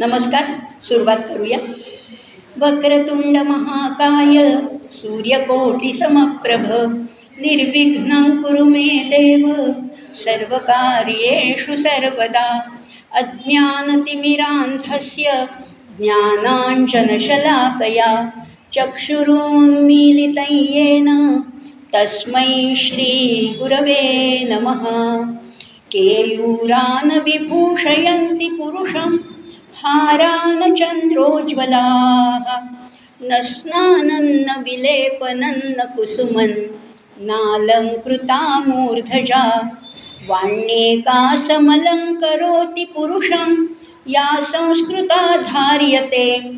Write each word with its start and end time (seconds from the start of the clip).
नमस्कार 0.00 0.44
सुरुवात 0.82 1.16
करूया. 1.16 1.58
वक्रतुंड 2.58 3.36
महाकाय 3.36 4.58
सूर्यकोटी 4.92 5.92
समप्रभ 5.92 6.66
निर्विघ्नं 7.40 8.42
कुरु 8.42 8.64
मे 8.64 8.82
देव 8.82 9.74
सर्वकार्येषु 10.14 11.76
सर्वदा 11.76 12.78
अज्ञानतिमिरान्धस्य 13.14 15.48
ज्ञानाञ्जनशलाकया 16.00 18.32
चक्षुरोन्मीलितयेन 18.72 21.42
तस्मै 21.94 22.74
श्रीगुरवे 22.76 24.44
नमः. 24.44 24.86
केयूरान् 25.92 27.10
विभूषयन्ति 27.10 28.48
पुरुषम् 28.48 29.18
हारान् 29.84 30.74
न 33.22 33.40
स्नानन्न 33.40 34.62
विलेपनन्न 34.62 35.96
कुसुमन् 35.96 36.52
नालङ्कृता 37.20 38.58
मूर्धजा 38.58 39.70
वाण्येकासमलङ्करोति 40.28 42.84
पुरुषं 42.84 43.66
या 44.06 44.40
संस्कृता 44.40 45.36
धार्यते 45.36 46.52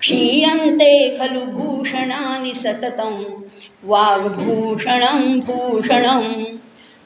क्षीयन्ते 0.00 1.16
खलु 1.20 1.40
भूषणानि 1.40 2.54
सततं 2.54 3.24
वाग्भूषणं 3.84 5.40
भूषणम्। 5.40 6.44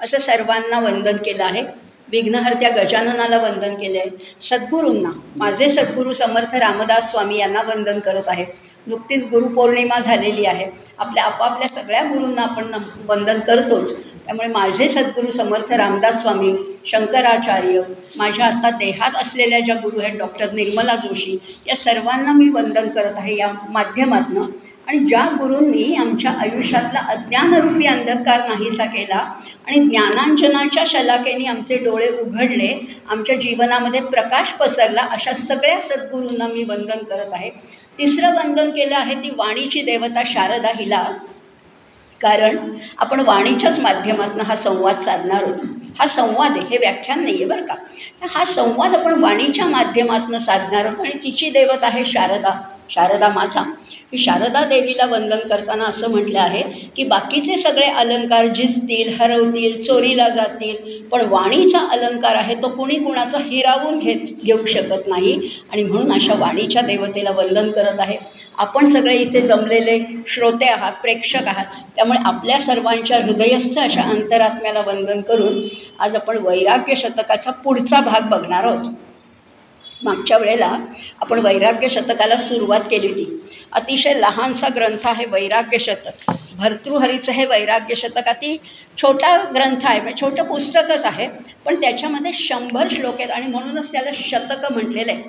असं 0.01 0.19
सर्वांना 0.19 0.81
वंदन 0.81 1.17
केलं 1.17 1.45
आहे. 1.45 1.84
विघ्नहर्त्या 2.15 2.71
गजाननाला 2.71 3.39
वंदन 3.39 3.75
केले 3.75 3.99
आहे 3.99 4.11
सद्गुरूंना 4.41 5.11
माझे 5.37 5.69
सद्गुरू 5.69 6.13
समर्थ 6.13 6.55
रामदास 6.55 7.11
स्वामी 7.11 7.39
यांना 7.39 7.63
वंदन 7.63 7.99
करत 8.01 8.29
आहे. 8.29 8.45
नुकतीच 8.87 9.25
गुरुपौर्णिमा 9.27 9.99
झालेली 10.01 10.45
आहे. 10.45 10.67
आपल्या 10.99 11.25
आपापल्या 11.25 11.69
सगळ्या 11.69 12.03
गुरूंना 12.03 12.43
आपण 12.43 12.67
नम 12.71 12.83
वंदन 13.09 13.41
करतोच. 13.41 13.95
त्यामुळे 14.27 14.49
माझे 14.49 14.89
सद्गुरू 14.89 15.31
समर्थ 15.31 15.73
रामदास 15.73 16.21
स्वामी 16.21 16.53
शंकराचार्य 16.87 17.81
माझ्या 18.19 18.47
आता 18.47 18.71
देहात 18.71 19.11
असलेल्या 19.17 19.61
ज्या 19.61 19.75
गुरु 19.75 20.01
आहेत 20.01 20.19
डॉक्टर 20.19 20.53
निर्मला 20.53 20.95
जोशी 20.97 21.37
या 21.67 21.77
सर्वांना 21.77 22.33
मी 22.33 22.49
वंदन 22.49 22.89
करत 22.89 23.19
आहे. 23.19 23.37
या 23.37 23.53
माध्यमातनं 23.73 24.43
आणि 24.89 24.99
ज्या 24.99 25.25
गुरूंनी 25.39 25.95
आमच्या 25.95 26.31
आयुष्यातला 26.31 27.01
अज्ञानरूपी 27.09 27.87
अंधकार 27.87 28.41
नाहीसा 28.49 28.85
केला 28.85 29.17
आणि 29.67 29.79
ज्ञानांजनाच्या 29.89 30.85
शलाकेने 30.87 31.45
आमचे 31.45 31.77
डोळे 31.77 32.09
उघडले 32.09 32.97
आमच्या 33.11 33.37
जीवनामध्ये 33.37 34.01
प्रकाश 34.01 34.53
पसरला 34.53 35.03
अशा 35.11 35.33
सगळ्या 35.33 35.81
सद्गुरूंना 35.81 36.47
मी 36.47 36.65
वंदन 36.65 37.05
करत 37.05 37.33
आहे. 37.33 37.51
तिसरं 37.99 38.35
वंदन 38.35 38.71
केलं 38.71 38.97
आहे 38.97 39.15
ती 39.15 39.31
वाणीची 39.37 39.81
देवता 39.81 40.23
शारदा 40.27 40.69
हिला. 40.75 41.05
कारण 42.21 42.59
आपण 42.99 43.21
वाणीच्याच 43.21 43.81
माध्यमातून 43.81 44.41
हा 44.41 44.55
संवाद 44.55 44.99
साधणार 44.99 45.45
होतो. 45.45 45.67
हा 45.99 46.07
संवाद 46.07 46.57
आहे 46.57 46.67
हे 46.71 46.79
व्याख्यान 46.79 47.23
नाही 47.23 47.35
आहे 47.35 47.45
बरं 47.45 47.65
का. 47.65 47.75
हा 48.31 48.45
संवाद 48.45 48.97
आपण 48.97 49.23
वाणीच्या 49.23 49.67
माध्यमातून 49.67 50.39
साधणार 50.39 50.87
होतो 50.87 51.03
आणि 51.03 51.19
तिची 51.25 51.51
देवता 51.51 51.87
आहे 51.87 52.05
शारदा 52.05 52.61
शारदा 52.91 53.29
माता. 53.29 53.71
की 54.15 54.19
शारदा 54.19 54.63
देवीला 54.65 55.07
वंदन 55.07 55.39
करताना 55.49 55.85
असं 55.85 56.11
म्हटलं 56.11 56.39
आहे 56.41 56.63
की 56.97 57.05
बाकीचे 57.05 57.57
सगळे 57.57 57.87
अलंकार 57.93 58.47
झिजतील 58.47 59.09
हरवतील 59.21 59.81
चोरीला 59.83 60.29
जातील 60.29 61.01
पण 61.09 61.25
वाणीचा 61.29 61.79
अलंकार 61.93 62.35
आहे 62.35 62.55
तो 62.55 62.69
कुणी 62.69 62.97
कुणाचा 63.05 63.39
हिरावून 63.39 63.99
घेत 63.99 64.35
घेऊ 64.45 64.65
शकत 64.65 65.09
नाही. 65.09 65.33
आणि 65.73 65.83
म्हणून 65.83 66.13
अशा 66.13 66.35
वाणीच्या 66.35 66.83
देवतेला 66.83 67.31
वंदन 67.31 67.71
करत 67.71 68.01
आहे. 68.01 68.17
आपण 68.59 68.85
सगळे 68.85 69.17
इथे 69.17 69.41
जमलेले 69.41 69.99
श्रोते 70.27 70.67
आहात 70.67 70.93
प्रेक्षक 71.03 71.49
आहात 71.49 71.81
त्यामुळे 71.97 72.19
आपल्या 72.25 72.59
सर्वांच्या 72.61 73.19
हृदयस्थ 73.19 73.79
अशा 73.79 74.03
अंतरात्म्याला 74.11 74.81
वंदन 74.87 75.21
करून 75.21 75.61
आज 76.01 76.17
आपण 76.17 76.39
वैराग्य 76.47 76.95
शतकाचा 76.97 77.51
पुढचा 77.65 78.01
भाग 78.01 78.29
बघणार 78.31 78.65
आहोत. 78.65 78.89
मागच्या 80.05 80.39
वेळेला 80.39 80.77
आपण 81.21 81.39
वैराग्य 81.39 81.89
शतकाला 81.89 82.37
सुरुवात 82.37 82.81
केली 82.91 83.07
होती. 83.07 83.25
अतिशय 83.73 84.15
लहानसा 84.15 84.69
ग्रंथ 84.77 85.07
आहे 85.07 85.25
वैराग्य 85.27 85.79
शतक. 85.79 86.31
भर्तृहरीचं 86.59 87.33
हे 87.33 87.45
वैराग्य 87.47 87.95
शतक 87.95 88.29
अति 88.29 88.57
छोटा 89.03 89.37
ग्रंथ 89.55 89.85
आहे 89.85 90.01
म्हणजे 90.01 90.21
छोटं 90.21 90.43
पुस्तकच 90.43 91.05
आहे 91.05 91.27
पण 91.67 91.81
त्याच्यामध्ये 91.81 92.33
शंभर 92.33 92.89
श्लोक 92.91 93.15
आहेत 93.19 93.31
आणि 93.31 93.47
म्हणूनच 93.47 93.93
त्याला 93.93 94.11
शतकं 94.15 94.75
म्हटलेलं 94.75 95.13
आहे. 95.13 95.23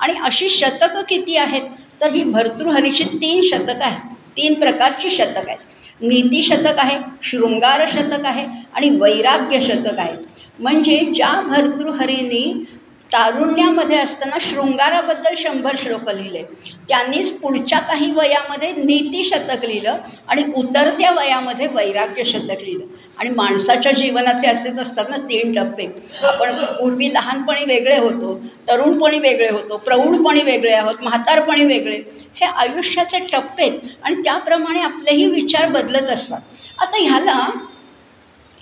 आणि 0.00 0.14
अशी 0.24 0.48
शतकं 0.48 1.02
किती 1.08 1.36
आहेत? 1.36 1.62
तर 2.00 2.12
ही 2.12 2.24
भर्तृहरीची 2.24 3.04
तीन 3.04 3.40
शतकं 3.42 3.84
आहेत. 3.84 4.00
तीन 4.36 4.60
प्रकारची 4.60 5.10
शतक 5.10 5.48
आहेत. 5.48 5.58
नीती 6.00 6.42
शतक 6.42 6.78
आहे 6.78 6.98
शृंगार 7.22 7.84
शतक 7.88 8.26
आहे 8.26 8.46
आणि 8.74 8.88
वैराग्य 8.90 9.60
शतक 9.60 9.98
आहे. 9.98 10.12
म्हणजे 10.58 10.98
ज्या 11.14 11.40
भर्तृहरीनी 11.40 12.64
तारुण्यामध्ये 13.12 13.96
असताना 13.98 14.36
शृंगाराबद्दल 14.40 15.34
शंभर 15.36 15.76
श्लोक 15.78 16.08
लिहिले. 16.10 16.42
त्यांनीच 16.88 17.30
पुढच्या 17.32 17.78
काही 17.78 18.10
वयामध्ये 18.12 18.70
नीती 18.72 19.24
शतक 19.24 19.64
लिहिलं 19.64 19.96
आणि 20.28 20.44
उतरत्या 20.56 21.10
वयामध्ये 21.10 21.66
वैराग्य 21.66 22.24
शतक 22.24 22.62
लिहिलं. 22.62 22.84
आणि 23.18 23.30
माणसाच्या 23.30 23.92
जीवनाचे 23.92 24.46
असेच 24.46 24.78
असतात 24.78 25.10
ना 25.10 25.16
तीन 25.16 25.52
टप्पे. 25.52 25.86
आपण 26.22 26.64
पूर्वी 26.78 27.12
लहानपणी 27.14 27.64
वेगळे 27.64 27.98
होतो 27.98 28.34
तरुणपणी 28.68 29.18
वेगळे 29.18 29.48
होतो 29.48 29.76
प्रौढपणी 29.76 30.42
वेगळे 30.42 30.72
आहोत 30.72 31.02
म्हातारपणी 31.02 31.64
वेगळे. 31.64 31.98
हे 32.34 32.46
आयुष्याचे 32.46 33.18
टप्पे 33.32 33.62
आहेत 33.62 33.78
आणि 34.02 34.14
त्याप्रमाणे 34.14 34.80
आपलेही 34.80 35.26
विचार 35.26 35.68
बदलत 35.68 36.10
असतात. 36.10 36.40
आता 36.78 37.02
ह्याला 37.02 37.38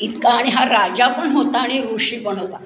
इतका 0.00 0.30
आणि 0.30 0.50
हा 0.50 0.64
राजा 0.64 1.08
पण 1.08 1.28
होता 1.28 1.58
आणि 1.58 1.80
ऋषी 1.94 2.16
पण 2.16 2.38
होता. 2.38 2.56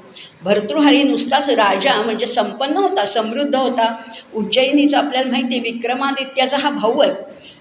भर्तृहरी 0.42 1.02
नुसताच 1.02 1.50
राजा 1.50 2.02
म्हणजे 2.02 2.26
संपन्न 2.26 2.76
होता 2.76 3.06
समृद्ध 3.06 3.56
होता. 3.56 3.94
उज्जैनीचा 4.34 4.98
आपल्याला 4.98 5.30
माहिती 5.30 5.58
आहे 5.58 5.72
विक्रमादित्याचा 5.72 6.56
हा 6.56 6.70
भाऊ 6.70 7.00
आहे. 7.00 7.12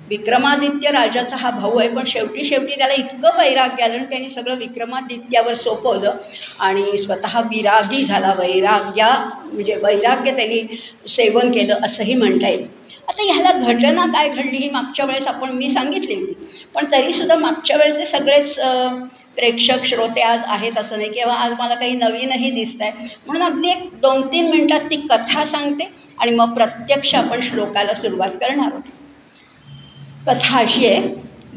विक्रमादित्य 0.10 0.92
राजाचा 0.92 1.36
हा 1.38 1.50
भाऊ 1.52 1.78
आहे. 1.78 1.88
पण 1.90 2.04
शेवटी 2.08 2.44
शेवटी 2.44 2.76
त्याला 2.78 2.94
इतकं 2.94 3.38
वैराग्य 3.38 3.84
आलं 3.84 3.94
आणि 3.94 4.06
त्यांनी 4.10 4.30
सगळं 4.30 4.58
विक्रमादित्यावर 4.58 5.54
सोपवलं 5.56 6.18
आणि 6.60 6.98
स्वतः 6.98 7.40
विरागी 7.50 8.04
झाला. 8.06 8.34
वैराग्या 8.40 9.10
म्हणजे 9.44 9.76
वैराग्य 9.84 10.32
त्यांनी 10.32 10.62
सेवन 11.10 11.52
केलं 11.52 11.86
असंही 11.86 12.16
म्हणता 12.16 12.48
येईल. 12.48 12.66
आता 13.10 13.24
ह्याला 13.24 13.52
घटना 13.64 14.06
काय 14.14 14.28
घडली 14.30 14.58
ही 14.58 14.70
मागच्या 14.70 15.06
वेळेस 15.06 15.28
आपण 15.28 15.52
मी 15.58 15.70
सांगितली 15.70 16.16
होती. 16.16 16.34
पण 16.76 16.86
तरीसुद्धा 16.94 17.36
मागच्या 17.36 17.78
वेळेचे 17.78 18.06
सगळेच 18.06 18.56
प्रेक्षक 19.36 19.86
श्रोते 19.86 20.22
आज 20.22 20.40
आहेत 20.48 20.78
असं 20.78 20.98
नाही 20.98 21.10
किंवा 21.12 21.34
आज 21.36 21.54
मला 21.60 21.76
काही 21.76 21.96
नवीनही 21.96 22.50
दिसत 22.52 22.82
आहे 22.82 23.08
म्हणून 23.28 23.44
अगदी 23.44 23.70
एक 23.70 23.90
दोन 24.02 24.26
तीन 24.28 24.50
मिनटात 24.52 24.90
ती 24.92 24.96
कथा 25.10 25.46
सांगते 25.46 25.90
आणि 26.18 26.32
मग 26.32 26.54
प्रत्यक्ष 26.54 27.14
आपण 27.16 27.40
श्लोकाला 27.42 27.94
सुरुवात 27.94 28.32
करणार 28.42 28.72
आहोत. 28.72 28.82
कथा 30.28 30.60
अशी 30.60 30.86
आहे 30.88 31.02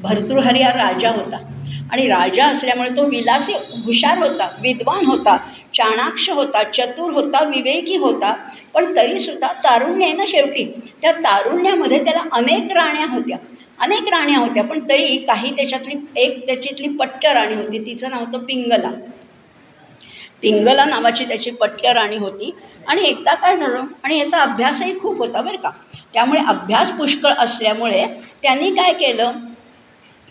भर्तृहरी 0.03 0.63
हा 0.63 0.71
राजा 0.73 1.11
होता. 1.11 1.39
आणि 1.93 2.07
राजा 2.09 2.45
असल्यामुळे 2.45 2.89
तो 2.91 3.05
विलासी 3.09 3.53
हुशार 3.85 4.19
होता 4.19 4.49
विद्वान 4.63 5.05
होता 5.07 5.37
चाणाक्ष 5.75 6.29
होता 6.31 6.63
चतुर 6.63 7.13
होता 7.13 7.43
विवेकी 7.45 7.97
होता. 7.97 8.33
पण 8.75 8.97
तरीसुद्धा 8.97 9.53
तारुण्य 9.65 10.05
आहे 10.05 10.15
ना 10.15 10.25
शेवटी 10.27 10.65
त्या 11.03 11.13
तारुण्यामध्ये 11.19 12.05
त्याला 12.05 12.23
अनेक 12.33 12.73
राण्या 12.73 13.07
होत्या 13.11 13.37
अनेक 13.81 14.09
राण्या 14.09 14.39
होत्या. 14.39 14.63
पण 14.65 14.79
तरी 14.89 15.17
काही 15.29 15.51
त्याच्यातली 15.51 15.95
एक 16.17 16.47
त्याच्यातली 16.47 16.89
पट्ट 16.89 17.27
राणी 17.27 17.55
होती 17.55 17.79
तिचं 17.87 18.11
नाव 18.11 18.25
होतं 18.25 18.45
पिंगला. 18.45 18.91
पिंगला 20.47 20.85
नावाची 20.85 21.25
त्याची 21.25 21.51
पट्ट 21.51 21.85
राणी 21.87 22.17
होती. 22.17 22.51
आणि 22.87 23.03
एकदा 23.03 23.35
काय 23.35 23.57
झालं 23.57 23.85
आणि 24.05 24.19
याचा 24.19 24.41
अभ्यासही 24.41 24.99
खूप 24.99 25.19
होता 25.19 25.41
बरं 25.41 25.57
का. 25.57 25.71
त्यामुळे 26.15 26.41
अभ्यास 26.49 26.91
पुष्कळ 26.91 27.33
असल्यामुळे 27.39 28.05
त्यांनी 28.43 28.71
काय 28.71 28.93
केलं 28.93 29.33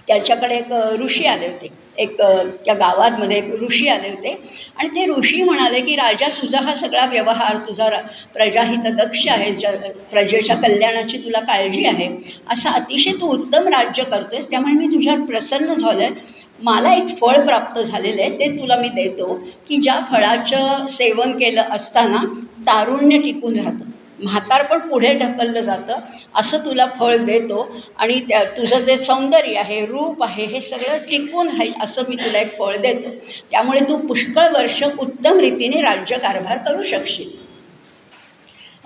त्याच्याकडे 0.07 0.55
एक 0.55 0.71
ऋषी 1.01 1.25
आले 1.25 1.47
होते. 1.47 1.67
एक 1.97 2.21
त्या 2.65 2.73
गावातमध्ये 2.73 3.37
एक 3.37 3.51
ऋषी 3.61 3.87
आले 3.87 4.09
होते. 4.09 4.31
आणि 4.77 4.87
ते 4.87 5.05
ऋषी 5.11 5.41
म्हणाले 5.43 5.79
की 5.81 5.95
राजा 5.95 6.27
तुझा 6.41 6.59
हा 6.61 6.73
सगळा 6.75 7.05
व्यवहार 7.05 7.57
तुझा 7.57 7.89
रा 7.89 7.99
प्रजाहित 8.33 8.91
दक्ष 8.95 9.27
आहे. 9.27 9.51
ज 9.53 9.65
प्रजेच्या 10.11 10.55
कल्याणाची 10.55 11.17
तुला 11.17 11.39
काळजी 11.39 11.85
आहे. 11.85 12.07
असं 12.49 12.69
अतिशय 12.69 13.11
तू 13.11 13.27
उत्तम 13.27 13.67
राज्य 13.67 14.03
करतो 14.03 14.35
आहेस 14.35 14.49
त्यामुळे 14.49 14.73
मी 14.73 14.87
तुझ्यावर 14.87 15.25
प्रसन्न 15.25 15.73
झालं 15.73 16.03
आहे 16.03 16.43
मला 16.63 16.93
एक 16.93 17.17
फळ 17.17 17.45
प्राप्त 17.45 17.79
झालेलं 17.79 18.21
आहे. 18.21 18.29
ते 18.31 18.47
तुला 18.59 18.75
मी 18.75 18.89
देतो. 18.95 19.33
की 19.67 19.77
ज्या 19.77 19.99
फळाचं 20.11 20.87
सेवन 20.89 21.31
केलं 21.31 21.63
असताना 21.71 22.23
तारुण्य 22.67 23.17
टिकून 23.17 23.59
राहतं. 23.59 23.91
म्हातारपण 24.23 24.79
पुढे 24.79 25.13
ढकललं 25.13 25.61
जातं. 25.61 25.99
असं 26.35 26.57
तुला 26.57 26.85
फळ 26.99 27.17
देतो 27.17 27.75
आणि 27.97 28.19
त्या 28.19 28.43
तुझं 28.43 28.79
जे 28.79 28.97
सौंदर्य 28.97 29.55
आहे 29.55 29.85
रूप 29.85 30.23
आहे 30.23 30.45
हे 30.45 30.61
सगळं 30.61 30.97
टिकून 30.97 31.47
राहील 31.47 31.73
असं 31.81 32.01
मी 32.09 32.15
तुला 32.15 32.39
एक 32.39 32.57
फळ 32.57 32.77
देतो. 32.77 33.09
त्यामुळे 33.51 33.79
तू 33.79 33.97
पुष्कळ 33.97 34.47
वर्ष 34.53 34.83
उत्तम 34.83 35.39
रीतीने 35.39 35.81
राज्यकारभार 35.81 36.57
करू 36.57 36.83
शकशील. 36.83 37.29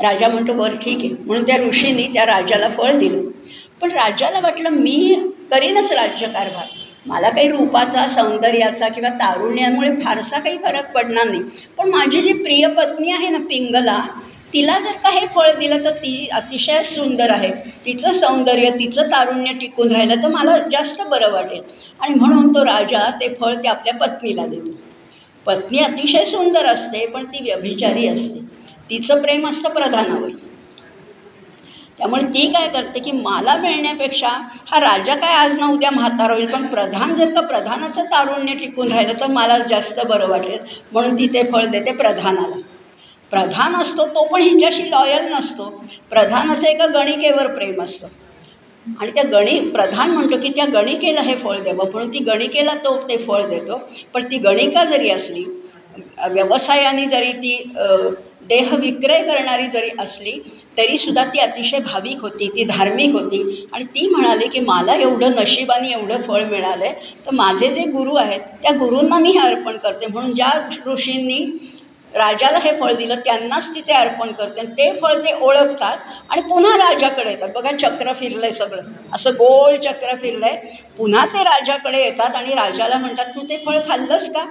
राजा 0.01 0.27
म्हणतो 0.27 0.53
बरं 0.53 0.75
ठीक 0.75 0.97
आहे. 0.97 1.09
म्हणून 1.25 1.43
त्या 1.43 1.57
ऋषींनी 1.57 2.03
त्या 2.03 2.25
राजाला 2.25 2.67
फळ 2.67 2.97
दिलं. 2.97 3.21
पण 3.81 3.91
राजाला 3.91 4.39
वाटलं 4.39 4.69
मी 4.69 5.15
करीनच 5.51 5.91
राज्यकारभार. 5.91 6.65
मला 7.05 7.29
काही 7.29 7.47
रूपाचा 7.47 8.07
सौंदर्याचा 8.07 8.87
किंवा 8.87 9.09
तारुण्यामुळे 9.09 9.95
फारसा 9.95 10.39
काही 10.39 10.57
फरक 10.57 10.91
पडणार 10.91 11.25
नाही. 11.25 11.41
पण 11.77 11.89
माझी 11.89 12.21
जी 12.21 12.33
प्रिय 12.33 12.67
पत्नी 12.67 13.11
आहे 13.11 13.29
ना 13.29 13.37
पिंगला 13.37 13.99
तिला 14.53 14.77
जर 14.79 14.91
का 14.91 15.09
हे 15.09 15.25
फळ 15.27 15.51
दिलं 15.59 15.83
तर 15.85 15.91
ती 15.91 16.27
अतिशय 16.31 16.81
सुंदर 16.83 17.29
आहे. 17.29 17.49
तिचं 17.85 18.13
सौंदर्य 18.13 18.69
तिचं 18.69 19.07
तारुण्य 19.07 19.53
टिकून 19.53 19.91
राहिलं 19.91 20.23
तर 20.23 20.27
मला 20.27 20.57
जास्त 20.71 21.01
बरं 21.01 21.31
वाटेल. 21.31 21.61
आणि 21.99 22.13
म्हणून 22.13 22.55
तो 22.55 22.65
राजा 22.65 23.09
ते 23.21 23.33
फळ 23.33 23.53
ते 23.53 23.67
आपल्या 23.67 23.93
पत्नीला 23.95 24.45
देतो. 24.45 24.71
पत्नी 25.45 25.79
अतिशय 25.79 26.25
सुंदर 26.25 26.65
असते 26.65 27.05
पण 27.05 27.25
ती 27.25 27.43
व्यभिचारी 27.43 28.07
असते. 28.07 28.39
तिचं 28.89 29.21
प्रेम 29.21 29.47
असतं 29.47 29.69
प्रधानावर. 29.69 30.29
त्यामुळे 31.97 32.23
ती 32.23 32.51
काय 32.51 32.67
करते 32.67 32.99
की 32.99 33.11
मला 33.11 33.55
मिळण्यापेक्षा 33.57 34.27
हा 34.67 34.79
राजा 34.79 35.15
काय 35.15 35.33
आज 35.33 35.57
ना 35.57 35.67
उद्या 35.67 35.91
म्हातारा 35.91 36.33
होईल 36.33 36.47
पण 36.47 36.65
प्रधान 36.67 37.15
जर 37.15 37.33
का 37.33 37.41
प्रधानाचं 37.41 38.03
तारुण्य 38.03 38.53
टिकून 38.53 38.91
राहिलं 38.91 39.19
तर 39.19 39.27
मला 39.27 39.57
जास्त 39.57 39.99
बरं 39.99 40.27
वाटेल. 40.27 40.57
म्हणून 40.91 41.15
ती 41.15 41.27
ते 41.27 41.43
फळ 41.43 41.65
देते 41.65 41.91
प्रधानाला. 41.91 42.55
प्रधान 43.31 43.75
असतो 43.75 44.05
तो 44.05 44.23
पण 44.27 44.41
हिच्याशी 44.41 44.89
लॉयल 44.91 45.27
नसतो. 45.33 45.69
प्रधानाचं 46.09 46.67
एका 46.67 46.85
गणिकेवर 46.93 47.47
प्रेम 47.53 47.81
असतं. 47.83 48.07
आणि 48.99 49.11
त्या 49.11 49.23
गणी 49.31 49.59
प्रधान 49.69 50.11
म्हणतो 50.11 50.37
की 50.41 50.49
त्या 50.55 50.65
गणिकेला 50.73 51.21
हे 51.21 51.35
फळ 51.35 51.59
द्यावं. 51.59 51.91
म्हणून 51.91 52.13
ती 52.13 52.19
गणिकेला 52.23 52.73
तो 52.85 52.95
ते 53.09 53.17
फळ 53.17 53.43
देतो. 53.49 53.81
पण 54.13 54.23
ती 54.31 54.37
गणिका 54.39 54.83
जरी 54.85 55.09
असली 55.09 55.45
व्यवसायाने 56.31 57.05
जरी 57.05 57.31
ती 57.33 57.55
देह 58.49 58.75
विक्रय 58.75 59.21
करणारी 59.23 59.67
जरी 59.73 59.89
असली 59.99 60.31
तरीसुद्धा 60.77 61.23
ती 61.33 61.39
अतिशय 61.39 61.79
भाविक 61.85 62.21
होती 62.21 62.47
ती 62.55 62.63
धार्मिक 62.63 63.11
होती. 63.13 63.67
आणि 63.73 63.83
ती 63.95 64.07
म्हणाली 64.07 64.47
की 64.47 64.59
मला 64.59 64.95
एवढं 64.95 65.31
नशिबाने 65.39 65.91
एवढं 65.91 66.21
फळ 66.21 66.43
मिळालं 66.45 66.85
आहे 66.85 66.93
तर 67.25 67.31
माझे 67.33 67.67
जे 67.75 67.83
गुरु 67.91 68.15
आहेत 68.15 68.39
त्या 68.63 68.71
गुरूंना 68.79 69.19
मी 69.19 69.31
हे 69.31 69.39
अर्पण 69.39 69.77
करते. 69.77 70.07
म्हणून 70.07 70.33
ज्या 70.35 70.51
ऋषींनी 70.87 71.45
राजाला 72.15 72.57
हे 72.57 72.71
फळ 72.81 72.93
दिलं 72.93 73.15
त्यांनाच 73.15 73.75
तिथे 73.75 73.93
अर्पण 73.93 74.31
करते 74.31 74.61
आणि 74.61 74.71
ते 74.71 74.91
फळ 75.01 75.13
ते 75.13 75.33
ओळखतात 75.41 75.97
आणि 76.29 76.41
पुन्हा 76.41 76.77
राजाकडे 76.77 77.29
येतात. 77.29 77.49
बघा 77.55 77.71
चक्र 77.77 78.13
फिरलं 78.13 78.43
आहे 78.43 78.51
सगळं. 78.51 78.81
असं 79.13 79.31
गोल 79.31 79.77
चक्र 79.77 80.15
फिरलं 80.21 80.45
आहे 80.45 80.81
पुन्हा 80.97 81.25
ते 81.25 81.43
राजाकडे 81.43 82.03
येतात 82.03 82.35
आणि 82.35 82.53
राजाला 82.53 82.97
म्हणतात 82.97 83.25
तू 83.25 83.41
ते 83.41 83.63
फळ 83.65 83.79
खाल्लंस 83.87 84.29
का? 84.29 84.45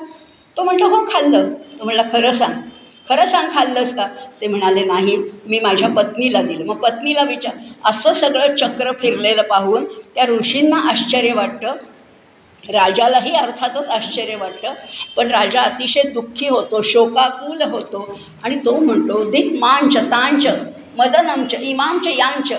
तो 0.56 0.62
म्हणतो 0.62 0.86
हो 0.86 1.04
खाल्लं. 1.12 1.52
तो 1.78 1.84
म्हणला 1.84 2.02
खरं 2.12 2.32
सांग. 2.32 2.54
खरं 3.08 3.26
सांग 3.26 3.48
खाल्लंस 3.54 3.94
का? 3.94 4.06
ते 4.40 4.46
म्हणाले 4.46 4.84
नाही. 4.84 5.16
मी 5.46 5.60
माझ्या 5.60 5.88
पत्नीला 5.88 6.42
दिलं. 6.42 6.64
मग 6.64 6.76
पत्नीला 6.76 7.22
विचार. 7.22 7.52
असं 7.84 8.12
सगळं 8.12 8.54
चक्र 8.56 8.92
फिरलेलं 8.92 9.42
पाहून 9.42 9.84
त्या 10.14 10.24
ऋषींना 10.26 10.76
आश्चर्य 10.90 11.32
वाटतं. 11.32 11.76
राजालाही 12.64 13.34
अर्थातच 13.34 13.88
आश्चर्य 13.88 14.36
वाटलं. 14.36 14.74
पण 15.16 15.30
राजा 15.30 15.60
अतिशय 15.62 16.02
दुःखी 16.12 16.48
होतो 16.48 16.80
शोकाकुल 16.82 17.62
होतो 17.62 18.06
आणि 18.44 18.56
तो 18.64 18.78
म्हणतो 18.78 19.22
दिक 19.30 19.52
मांच 19.60 19.96
तांच 19.96 20.46
मदनंच 20.96 21.54
इमांच 21.54 22.06
यांच 22.08 22.52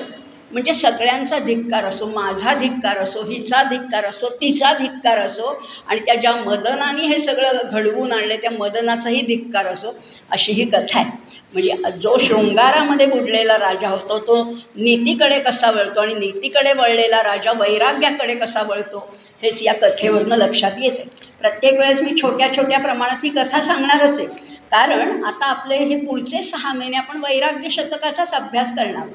म्हणजे 0.51 0.73
सगळ्यांचा 0.73 1.39
धिक्कार 1.39 1.85
असो 1.85 2.05
माझा 2.05 2.53
धिक्कार 2.59 2.97
असो 2.97 3.21
हिचा 3.23 3.61
धिक्कार 3.63 4.05
असो 4.05 4.29
तिचा 4.41 4.71
धिक्कार 4.73 5.19
असो 5.19 5.53
आणि 5.87 5.99
त्या 6.05 6.15
ज्या 6.15 6.33
मदनाने 6.35 7.07
हे 7.07 7.19
सगळं 7.19 7.57
घडवून 7.71 8.11
आणलं 8.13 8.35
त्या 8.35 8.51
मदनाचाही 8.51 9.21
धिक्कार 9.27 9.67
असो 9.67 9.91
अशी 10.31 10.51
ही 10.51 10.65
कथा 10.65 10.99
आहे. 10.99 11.09
म्हणजे 11.53 11.73
जो 12.01 12.17
शृंगारामध्ये 12.19 13.05
बुडलेला 13.05 13.57
राजा 13.57 13.89
होतो 13.89 14.17
तो 14.27 14.43
नीतीकडे 14.75 15.39
कसा 15.39 15.69
वळतो 15.71 16.01
आणि 16.01 16.13
नीतीकडे 16.15 16.73
वळलेला 16.73 17.21
राजा 17.23 17.51
वैराग्याकडे 17.59 18.35
कसा 18.35 18.61
वळतो 18.69 19.07
हेच 19.43 19.61
या 19.63 19.73
कथेवरनं 19.81 20.35
लक्षात 20.37 20.79
येते 20.81 21.03
प्रत्येक 21.39 21.79
वेळेस 21.79 22.01
मी 22.01 22.15
छोट्या 22.21 22.53
छोट्या 22.55 22.79
प्रमाणात 22.79 23.23
ही 23.23 23.29
कथा 23.29 23.61
सांगणारच 23.61 24.19
आहे. 24.19 24.27
कारण 24.71 25.23
आता 25.25 25.45
आपले 25.45 25.77
हे 25.77 25.95
पुढचे 25.97 26.41
सहा 26.43 26.73
महिने 26.73 26.97
आपण 26.97 27.19
वैराग्य 27.19 27.69
शतकाचाच 27.71 28.33
अभ्यास 28.33 28.71
करणार 28.77 29.07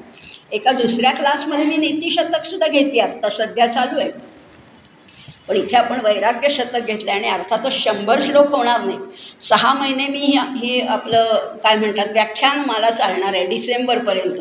एका 0.53 0.71
दुसऱ्या 0.71 1.11
क्लासमध्ये 1.25 1.65
मी 1.65 1.77
नीतिशतकसुद्धा 1.77 2.67
घेते 2.67 2.99
आत्ता 2.99 3.29
सध्या 3.29 3.65
चालू 3.67 3.99
आहे. 3.99 4.09
पण 5.47 5.55
इथे 5.55 5.75
आपण 5.77 5.99
वैराग्य 6.03 6.49
शतक 6.49 6.85
घेतलं 6.87 7.11
आणि 7.11 7.27
अर्थातच 7.29 7.73
शंभर 7.73 8.19
श्लोक 8.21 8.47
होणार 8.49 8.81
नाही 8.81 8.97
सहा 9.41 9.73
महिने 9.73 10.07
मी 10.07 10.37
हे 10.57 10.79
आपलं 10.81 11.57
काय 11.63 11.75
म्हणतात 11.75 12.11
व्याख्यान 12.11 12.59
मला 12.67 12.89
चालणार 12.89 13.33
आहे 13.33 13.45
डिसेंबरपर्यंत 13.45 14.39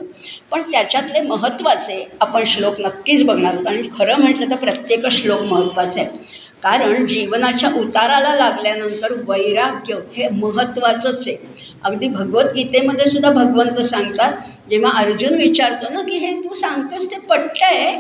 पण 0.51 0.63
त्याच्यातले 0.71 1.21
महत्त्वाचे 1.21 2.03
आपण 2.21 2.45
श्लोक 2.45 2.81
नक्कीच 2.81 3.23
बघणार 3.23 3.55
आहोत. 3.55 3.67
आणि 3.67 3.83
खरं 3.99 4.21
म्हटलं 4.21 4.51
तर 4.51 4.57
प्रत्येक 4.57 5.07
श्लोक 5.09 5.41
महत्त्वाचे 5.43 6.01
आहे 6.01 6.44
कारण 6.65 7.07
जीवनाच्या 7.07 7.71
उताराला 7.79 8.35
लागल्यानंतर 8.35 9.13
वैराग्य 9.29 9.97
हे 10.13 10.29
महत्त्वाचंच 10.33 11.27
आहे. 11.29 11.37
अगदी 11.85 12.09
भगवद्गीतेमध्ये 12.09 13.07
सुद्धा 13.07 13.31
भगवंत 13.31 13.81
सांगतात 13.85 14.33
जेव्हा 14.71 14.93
अर्जुन 15.01 15.35
विचारतो 15.39 15.93
ना 15.95 16.03
की 16.03 16.19
हे 16.19 16.33
तू 16.45 16.55
सांगतोस 16.55 17.11
ते 17.11 17.19
पट्ट 17.31 17.63
आहे 17.63 17.93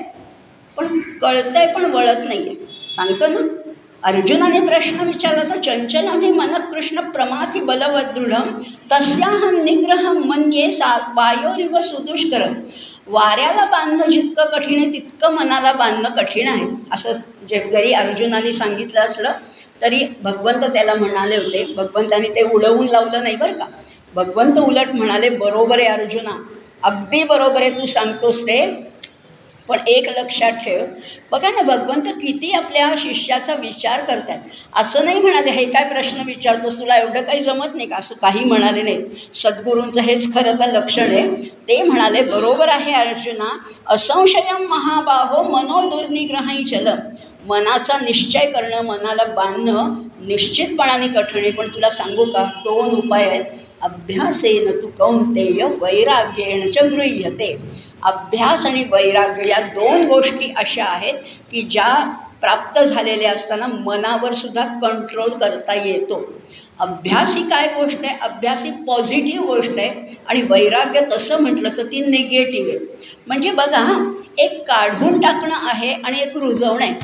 पण 0.76 0.99
कळतंय 1.22 1.66
पण 1.75 1.84
वळत 1.84 2.25
नाही 2.25 2.46
आहे 2.46 2.93
सांगतो 2.96 3.26
ना. 3.28 3.46
अर्जुनाने 4.02 4.61
प्रश्न 4.61 5.06
विचारला 5.06 5.43
तर 5.50 5.61
चंचलम 5.61 6.20
हे 6.20 6.31
मनकृष्ण 6.32 7.00
प्रमाथी 7.11 7.61
बलवदृढम 7.61 8.50
तस्याहम 8.93 9.56
निग्रह 9.64 10.11
म्हणजे 10.12 10.70
सा 10.72 10.96
वायोरिव 11.16 11.81
सुदुष्कर. 11.82 12.43
वाऱ्याला 13.06 13.65
बांधणं 13.65 14.09
जितकं 14.11 14.49
कठीण 14.49 14.79
आहे 14.79 14.93
तितकं 14.93 15.35
मनाला 15.35 15.73
बांधणं 15.73 16.15
कठीण 16.17 16.49
आहे. 16.49 16.65
असं 16.93 17.12
जे 17.49 17.59
जरी 17.73 17.93
अर्जुनाने 17.93 18.53
सांगितलं 18.53 19.01
असलं 19.01 19.33
तरी 19.83 20.06
भगवंत 20.23 20.65
त्याला 20.65 20.95
म्हणाले 20.95 21.37
होते. 21.37 21.65
भगवंताने 21.77 22.29
ते 22.29 22.43
उडवून 22.43 22.89
लावलं 22.89 23.23
नाही 23.23 23.37
बरं 23.37 23.59
का. 23.59 23.67
भगवंत 24.15 24.59
उलट 24.59 24.95
म्हणाले 24.95 25.29
बरोबर 25.29 25.79
आहे 25.79 25.89
अर्जुना. 25.89 26.37
अगदी 26.83 27.23
बरोबर 27.25 27.62
आहे 27.62 27.71
तू 27.71 27.87
सांगतोस 27.87 28.43
ते. 28.43 28.59
पण 29.69 29.78
एक 29.87 30.08
लक्षात 30.19 30.52
ठेव. 30.52 30.84
बघा 31.32 31.50
ना 31.50 31.62
भगवंत 31.62 32.08
किती 32.22 32.50
आपल्या 32.52 32.94
शिष्याचा 32.99 33.55
विचार 33.55 34.05
करतात. 34.05 34.38
असं 34.76 35.05
नाही 35.05 35.20
म्हणाले 35.20 35.50
हे 35.50 35.64
काय 35.64 35.88
प्रश्न 35.88 36.22
विचारतोस 36.26 36.78
तुला? 36.78 36.96
एवढं 36.96 37.22
काही 37.22 37.40
जमत 37.40 37.75
नाही 37.75 37.88
का? 37.88 37.96
असं 37.96 38.14
काही 38.14 38.44
म्हणाले 38.44 38.82
नाहीत. 38.82 39.34
सद्गुरूंचं 39.34 40.00
हेच 40.00 40.34
खरं 40.34 40.52
तर 40.52 40.72
लक्षण 40.72 41.12
आहे. 41.12 41.28
ते 41.69 41.82
म्हणाले 41.82 42.22
बरोबर 42.22 42.68
आहे 42.68 42.92
अर्जुना 42.92 43.59
असंशयम 43.87 44.66
महाबाहो 44.68 45.42
मनोदुर्निग्रही 45.42 46.64
चल. 46.64 46.88
मनाचा 47.47 47.99
निश्चय 47.99 48.50
करणं 48.50 48.80
मनाला 48.80 49.25
बांधणं 49.25 49.94
निश्चितपणाने 50.26 51.09
कठीण 51.09 51.42
आहे. 51.42 51.50
पण 51.50 51.68
तुला 51.68 51.90
सांगू 51.90 52.25
का? 52.25 52.44
दोन 52.44 52.90
उपाय 52.90 53.28
आहेत. 53.28 53.44
अभ्यासेन 53.83 54.83
तू 54.83 54.87
कौंतेय 54.87 55.64
वैराग्येण 55.64 56.71
च 56.71 56.78
गृह्यते. 56.78 57.56
अभ्यास 58.04 58.66
आणि 58.66 58.84
वैराग्य 58.92 59.49
या 59.49 59.61
दोन 59.61 60.06
गोष्टी 60.06 60.54
अशा 60.56 60.84
आहेत 60.84 61.14
की 61.50 61.62
ज्या 61.62 62.16
प्राप्त 62.40 62.80
झालेल्या 62.80 63.32
असताना 63.32 63.66
मनावर 63.66 64.34
सुद्धा 64.34 64.64
कंट्रोल 64.64 65.30
करता 65.30 65.75
येतो. 65.75 66.32
अभ्यास 66.80 67.37
ही 67.37 67.42
काय 67.42 67.68
गोष्ट 67.68 67.99
आहे? 68.04 68.18
अभ्यास 68.23 68.64
ही 68.64 68.70
पॉझिटिव्ह 68.70 69.46
गोष्ट 69.46 69.73
आहे 69.78 70.18
आणि 70.26 70.42
वैराग्य 70.42 71.00
तसं 71.12 71.38
म्हटलं 71.38 71.68
तर 71.68 71.87
ती 71.87 72.00
निगेटिव्ह 72.00 72.70
आहे. 72.70 72.78
म्हणजे 73.26 73.50
बघा 73.50 74.14
एक 74.38 74.62
काढून 74.62 75.20
टाकणं 75.20 75.54
आहे 75.54 75.92
आणि 75.92 76.20
एक 76.20 76.37
रुजवणं 76.37 76.84
आहे. 76.84 76.94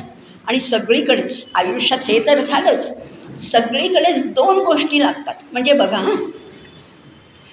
आणि 0.47 0.59
सगळीकडेच 0.59 1.45
आयुष्यात 1.55 2.05
हे 2.05 2.19
तर 2.19 2.39
झालंच. 2.39 2.91
सगळीकडेच 3.39 4.19
दोन 4.25 4.59
गोष्टी 4.59 4.99
लागतात. 4.99 5.35
म्हणजे 5.51 5.73
बघा 5.73 5.97
हां. 5.97 6.31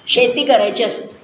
शेती 0.07 0.45
करायची 0.45 0.83
असेल 0.83 1.18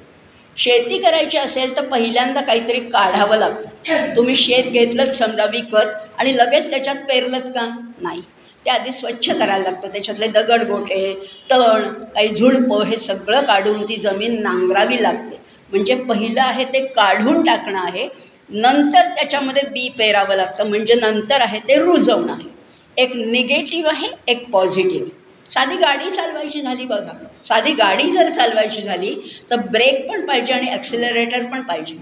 शेती 0.57 0.97
करायची 0.97 1.37
असेल 1.37 1.77
तर 1.77 1.85
पहिल्यांदा 1.85 2.41
काहीतरी 2.41 2.79
काढावं 2.79 3.37
लागतं. 3.37 4.15
तुम्ही 4.15 4.35
शेत 4.35 4.63
घेतलंच 4.63 5.17
समजा 5.17 5.45
विकत 5.45 5.87
आणि 6.17 6.37
लगेच 6.37 6.69
त्याच्यात 6.69 6.95
पेरलत 6.95 7.41
का? 7.41 7.67
नाही. 8.03 8.21
ते 8.65 8.69
आधी 8.69 8.91
स्वच्छ 8.91 9.29
करायला 9.29 9.57
लागतं. 9.57 9.87
त्याच्यातले 9.87 10.27
दगड 10.27 10.63
गोठे 10.63 11.13
तण 11.51 11.83
काही 11.87 12.27
झुडपं 12.27 12.83
हे 12.83 12.97
सगळं 12.97 13.41
काढून 13.41 13.83
ती 13.83 13.95
जमीन 13.95 14.41
नांगरावी 14.41 15.03
लागते. 15.03 15.39
म्हणजे 15.69 15.95
पहिलं 15.95 16.41
आहे 16.41 16.63
ते 16.63 16.85
काढून 16.85 17.43
टाकणं 17.43 17.79
आहे. 17.79 18.07
नंतर 18.49 19.01
त्याच्यामध्ये 19.01 19.63
बी 19.63 19.89
पेरावं 19.97 20.35
लागतं. 20.35 20.63
म्हणजे 20.63 20.93
नंतर 20.93 21.41
आहे 21.41 21.59
ते 21.59 21.75
रुजवणं 21.75 22.33
आहे. 22.33 22.55
एक 22.97 23.15
निगेटिव्ह 23.15 23.89
आहे 23.89 24.07
एक 24.27 24.49
पॉझिटिव्ह. 24.49 25.07
साधी 25.49 25.75
गाडी 25.77 26.11
चालवायची 26.11 26.61
झाली 26.61 26.85
बघा. 26.85 27.11
साधी 27.45 27.73
गाडी 27.73 28.11
जर 28.11 28.29
चालवायची 28.29 28.81
झाली 28.81 29.15
तर 29.51 29.55
ब्रेक 29.55 30.09
पण 30.09 30.25
पाहिजे 30.25 30.53
आणि 30.53 30.69
ॲक्सिलरेटर 30.69 31.43
पण 31.43 31.61
पाहिजे. 31.61 31.95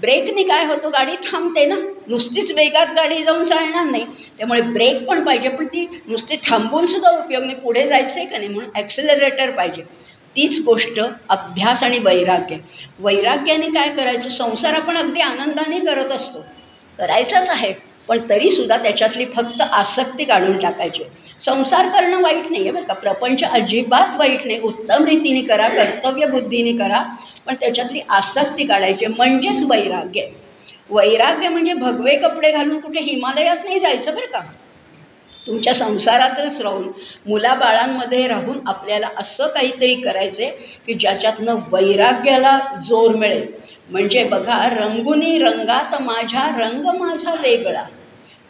ब्रेकने 0.00 0.42
काय 0.42 0.64
होतो 0.64 0.90
गाडी 0.90 1.16
थांबते 1.16 1.64
ना. 1.66 1.74
नुसतीच 2.08 2.52
वेगात 2.52 2.86
गाडी 2.86 3.22
जाऊन 3.24 3.44
चालणार 3.44 3.84
नाही. 3.84 4.04
त्यामुळे 4.38 4.60
ब्रेक 4.60 5.04
पण 5.04 5.24
पाहिजे 5.24 5.48
पण 5.48 5.66
ती 5.66 5.86
नुसती 6.06 6.36
थांबूनसुद्धा 6.36 7.10
उपयोग 7.10 7.44
नाही 7.44 7.58
पुढे 7.58 7.88
जायचं 7.88 8.20
आहे 8.20 8.28
का 8.28 8.38
नाही 8.38 8.48
म्हणून 8.48 8.70
ॲक्सिलरेटर 8.74 9.50
पाहिजे. 9.50 9.82
तीच 10.36 10.60
गोष्ट 10.64 11.00
अभ्यास 11.28 11.84
आणि 11.84 11.98
वैराग्य. 11.98 12.56
वैराग्याने 12.98 13.66
काय 13.66 13.88
करायचं 13.88 14.28
संसार 14.28 14.74
आपण 14.74 14.96
अगदी 14.96 15.20
आनंदाने 15.20 15.78
करत 15.78 16.12
असतो. 16.12 16.44
करायचाच 16.98 17.50
आहे. 17.50 17.89
पण 18.10 18.18
तरीसुद्धा 18.30 18.76
त्याच्यातली 18.76 19.24
फक्त 19.24 19.60
आसक्ती 19.62 20.24
काढून 20.24 20.58
टाकायची. 20.58 21.02
संसार 21.40 21.88
करणं 21.88 22.22
वाईट 22.22 22.50
नाही 22.50 22.62
आहे 22.62 22.70
बरं 22.70 22.84
का. 22.84 22.94
प्रपंच 22.94 23.44
अजिबात 23.44 24.16
वाईट 24.16 24.46
नाही. 24.46 24.60
उत्तम 24.60 25.04
रीतीने 25.04 25.40
करा 25.40 25.68
कर्तव्य 25.68 26.26
बुद्धीने 26.26 26.72
करा 26.72 27.02
पण 27.46 27.54
त्याच्यातली 27.54 28.00
आसक्ती 28.08 28.66
काढायची. 28.66 29.06
म्हणजेच 29.06 29.62
वैराग्य. 29.62 30.26
वैराग्य 30.90 31.48
म्हणजे 31.48 31.72
भगवे 31.72 32.16
कपडे 32.16 32.50
घालून 32.52 32.80
कुठे 32.80 33.00
हिमालयात 33.00 33.64
नाही 33.64 33.78
जायचं 33.80 34.14
बरं 34.14 34.26
का. 34.26 34.40
तुमच्या 35.46 35.74
संसारातच 35.74 36.60
राहून 36.60 36.88
मुलाबाळांमध्ये 37.26 38.26
राहून 38.28 38.58
आपल्याला 38.66 39.08
असं 39.18 39.46
काहीतरी 39.46 39.94
करायचं 39.94 40.42
आहे 40.42 40.78
की 40.86 40.94
ज्याच्यातनं 40.94 41.60
वैराग्याला 41.72 42.58
जोर 42.84 43.14
मिळेल. 43.16 43.46
म्हणजे 43.90 44.24
बघा 44.24 44.68
रंगुनी 44.68 45.38
रंगात 45.38 46.00
माझ्या 46.02 46.48
रंग 46.58 46.84
माझा 46.98 47.34
वेगळा. 47.34 47.84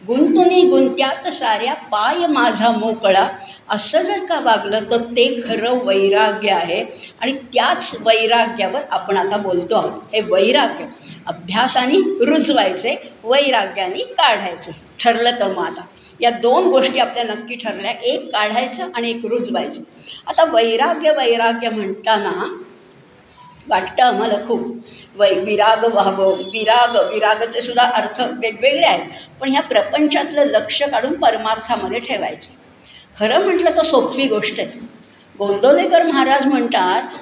गुंतुनी 0.06 0.62
गुंत्यात 0.62 1.28
साऱ्या 1.28 1.74
पाय 1.74 2.26
माझा 2.26 2.70
मोकळा. 2.70 3.28
असं 3.70 4.02
जर 4.02 4.24
का 4.24 4.40
वागलं 4.40 4.80
तर 4.90 4.96
ते 4.96 5.42
खरं 5.48 5.78
वैराग्य 5.84 6.50
आहे. 6.50 6.84
आणि 7.20 7.32
त्याच 7.32 7.96
वैराग्यावर 8.00 8.80
आपण 8.90 9.16
आता 9.16 9.36
बोलतो 9.36 9.76
आहोत. 9.76 10.14
हे 10.14 10.20
वैराग्य. 10.20 10.84
अभ्यासाने 11.26 12.24
रुजवायचे 12.24 12.96
वैराग्याने 13.24 13.98
काढायचे 13.98 14.72
ठरलं 15.00 15.30
तर 15.30 15.46
मग 15.46 15.66
आता. 15.66 15.82
या 16.20 16.30
दोन 16.30 16.64
गोष्टी 16.64 16.98
आपल्या 16.98 17.24
नक्की 17.24 17.54
ठरल्या. 17.54 17.90
एक 17.90 18.26
काढायचं 18.26 18.88
आणि 18.96 19.10
एक 19.10 19.20
रुजवायचं. 19.24 19.82
आता 20.26 20.44
वैराग्य 20.44 21.12
वैराग्य 21.12 21.68
म्हणताना 21.68 22.62
वाटतं 23.70 24.02
आम्हाला 24.02 24.34
खूप. 24.46 24.60
वै 25.16 25.30
विराग 25.34 25.84
व्हावं. 25.84 26.42
विराग 26.52 26.96
विरागाचे 27.12 27.60
सुद्धा 27.60 27.84
अर्थ 27.84 28.20
वेगवेगळे 28.20 28.86
आहेत. 28.86 29.06
पण 29.40 29.50
ह्या 29.50 29.62
प्रपंचातलं 29.62 30.44
लक्ष 30.44 30.82
काढून 30.82 31.14
परमार्थामध्ये 31.20 32.00
ठेवायचं. 32.00 32.50
खरं 33.18 33.44
म्हटलं 33.44 33.76
तर 33.76 33.82
सोपी 33.82 34.26
गोष्ट 34.28 34.60
आहे. 34.60 34.80
गोंदवलेकर 35.38 36.02
महाराज 36.02 36.46
म्हणतात 36.46 37.14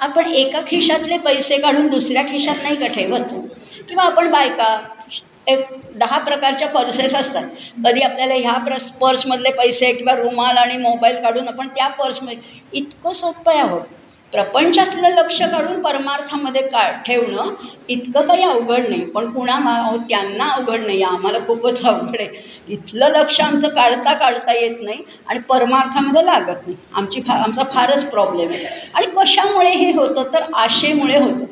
आपण 0.00 0.26
एका 0.26 0.60
खिशातले 0.66 1.18
पैसे 1.18 1.56
काढून 1.58 1.86
दुसऱ्या 1.86 2.22
खिशात 2.22 2.62
नाही 2.62 2.76
का 2.76 2.86
ठेवत? 2.86 3.32
किंवा 3.88 4.04
आपण 4.04 4.30
बायका 4.30 4.76
एक 5.46 5.64
दहा 5.94 6.18
प्रकारच्या 6.18 6.68
पर्सेस 6.68 7.14
असतात. 7.14 7.44
कधी 7.84 8.00
आपल्याला 8.00 8.34
ह्या 8.34 8.58
प्रस 8.58 8.88
पर्समधले 8.90 9.50
पैसे 9.50 9.92
किंवा 9.92 10.14
रुमाल 10.14 10.56
आणि 10.56 10.76
मोबाईल 10.76 11.22
काढून 11.22 11.48
आपण 11.48 11.68
त्या 11.68 11.88
पर्समध्ये 11.88 12.38
इतकं 12.72 13.12
सोपं 13.12 13.52
आहे 13.52 13.60
आहोत 13.60 13.80
प्रपंचातलं 14.32 15.08
लक्ष 15.08 15.40
काढून 15.42 15.80
परमार्थामध्ये 15.82 16.62
का 16.62 16.88
ठेवणं 17.06 17.54
इतकं 17.88 18.26
काही 18.26 18.42
अवघड 18.44 18.88
नाही. 18.88 19.04
पण 19.04 19.30
कुणा 19.32 19.58
त्यांना 20.08 20.44
अवघड 20.44 20.86
नाही. 20.86 21.02
आम्हाला 21.02 21.38
खूपच 21.38 21.82
अवघड 21.84 22.20
आहे. 22.20 22.28
इथलं 22.68 23.08
लक्ष 23.08 23.40
आमचं 23.40 23.68
काढता 23.68 24.12
काढता 24.14 24.52
येत 24.52 24.76
नाही 24.82 25.02
आणि 25.28 25.38
परमार्थामध्ये 25.38 26.24
लागत 26.26 26.66
नाही. 26.66 26.76
आमची 26.94 27.20
फा 27.20 27.34
आमचा 27.34 27.62
फारच 27.72 28.04
प्रॉब्लेम 28.04 28.48
आहे. 28.48 28.90
आणि 28.94 29.06
कशामुळे 29.16 29.70
हे 29.70 29.90
होतं? 29.92 30.22
तर 30.34 30.44
आशेमुळे 30.54 31.18
होतं. 31.18 31.44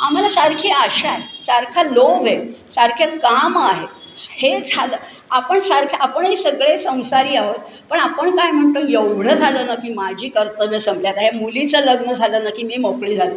आम्हाला 0.00 0.28
सारखी 0.28 0.70
आशा 0.70 1.08
आहे. 1.08 1.22
सारखा 1.40 1.82
लोभ 1.82 2.26
आहे. 2.26 2.38
सारखे 2.72 3.06
काम 3.06 3.58
आहे. 3.58 3.86
हे 4.16 4.58
झालं. 4.60 4.96
आपण 5.30 5.60
सारखे 5.60 5.96
आपणही 5.96 6.36
सगळे 6.36 6.76
संसारी 6.78 7.36
आहोत 7.36 7.54
पण 7.90 8.00
आपण 8.00 8.36
काय 8.36 8.50
म्हणतो 8.50 8.86
एवढं 8.88 9.34
झालं 9.34 9.66
ना 9.66 9.74
की 9.74 9.92
माझी 9.94 10.28
कर्तव्य 10.28 10.78
संपल्यात 10.78 11.14
आहे 11.16 11.30
मुलीचं 11.30 11.80
लग्न 11.80 12.12
झालं 12.12 12.42
ना 12.44 12.50
की 12.50 12.62
मी 12.62 12.76
मोकळी 12.76 13.16
झाली. 13.16 13.36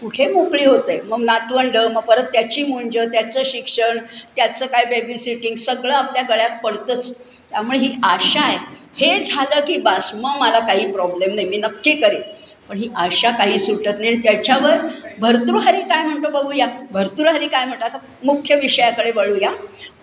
कुठे 0.00 0.26
मोकळी 0.26 0.64
होते? 0.64 1.00
मग 1.00 1.20
नातवंड 1.20 1.76
मग 1.76 2.00
परत 2.00 2.24
त्याची 2.32 2.64
मुंज 2.64 2.98
त्याचं 2.98 3.42
शिक्षण 3.44 3.98
त्याचं 4.36 4.66
काय 4.66 4.84
बेबी 4.84 5.16
सिटिंग 5.16 5.54
सगळं 5.54 5.94
आपल्या 5.94 6.22
गळ्यात 6.22 6.58
पडतंच. 6.64 7.10
त्यामुळे 7.50 7.78
ही 7.78 7.92
आशा 8.04 8.40
आहे. 8.40 8.58
हे 8.96 9.24
झालं 9.24 9.60
की 9.60 9.76
बास 9.76 10.10
मग 10.14 10.38
मला 10.40 10.58
काही 10.58 10.90
प्रॉब्लेम 10.92 11.34
नाही. 11.34 11.46
मी 11.48 11.56
नक्की 11.56 11.92
करेन. 11.92 12.22
पण 12.68 12.78
ही 12.78 12.88
आशा 12.96 13.30
काही 13.30 13.58
सुटत 13.58 13.98
नाही. 13.98 14.08
आणि 14.08 14.22
त्याच्यावर 14.22 14.78
भर्तृहरी 15.20 15.80
काय 15.82 16.02
म्हणतो 16.04 16.30
बघूया. 16.30 16.66
भर्तृहरी 16.90 17.46
काय 17.46 17.64
म्हणतो 17.64 17.84
आता 17.84 17.98
मुख्य 18.24 18.56
विषयाकडे 18.56 19.10
वळूया. 19.16 19.50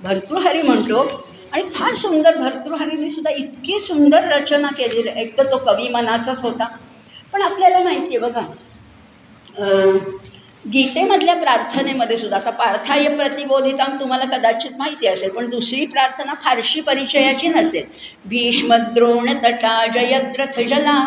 भर्तृहरी 0.03 0.61
म्हणतो 0.61 1.01
आणि 1.53 1.69
फार 1.75 1.95
सुंदर 1.95 2.37
भर्तृहरीने 2.37 3.09
सुद्धा 3.09 3.31
इतकी 3.37 3.79
सुंदर 3.79 4.27
रचना 4.33 4.67
केलेली. 4.77 5.09
एक 5.21 5.37
तर 5.37 5.51
तो 5.51 5.57
कवी 5.57 5.87
मनाचाच 5.89 6.41
होता. 6.43 6.67
पण 7.33 7.41
आपल्याला 7.41 7.79
माहिती 7.79 8.17
आहे 8.17 8.19
बघा. 8.19 8.41
गीतेमधल्या 10.73 11.33
प्रार्थनेमध्ये 11.35 12.17
सुद्धा 12.17 12.37
आता 12.37 12.49
पार्थाय 12.51 13.07
प्रतिबोधिताम 13.07 13.95
तुम्हाला 13.99 14.25
कदाचित 14.25 14.71
माहिती 14.77 15.07
असेल 15.07 15.29
पण 15.29 15.49
दुसरी 15.49 15.85
प्रार्थना 15.85 16.33
फारशी 16.43 16.81
परिचयाची 16.81 17.47
नसेल. 17.47 17.83
भीष्मद्रोण 18.25 19.31
तटा 19.43 19.85
जयद्रथ 19.93 20.59
जला 20.61 20.97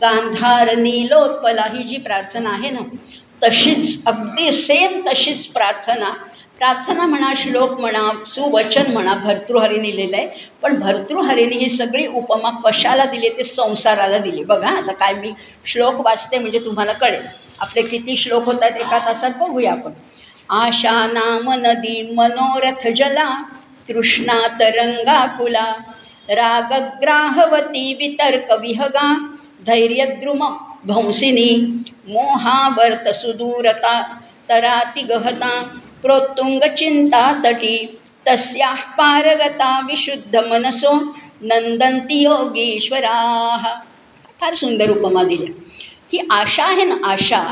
गांधार 0.00 0.74
नीलोत्पला 0.74 1.62
ही 1.62 1.82
जी 1.82 1.96
प्रार्थना 1.96 2.50
आहे 2.50 2.70
ना 2.70 2.82
तशीच 3.42 4.06
अगदी 4.06 4.52
सेम 4.52 5.00
तशीच 5.08 5.46
प्रार्थना. 5.46 6.10
प्रार्थना 6.58 7.06
म्हणा 7.06 7.32
श्लोक 7.36 7.80
म्हणा 7.80 8.24
सुवचन 8.26 8.90
म्हणा 8.92 9.14
भर्तृहरीने 9.14 9.96
लिहिलं 9.96 10.16
आहे 10.16 10.28
पण 10.62 10.78
भर्तृहरीने 10.80 11.56
ही 11.56 11.68
सगळी 11.70 12.06
उपमा 12.06 12.50
कशाला 12.64 13.04
दिली? 13.04 13.28
ते 13.28 13.44
संसाराला 13.44 14.18
दिली. 14.18 14.44
बघा 14.44 14.68
आता 14.68 14.92
काय 14.92 15.14
मी 15.14 15.32
श्लोक 15.64 15.94
वाचते 16.06 16.38
म्हणजे 16.38 16.58
तुम्हाला 16.58 16.92
कळेल. 16.92 17.22
आपले 17.60 17.82
किती 17.82 18.16
श्लोक 18.16 18.44
होत 18.44 18.62
आहेत 18.62 18.76
एका 18.76 18.98
तासात 18.98 19.30
बघूया 19.40 19.72
आपण. 19.72 19.92
आशा 20.48 21.06
नाम 21.06 21.50
नदी 21.52 22.14
मनोरथ 22.16 22.88
जला 22.96 23.42
तृष्णा 23.88 24.46
तरंगाकुला 24.60 25.72
रागग्राहवती 26.28 27.94
वितर्क 27.94 28.52
विहगा 28.52 29.36
धैर्यद्रुम 29.66 30.40
भंसिनी 30.86 31.50
मोहावर्त 32.08 33.08
सुदूरता 33.14 33.94
तराति 34.48 35.02
गहता 35.02 35.50
प्रोत्तुंग 36.02 36.62
चिंता 36.74 37.32
तटी 37.42 37.76
तस्या 38.26 38.72
पारगता 38.98 39.78
विशुद्ध 39.80 40.36
मनसो 40.36 40.94
नंदंती 41.42 42.22
योगीश्वरा। 42.22 43.16
फार 44.40 44.54
सुंदर 44.54 44.90
उपमा 44.90 45.22
दिली. 45.22 45.52
ही 46.12 46.26
आशा 46.32 46.64
आहे 46.64 46.84
ना 46.84 46.96
आशा 47.06 47.42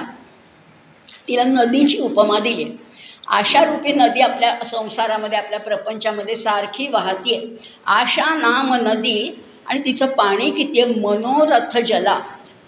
तिला 1.28 1.44
नदीची 1.44 1.98
उपमा 1.98 2.38
दिली. 2.38 2.64
आहे 2.64 3.38
आशारूपी 3.38 3.92
नदी 3.92 4.20
आपल्या 4.20 4.54
संसारामध्ये 4.66 5.38
आपल्या 5.38 5.58
प्रपंचामध्ये 5.60 6.34
सारखी 6.36 6.88
वाहती 6.88 7.34
आहे 7.34 7.46
आशा 7.86 8.34
नाम 8.34 8.74
नदी 8.74 9.42
आणि 9.68 9.80
तिचं 9.84 10.06
पाणी 10.06 10.50
किती 10.50 10.80
आहे? 10.80 10.94
मनोरथ 10.94 11.78
जला. 11.78 12.18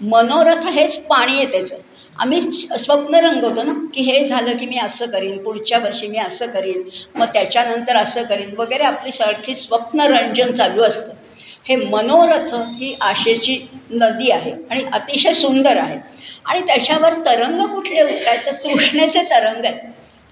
मनोरथ 0.00 0.66
हेच 0.66 0.96
पाणी 0.96 1.32
आहे 1.32 1.46
त्याचं. 1.46 1.76
आम्ही 2.18 2.40
स्वप्न 2.78 3.14
रंगवतो 3.14 3.62
ना 3.62 3.72
की 3.94 4.02
हे 4.02 4.26
झालं 4.26 4.56
की 4.56 4.66
मी 4.66 4.78
असं 4.78 5.06
करीन 5.06 5.42
पुढच्या 5.42 5.78
वर्षी 5.78 6.06
मी 6.06 6.18
असं 6.18 6.46
करीन 6.46 6.82
मग 7.14 7.26
त्याच्यानंतर 7.26 7.96
असं 7.96 8.22
करीन 8.22 8.54
वगैरे 8.58 8.84
आपली 8.84 9.12
सारखी 9.12 9.54
स्वप्नरंजन 9.54 10.52
चालू 10.52 10.82
असतं. 10.82 11.12
हे 11.68 11.76
मनोरथ 11.76 12.54
ही 12.54 12.96
आशेची 13.00 13.58
नदी 13.90 14.30
आहे 14.30 14.52
आणि 14.70 14.84
अतिशय 14.92 15.32
सुंदर 15.32 15.76
आहे. 15.76 15.98
आणि 16.44 16.60
त्याच्यावर 16.60 17.12
तरंग 17.26 17.66
कुठले 17.66 18.00
होत 18.00 18.26
आहेत 18.26 18.46
तर 18.46 18.52
तृष्णेचे 18.52 19.22
तरंग 19.22 19.64
आहेत. 19.64 19.78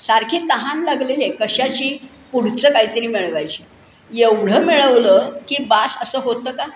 सारखी 0.00 0.38
तहान 0.38 0.84
लागलेली 0.84 1.24
आहे. 1.24 1.32
कशाची? 1.32 1.98
पुढचं 2.32 2.72
काहीतरी 2.72 3.06
मिळवायची. 3.06 3.62
एवढं 4.10 4.64
मिळवलं 4.64 5.30
की 5.48 5.62
बास 5.64 5.98
असं 6.02 6.20
होतं 6.20 6.50
का? 6.50 6.66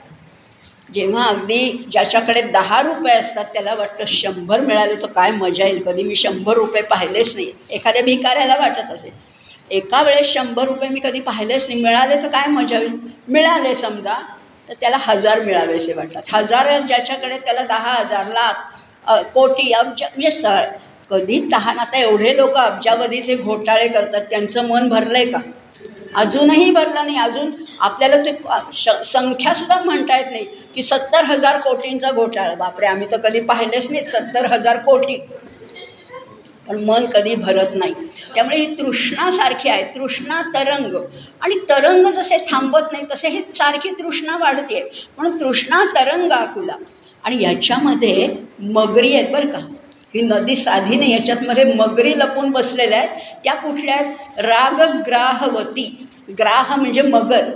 जेव्हा 0.95 1.25
अगदी 1.25 1.69
ज्याच्याकडे 1.93 2.41
दहा 2.43 2.81
रुपये 2.83 3.15
असतात 3.15 3.45
त्याला 3.53 3.75
वाटतं 3.75 4.05
शंभर 4.09 4.61
मिळाले 4.61 4.95
तर 5.03 5.07
काय 5.07 5.31
मजा 5.31 5.67
येईल? 5.67 5.83
कधी 5.83 6.03
मी 6.03 6.15
शंभर 6.15 6.55
रुपये 6.55 6.83
पाहिलेच 6.83 7.35
नाही. 7.37 7.53
एखाद्या 7.71 8.03
भिकाऱ्याला 8.03 8.57
वाटत 8.59 8.91
असेल. 8.93 9.12
एका 9.71 10.03
वेळेस 10.03 10.33
शंभर 10.33 10.65
रुपये 10.65 10.89
मी 10.89 11.01
कधी 11.01 11.21
पाहिलेच 11.21 11.67
नाही. 11.69 11.81
मिळाले 11.83 12.17
तर 12.23 12.29
काय 12.29 12.47
मजा 12.51 12.79
होईल 12.79 12.93
मिळाले 13.29 13.75
समजा 13.75 14.15
तर 14.69 14.75
त्याला 14.81 14.97
हजार 15.01 15.41
मिळावेसे 15.41 15.93
वाटतात. 15.93 16.23
हजार 16.35 16.79
ज्याच्याकडे 16.81 17.39
त्याला 17.39 17.62
दहा 17.62 17.93
हजार 17.93 18.27
लाख 18.29 19.21
कोटी 19.35 19.73
अब्ज 19.73 20.03
म्हणजे 20.03 20.31
स 20.31 20.47
कधी 21.11 21.41
तहान. 21.53 21.79
आता 21.79 21.99
एवढे 21.99 22.37
लोक 22.37 22.57
अब्जावधीचे 22.57 23.37
घोटाळे 23.37 23.89
करतात. 23.89 24.21
त्यांचं 24.31 24.69
मन 24.69 24.89
भरलं 24.89 25.19
आहे 25.19 25.31
का? 25.31 25.39
अजूनही 26.16 26.71
भरलं 26.71 27.07
नाही. 27.07 27.19
अजून 27.19 27.50
आपल्याला 27.81 28.16
ते 28.16 28.33
श 28.75 28.90
संख्यासुद्धा 29.04 29.83
म्हणता 29.85 30.16
येत 30.16 30.31
नाही 30.31 30.45
की 30.75 30.83
सत्तर 30.83 31.25
हजार 31.25 31.61
कोटींचा 31.61 32.11
घोटाळा. 32.11 32.54
बापरे 32.54 32.87
आम्ही 32.87 33.11
तर 33.12 33.21
कधी 33.21 33.40
पाहिलेच 33.40 33.90
नाहीत 33.90 34.07
सत्तर 34.07 34.47
हजार 34.47 34.78
कोटी. 34.78 35.16
पण 36.69 36.85
मन 36.85 37.07
कधी 37.07 37.35
भरत 37.35 37.75
नाही. 37.75 37.95
त्यामुळे 38.35 38.57
ही 38.57 38.75
तृष्णासारखी 38.78 39.69
आहे. 39.69 39.83
तृष्णा 39.95 40.40
तरंग. 40.54 40.95
आणि 41.40 41.54
तरंग 41.69 42.07
जसे 42.07 42.37
थांबत 42.50 42.92
नाही 42.92 43.04
तसे 43.12 43.28
हे 43.28 43.40
सारखी 43.54 43.90
तृष्णा 43.99 44.37
वाढते. 44.37 44.81
म्हणून 45.16 45.40
तृष्णा 45.40 45.85
तरंग 45.97 46.33
आकुला 46.33 46.76
आणि 47.25 47.42
याच्यामध्ये 47.42 48.28
मगरी 48.59 49.14
आहेत 49.14 49.33
बरं 49.33 49.50
का. 49.50 49.59
ही 50.14 50.23
नदी 50.23 50.57
साधी 50.57 50.97
नाही 50.97 51.12
याच्यातमध्ये 51.12 51.64
मगरी 51.64 52.19
लपून 52.19 52.50
बसलेल्या 52.50 52.99
आहेत. 52.99 53.11
त्या 53.45 53.54
कुठल्या 53.54 53.95
आहेत? 53.95 54.38
रागग्राहवती. 54.38 56.07
ग्राह 56.38 56.76
म्हणजे 56.76 57.02
मगर. 57.02 57.50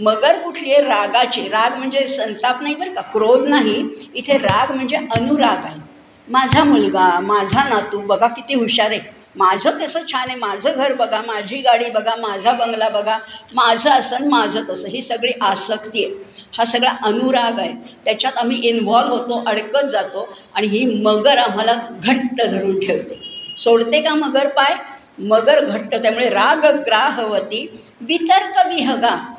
मगर 0.00 0.38
कुठली 0.38 0.72
आहे? 0.72 0.82
रागाची. 0.82 1.48
राग 1.48 1.78
म्हणजे 1.78 2.08
संताप 2.08 2.62
नाही 2.62 2.74
बरं 2.74 2.94
का 2.94 3.00
क्रोध 3.00 3.48
नाही. 3.48 3.88
इथे 4.14 4.38
राग 4.38 4.74
म्हणजे 4.74 4.96
अनुराग 4.96 5.64
आहे. 5.64 5.80
माझा 6.28 6.64
मुलगा 6.64 7.20
माझा 7.20 7.68
नातू 7.68 7.98
बघा 7.98 8.26
किती 8.26 8.54
हुशार 8.54 8.90
आहे. 8.90 9.00
माझं 9.36 9.70
कसं 9.70 10.00
छान 10.12 10.28
आहे 10.28 10.38
माझं 10.38 10.72
घर 10.76 10.94
बघा 10.94 11.20
माझी 11.26 11.56
गाडी 11.56 11.90
बघा 11.90 12.14
माझा 12.16 12.52
बंगला 12.52 12.88
बघा 12.88 13.18
माझं 13.54 13.90
असं 13.90 14.28
माझं 14.28 14.60
तसं 14.70 14.88
ही 14.88 15.02
सगळी 15.02 15.32
आसक्ती 15.40 16.04
आहे. 16.04 16.14
हा 16.58 16.64
सगळा 16.64 16.90
अनुराग 17.02 17.58
आहे. 17.58 17.72
त्याच्यात 18.04 18.38
आम्ही 18.38 18.56
इन्व्हॉल्व 18.56 19.08
होतो 19.08 19.42
अडकत 19.46 19.86
जातो 19.86 20.36
आणि 20.54 20.66
ही 20.66 20.84
मगर 21.02 21.38
आम्हाला 21.38 21.74
घट्ट 22.04 22.42
धरून 22.42 22.78
ठेवते. 22.78 23.20
सोडते 23.58 24.00
का 24.00 24.14
मगर 24.14 24.48
पाय? 24.48 24.74
मगर 25.18 25.64
घट्ट 25.64 25.94
त्यामुळे 25.94 26.28
राग 26.28 26.66
ग्राहवती 26.66 27.80
वितर्क 28.00 28.66
विहगा. 28.66 29.33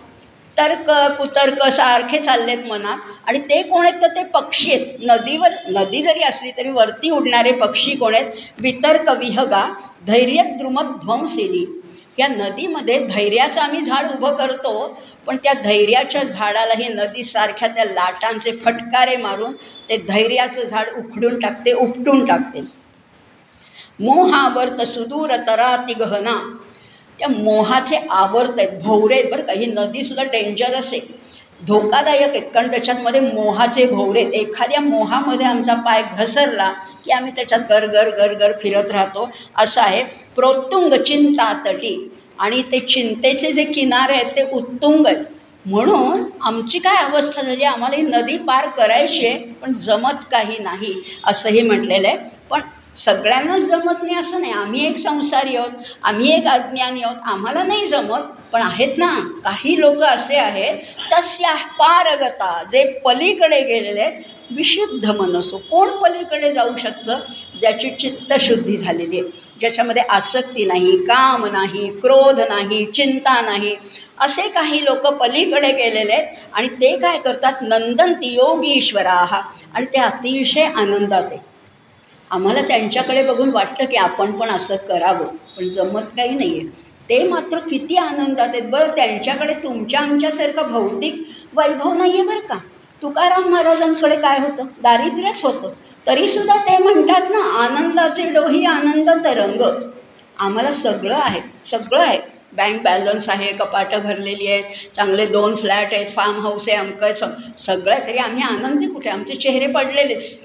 तर्क 0.58 0.90
कुतर्क 1.18 1.64
सारखे 1.70 2.20
चाललेत 2.20 2.66
मनात. 2.68 2.98
आणि 3.28 3.40
ते 3.40 3.62
कोण 3.62 3.86
आहेत? 3.86 4.02
तर 4.02 4.16
ते 4.16 4.24
पक्षी 4.24 4.72
आहेत. 4.74 4.96
नदीवर 5.02 5.54
नदी 5.70 6.02
जरी 6.04 6.24
असली 6.24 6.52
तरी 6.52 6.70
वरती 6.72 7.10
उडणारे 7.10 7.52
पक्षी 7.52 7.96
कोण 7.96 8.16
आहेत? 8.16 8.32
वितर्क 8.60 9.10
विहगा 9.10 9.66
धैर्य 10.08 10.44
द्रुमध्वंसिनी 10.58 11.66
या 12.20 12.28
नदीमध्ये 12.28 12.98
धैर्याचं 13.00 13.62
आम्ही 13.62 13.82
झाड 13.82 14.06
उभं 14.12 14.36
करतो 14.36 14.72
पण 15.28 15.38
त्या 15.38 15.54
धैर्याच्या 15.54 16.22
झाडालाही 16.24 16.88
नदीसारख्या 16.90 17.68
त्या 17.68 17.86
लाटांचे 17.86 18.52
फटकारे 18.66 19.18
मारून 19.18 19.54
ते 19.90 19.98
धैर्याचं 19.98 20.64
झाड 20.64 20.90
उखडून 20.90 21.40
टाकते 21.40 21.74
उपटून 21.74 22.24
टाकते. 22.26 22.62
मोहावर्त 24.00 24.82
सुदूर 24.82 25.36
तरा 25.48 25.76
गहना 26.00 26.36
त्या 27.20 27.28
मोहाचे 27.28 27.98
आवर्त 28.12 28.60
आहेत 28.60 28.80
भोवरे 28.84 29.14
आहेत 29.16 29.32
बरं 29.32 29.44
का. 29.44 29.54
ही 29.54 29.66
नदीसुद्धा 29.68 30.24
डेंजरस 30.24 30.94
आहे. 30.94 31.02
धोकादायक 31.68 32.30
आहेत 32.30 32.50
कारण 32.54 32.70
त्याच्यातमध्ये 32.72 33.20
मोहाचे 33.22 33.86
भोवरे 33.86 34.22
आहेत. 34.22 34.34
एखाद्या 34.34 34.82
मोहामध्ये 34.82 35.46
आमचा 35.46 35.74
पाय 35.86 36.02
घसरला 36.18 36.70
की 37.06 37.12
आम्ही 37.12 37.32
त्याच्यात 37.36 37.62
गरगर 37.70 38.10
गरगर 38.18 38.52
फिरत 38.62 38.92
राहतो. 38.92 39.30
असं 39.58 39.82
आहे 39.82 40.04
प्रोत्तुंग 40.36 40.94
चिंता 41.04 41.52
तटी 41.66 41.96
आणि 42.40 42.62
ते 42.72 42.80
चिंतेचे 42.80 43.52
जे 43.52 43.64
किनारे 43.64 44.14
आहेत 44.14 44.36
ते 44.38 44.50
उत्तुंग 44.54 45.06
आहेत. 45.08 45.24
म्हणून 45.66 46.24
आमची 46.42 46.80
काय 46.80 47.04
अवस्था 47.04 47.42
झाली? 47.42 47.64
आम्हाला 47.64 47.96
ही 47.96 48.02
नदी 48.04 48.38
पार 48.38 48.68
करायची 48.70 49.26
आहे 49.28 49.38
पण 49.62 49.74
जमत 49.78 50.26
काही 50.32 50.58
नाही 50.64 50.94
असंही 51.28 51.62
म्हटलेलं 51.62 52.08
आहे. 52.08 52.18
पण 52.50 52.62
सगळ्यांनाच 52.98 53.62
जमत 53.62 54.04
नाही 54.04 54.18
असं 54.20 54.42
नाही. 54.42 54.54
आम्ही 54.54 54.86
एक 54.88 54.98
संसारी 54.98 55.56
आहोत 55.56 55.72
आम्ही 56.04 56.32
एक 56.34 56.48
अज्ञानी 56.48 57.04
आहोत 57.04 57.30
आम्हाला 57.32 57.64
नाही 57.64 57.88
जमत 57.90 58.32
पण 58.54 58.62
आहेत 58.62 58.98
ना 58.98 59.10
काही 59.44 59.80
लोक 59.80 60.04
असे 60.04 60.36
आहेत 60.36 60.82
तस्या 61.14 61.54
पारगता 61.80 62.64
जे 62.72 62.84
पलीकडे 63.06 63.60
गेलेले 63.62 64.02
आहेत 64.02 64.22
विशुद्ध 64.52 65.10
मनसो. 65.12 65.58
कोण 65.70 65.90
पलीकडे 66.02 66.52
जाऊ 66.54 66.76
शकतं? 66.78 67.20
ज्याची 67.60 67.90
चित्तशुद्धी 67.90 68.76
झालेली 68.78 69.20
आहे. 69.20 69.30
ज्याच्यामध्ये 69.60 70.04
आसक्ती 70.10 70.66
नाही 70.66 70.98
काम 71.06 71.46
नाही 71.46 71.88
क्रोध 72.02 72.40
नाही 72.40 72.86
चिंता 72.86 73.40
नाही. 73.42 73.76
असे 74.20 74.48
काही 74.50 74.84
लोक 74.86 75.08
पलीकडे 75.14 75.72
गेलेले 75.72 76.14
आहेत 76.14 76.54
आणि 76.54 76.68
ते 76.82 76.96
काय 76.98 77.18
करतात? 77.18 77.62
नंदंती 77.62 78.34
योगीश्वरा. 78.34 79.20
आणि 79.74 79.86
ते 79.86 80.00
अतिशय 80.02 80.64
आनंदात 80.66 81.24
आहे 81.24 81.40
आम्हाला 82.32 82.62
त्यांच्याकडे 82.62 83.24
बघून 83.24 83.50
वाटतं 83.50 83.86
की 83.86 83.98
आपण 83.98 84.32
पण 84.32 84.50
असं 84.50 84.76
करावं 84.88 85.26
पण 85.58 85.70
जमत 85.70 86.14
काही 86.18 86.36
नाही 86.36 86.60
आहे 86.60 86.94
ते 87.10 87.24
मात्र 87.24 87.60
किती 87.60 87.96
आनंदात 87.98 88.48
आहेत. 88.48 88.64
बरं 88.64 88.92
त्यांच्याकडे 88.96 89.54
तुमच्या 89.54 90.00
आमच्यासारखं 90.00 90.72
भौतिक 90.72 91.22
वैभव 91.56 91.94
नाही 91.94 92.12
आहे 92.12 92.22
बरं 92.22 92.40
का? 92.40 92.58
तुकाराम 93.02 93.50
महाराजांकडे 93.50 94.16
काय 94.16 94.40
होतं? 94.40 94.66
दारिद्र्यच 94.84 95.42
होतं. 95.44 95.74
तरीसुद्धा 96.08 96.58
ते 96.60 96.78
म्हणतात 96.78 97.30
ना 97.32 97.42
आनंदाचे 97.64 98.24
डोही 98.30 98.64
आनंद 98.66 99.10
तरंग. 99.26 99.62
आम्हाला 100.40 100.72
सगळं 100.72 101.16
आहे 101.16 101.42
सगळं 101.66 102.02
आहे. 102.02 102.20
बँक 102.54 102.82
बॅलन्स 102.84 103.30
आहे 103.30 103.52
कपाटं 103.54 104.00
भरलेली 104.00 104.48
आहेत 104.48 104.96
चांगले 104.96 105.26
दोन 105.28 105.56
फ्लॅट 105.56 105.94
आहेत 105.94 106.10
फार्म 106.10 106.40
हाऊस 106.40 106.68
आहे 106.70 106.78
अमकं 106.78 107.54
सगळं 107.58 108.08
तरी 108.08 108.18
आम्ही 108.18 108.44
आनंदी 108.44 108.88
कुठे? 108.88 109.10
आमचे 109.10 109.36
चेहरे 109.36 109.68
पडलेलेच. 109.68 110.36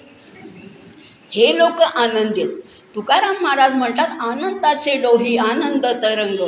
हे 1.33 1.53
लोक 1.59 1.81
आनंदित. 1.83 2.49
तुकाराम 2.95 3.43
महाराज 3.43 3.73
म्हणतात 3.75 4.21
आनंदाचे 4.23 4.95
डोही 5.03 5.37
आनंद 5.41 5.87
तरंग 6.03 6.41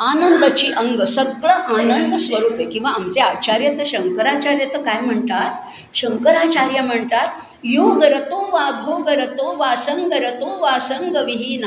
आनंदाची 0.00 0.70
अंग 0.72 1.00
सगळं 1.06 1.52
आनंद 1.74 2.14
स्वरूप. 2.16 2.52
आहे 2.52 2.64
किंवा 2.64 2.90
आमचे 2.90 3.20
आचार्य 3.20 3.68
तर 3.78 3.84
शंकराचार्य 3.86 4.64
तर 4.74 4.82
काय 4.82 5.00
म्हणतात? 5.00 5.50
शंकराचार्य 5.94 6.80
म्हणतात 6.80 7.56
योग 7.64 8.02
रतो 8.04 8.40
वा 8.52 8.70
भोग 8.80 9.08
रतो 9.10 9.54
वा 9.58 9.74
संग 9.76 10.12
रतो 10.22 10.58
वा 10.60 10.78
संग 10.80 11.16
विहीन 11.26 11.64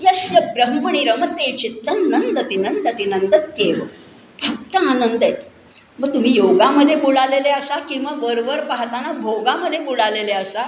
यस्य 0.00 0.40
ब्रह्मणी 0.54 1.04
रमते 1.04 1.52
चित्तन 1.56 2.06
नंदती 2.10 2.56
नंदती 2.56 3.04
नंदत्येव 3.04 3.80
फक्त 4.38 4.76
आनंद 4.76 5.24
आहेत 5.24 5.48
मग 6.00 6.14
तुम्ही 6.14 6.32
योगामध्ये 6.36 6.94
बुडालेले 6.96 7.48
असा 7.48 7.78
किंवा 7.78 8.12
वरवर 8.12 8.60
पाहताना 8.60 9.12
भोगामध्ये 9.12 9.78
बुडालेले 9.78 10.32
असा 10.32 10.62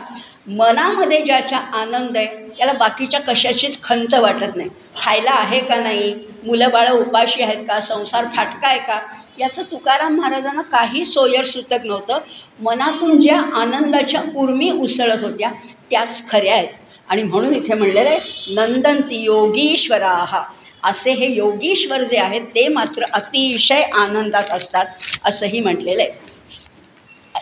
मनामध्ये 0.47 1.23
ज्याच्या 1.23 1.59
आनंद 1.59 2.17
आहे 2.17 2.27
त्याला 2.27 2.73
बाकीच्या 2.73 3.21
कशाचीच 3.21 3.83
खंत 3.83 4.15
वाटत 4.15 4.57
नाही. 4.57 4.69
खायला 5.01 5.31
आहे 5.31 5.61
का 5.61 5.77
नाही? 5.77 6.15
मुलं 6.45 6.71
बाळं 6.71 6.91
उपाशी 6.91 7.43
आहेत 7.43 7.65
का? 7.69 7.81
संसार 7.81 8.25
फाटका 8.37 8.69
आहे 8.69 8.79
का? 8.79 9.01
याचं 9.39 9.63
तुकाराम 9.63 10.17
महाराजांना 10.17 10.63
काही 10.63 11.05
सोयर 11.05 11.45
सुतक 11.45 11.85
नव्हतं. 11.85 12.19
मनातून 12.61 13.21
ज्या 13.21 13.41
आनंदाच्या 13.55 14.23
उर्मी 14.37 14.71
उसळत 14.71 15.25
होत्या 15.25 15.51
त्याच 15.91 16.29
खऱ्या 16.31 16.55
आहेत. 16.55 16.69
आणि 17.09 17.23
म्हणून 17.23 17.55
इथे 17.55 17.75
म्हणलेलं 17.75 18.11
आहे 18.11 18.19
नंदंती 18.55 19.17
योगीश्वराहा 19.17 20.43
असे 20.83 21.13
हे 21.13 21.35
योगीश्वर 21.35 22.03
जे 22.03 22.17
आहेत 22.19 22.41
ते 22.41 22.69
मात्र 22.69 23.05
अतिशय 23.13 23.83
आनंदात 23.83 24.45
असतात 24.51 24.87
असंही 25.25 25.61
म्हटलेलं 25.61 26.03
आहे. 26.03 26.33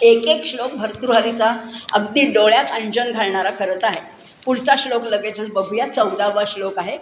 एक 0.03 0.27
एक 0.27 0.47
श्लोक 0.47 0.73
भर्तृहरीचा 0.73 1.57
अगदी 1.93 2.23
डोळ्यात 2.25 2.65
अंजन 2.73 3.13
घालणारा 3.13 3.51
खरंच 3.59 3.85
आहे. 3.85 4.01
पुढचा 4.45 4.75
श्लोक 4.79 5.05
लगेचच 5.05 5.49
बघूया. 5.49 5.87
चौदावा 5.87 6.45
श्लोक 6.47 6.79
आहे. 6.79 6.99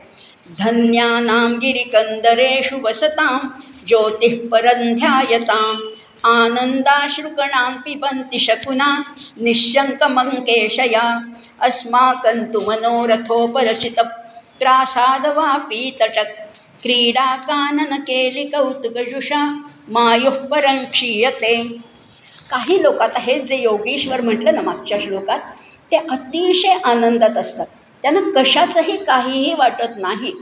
धन्यानां 0.58 1.52
गिरिकंदरेषु 1.52 2.76
वसतां 2.82 3.38
ज्योतिः 3.86 4.48
परन्ध्यायताम् 4.48 5.80
आनन्दाश्रुकणां 6.24 7.72
पिबन्ति 7.72 8.38
शकुना 8.38 9.02
निःशङ्कमङ्केशया 9.36 11.20
अस्माकं 11.60 12.44
तु 12.44 12.60
मनोरथोपरचित 12.60 14.00
मनोरथोपरचितप्रासादवापी 14.64 15.98
तटक् 16.00 16.56
क्रीडा 16.82 17.36
कौतुकजुषा 18.54 19.44
मायुः 19.88 20.36
परं 20.46 20.84
क्षीयते। 20.84 21.62
काही 22.50 22.82
लोक 22.82 23.00
आता 23.00 23.20
हे 23.20 23.38
जे 23.40 23.56
योगेश्वर 23.56 24.20
म्हटलं 24.20 24.54
ना 24.54 24.62
मागच्या 24.62 24.98
श्लोकात 24.98 25.38
ते 25.92 25.96
अतिशय 25.96 26.78
आनंदात 26.84 27.36
असतात. 27.36 27.66
त्यांना 28.02 28.20
कशाचंही 28.36 28.96
काहीही 28.96 29.54
वाटत 29.54 29.96
नाही. 29.96 30.32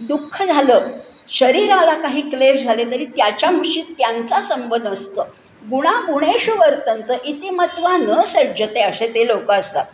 दुःख 0.00 0.42
झालं 0.42 0.86
शरीराला 1.28 1.94
काही 1.94 2.20
क्लेश 2.20 2.62
झाले 2.62 2.84
तरी 2.84 3.04
त्याच्यामुशी 3.04 3.82
त्यांचा 3.98 4.42
संबंध 4.42 4.86
असतो. 4.86 5.22
गुणा 5.70 5.92
गुणेषु 5.92 6.52
वर्तंत 6.52 7.12
इतिमत्वा 7.24 7.96
न 7.96 8.20
सज्जते 8.26 8.80
असे 8.80 9.08
ते 9.08 9.26
लोक 9.26 9.50
असतात. 9.50 9.84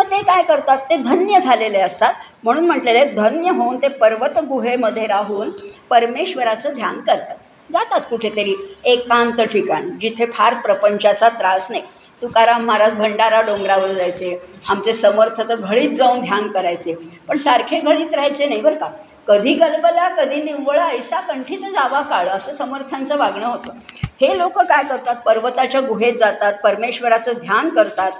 मग 0.00 0.06
ते 0.06 0.22
काय 0.22 0.42
करतात? 0.42 0.78
ते 0.78 0.96
धन्य 0.96 1.40
झालेले 1.40 1.78
असतात. 1.78 2.12
म्हणून 2.44 2.66
म्हटलेले 2.66 3.04
धन्य 3.04 3.50
होऊन 3.50 3.76
ते 3.76 3.88
पर्वत 3.88 4.38
गुहेमध्ये 4.38 5.06
राहून 5.06 5.50
परमेश्वराचं 5.90 6.74
ध्यान 6.74 7.00
करतात. 7.00 7.34
जातात 7.70 8.00
कुठेतरी 8.00 8.54
एकांत 8.84 9.40
ठिकाण 9.42 9.98
जिथे 9.98 10.26
फार 10.26 10.54
प्रपंचाचा 10.54 11.28
त्रास 11.28 11.70
नाही. 11.70 11.82
तुकाराम 12.22 12.64
महाराज 12.64 12.92
भंडारा 12.92 13.40
डोंगरावर 13.40 13.90
जायचे. 13.90 14.38
आमचे 14.70 14.92
समर्थ 14.92 15.40
तर 15.40 15.54
घडीत 15.54 15.96
जाऊन 15.96 16.20
ध्यान 16.20 16.50
करायचे. 16.50 16.94
पण 17.28 17.36
सारखे 17.36 17.80
घडीत 17.80 18.14
राहायचे 18.14 18.46
नाही 18.46 18.60
बरं 18.60 18.74
का. 18.74 18.88
कधी 19.28 19.54
गलबला 19.54 20.08
कधी 20.08 20.42
निव्वळा 20.42 20.86
ऐसा 20.88 21.20
कंठीत 21.20 21.58
जावा 21.58 22.00
काळ 22.00 22.28
असं 22.28 22.52
समर्थांचं 22.52 23.16
वागणं 23.16 23.46
होतं. 23.46 23.72
हे 24.20 24.38
लोक 24.38 24.58
काय 24.60 24.82
करतात? 24.84 25.16
पर्वताच्या 25.16 25.80
गुहेत 25.80 26.12
जातात 26.12 26.52
परमेश्वराचं 26.64 27.32
ध्यान 27.32 27.68
करतात. 27.68 28.12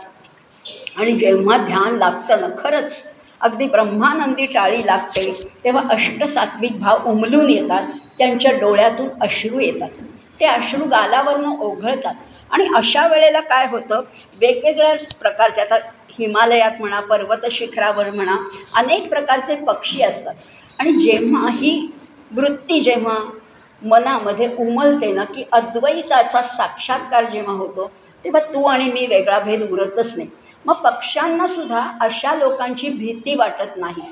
आणि 0.97 1.13
जेव्हा 1.13 1.57
ध्यान 1.57 1.97
लागतं 1.97 2.41
ना 2.41 2.47
खरंच 2.59 3.03
अगदी 3.41 3.67
ब्रह्मानंदी 3.67 4.47
टाळी 4.47 4.87
लागते 4.87 5.31
तेव्हा 5.65 5.83
अष्टसात्विक 5.91 6.79
भाव 6.79 7.09
उमलून 7.11 7.51
येतात 7.51 7.83
त्यांच्या 8.19 8.53
डोळ्यातून 8.53 9.09
अश्रू 9.21 9.61
येतात. 9.61 9.89
ते 10.41 10.47
अश्रू 10.47 10.85
गालावरनं 10.85 11.57
ओघळतात. 11.61 12.15
आणि 12.51 12.67
अशा 12.77 13.07
वेळेला 13.07 13.41
काय 13.41 13.67
होतं? 13.67 14.03
वेगवेगळ्या 14.41 14.95
प्रकारचे 15.21 15.61
आता 15.61 15.75
हिमालयात 16.19 16.81
म्हणा 16.81 17.01
पर्वत 17.01 17.47
शिखरावर 17.51 18.11
म्हणा 18.11 18.37
अनेक 18.77 19.09
प्रकारचे 19.09 19.55
पक्षी 19.55 20.03
असतात. 20.03 20.35
आणि 20.79 20.93
जेव्हा 20.93 21.51
ही 21.51 21.91
वृत्ती 22.33 22.81
जेव्हा 22.81 23.17
मनामध्ये 23.83 24.49
उमलते 24.59 25.13
ना 25.13 25.25
की 25.25 25.45
अद्वैताचा 25.53 26.43
साक्षात्कार 26.43 27.31
जेव्हा 27.31 27.55
होतो 27.55 27.91
तेव्हा 28.25 28.55
तू 28.55 28.65
आणि 28.65 28.85
मी 28.85 29.07
वेगळा 29.07 29.39
भेद 29.39 29.71
उरतच 29.71 30.15
नाही. 30.17 30.29
मग 30.65 30.75
पक्ष्यांनासुद्धा 30.85 31.83
अशा 32.01 32.35
लोकांची 32.35 32.89
भीती 32.89 33.35
वाटत 33.35 33.77
नाही. 33.77 34.03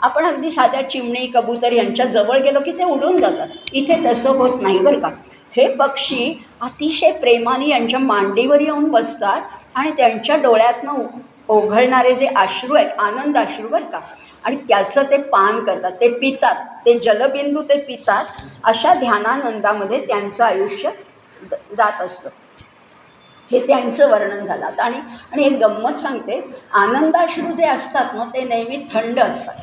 आपण 0.00 0.24
अगदी 0.24 0.50
साध्या 0.50 0.88
चिमणी 0.90 1.26
कबूतर 1.26 1.72
यांच्या 1.72 2.06
जवळ 2.06 2.38
गेलो 2.38 2.60
की 2.60 2.72
ते 2.72 2.84
उडून 2.84 3.16
जातात. 3.16 3.48
इथे 3.72 3.94
तसं 4.04 4.36
होत 4.36 4.60
नाही 4.62 4.78
बरं 4.78 4.98
का. 5.00 5.10
हे 5.54 5.66
पक्षी 5.74 6.32
अतिशय 6.62 7.10
प्रेमाने 7.10 7.68
यांच्या 7.68 8.00
मांडीवर 8.00 8.60
येऊन 8.60 8.88
बसतात 8.90 9.40
आणि 9.74 9.90
त्यांच्या 9.96 10.36
डोळ्यातनं 10.36 11.02
ओघळणारे 11.48 12.14
जे 12.14 12.26
अश्रू 12.36 12.74
आहेत 12.74 12.98
आनंद 12.98 13.36
अश्रू 13.38 13.68
बरं 13.68 13.84
का 13.84 13.98
आणि 14.44 14.56
त्याचं 14.68 15.02
ते 15.02 15.16
पान 15.22 15.64
करतात 15.64 15.92
ते 16.00 16.08
पितात 16.18 16.64
ते 16.86 16.98
जलबिंदू 16.98 17.62
ते 17.62 17.78
पितात 17.80 18.42
अशा 18.64 18.94
ध्यानानंदामध्ये 18.94 20.00
त्यांचं 20.06 20.44
आयुष्य 20.44 20.90
जात 21.76 22.02
असतं. 22.02 22.28
हे 23.50 23.66
त्यांचं 23.66 24.10
वर्णन 24.10 24.44
झालं 24.44 24.64
आता 24.66 24.84
आणि 24.84 24.98
आणि 25.32 25.44
एक 25.44 25.58
गंमत 25.60 25.98
सांगते 25.98 26.40
आनंदाश्रू 26.74 27.54
जे 27.54 27.66
असतात 27.66 28.14
ना 28.14 28.24
ते 28.24 28.44
नेहमी 28.44 28.76
थंड 28.92 29.20
असतात. 29.20 29.54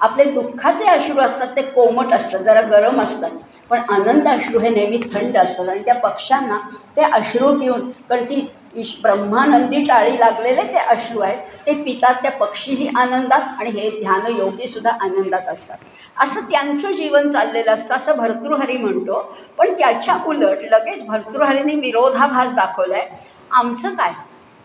आपले 0.00 0.24
दुःखाचे 0.24 0.84
अश्रू 0.84 1.20
असतात 1.20 1.46
ते 1.56 1.62
कोमट 1.62 2.12
असतात 2.12 2.40
जरा 2.40 2.60
गरम 2.60 3.00
असतात. 3.00 3.30
पण 3.70 3.80
आनंदाश्रू 3.88 4.60
हे 4.60 4.68
नेहमी 4.68 5.00
थंड 5.14 5.36
असतात 5.36 5.68
आणि 5.68 5.82
त्या 5.84 5.94
पक्ष्यांना 5.94 6.58
ते 6.96 7.02
अश्रू 7.02 7.58
पिऊन 7.58 7.90
कारण 8.08 8.24
ती 8.24 8.46
इश 8.74 8.94
ब्रह्मानंदी 9.02 9.82
टाळी 9.84 10.18
लागलेले 10.20 10.62
ते 10.62 10.78
अश्रू 10.78 11.20
आहेत 11.20 11.66
ते 11.66 11.74
पितात 11.74 12.14
त्या 12.14 12.30
पक्षीही 12.30 12.88
आनंदात 12.96 13.40
आणि 13.58 13.70
हे 13.70 13.90
ध्यानयोगीसुद्धा 13.90 14.90
आनंदात 14.90 15.48
असतात. 15.48 15.76
असं 16.20 16.40
त्यांचं 16.40 16.92
जीवन 16.92 17.30
चाललेलं 17.30 17.70
असतं 17.72 17.94
असं 17.94 18.16
भर्तृहरी 18.16 18.76
म्हणतो. 18.76 19.34
पण 19.58 19.72
त्याच्या 19.72 20.18
उलट 20.26 20.62
लगेच 20.62 21.04
भर्तृहरीने 21.06 21.74
विरोधाभास 21.74 22.54
दाखवला 22.54 22.96
आहे 22.96 23.08
आमचं 23.50 23.94
काय? 23.94 24.12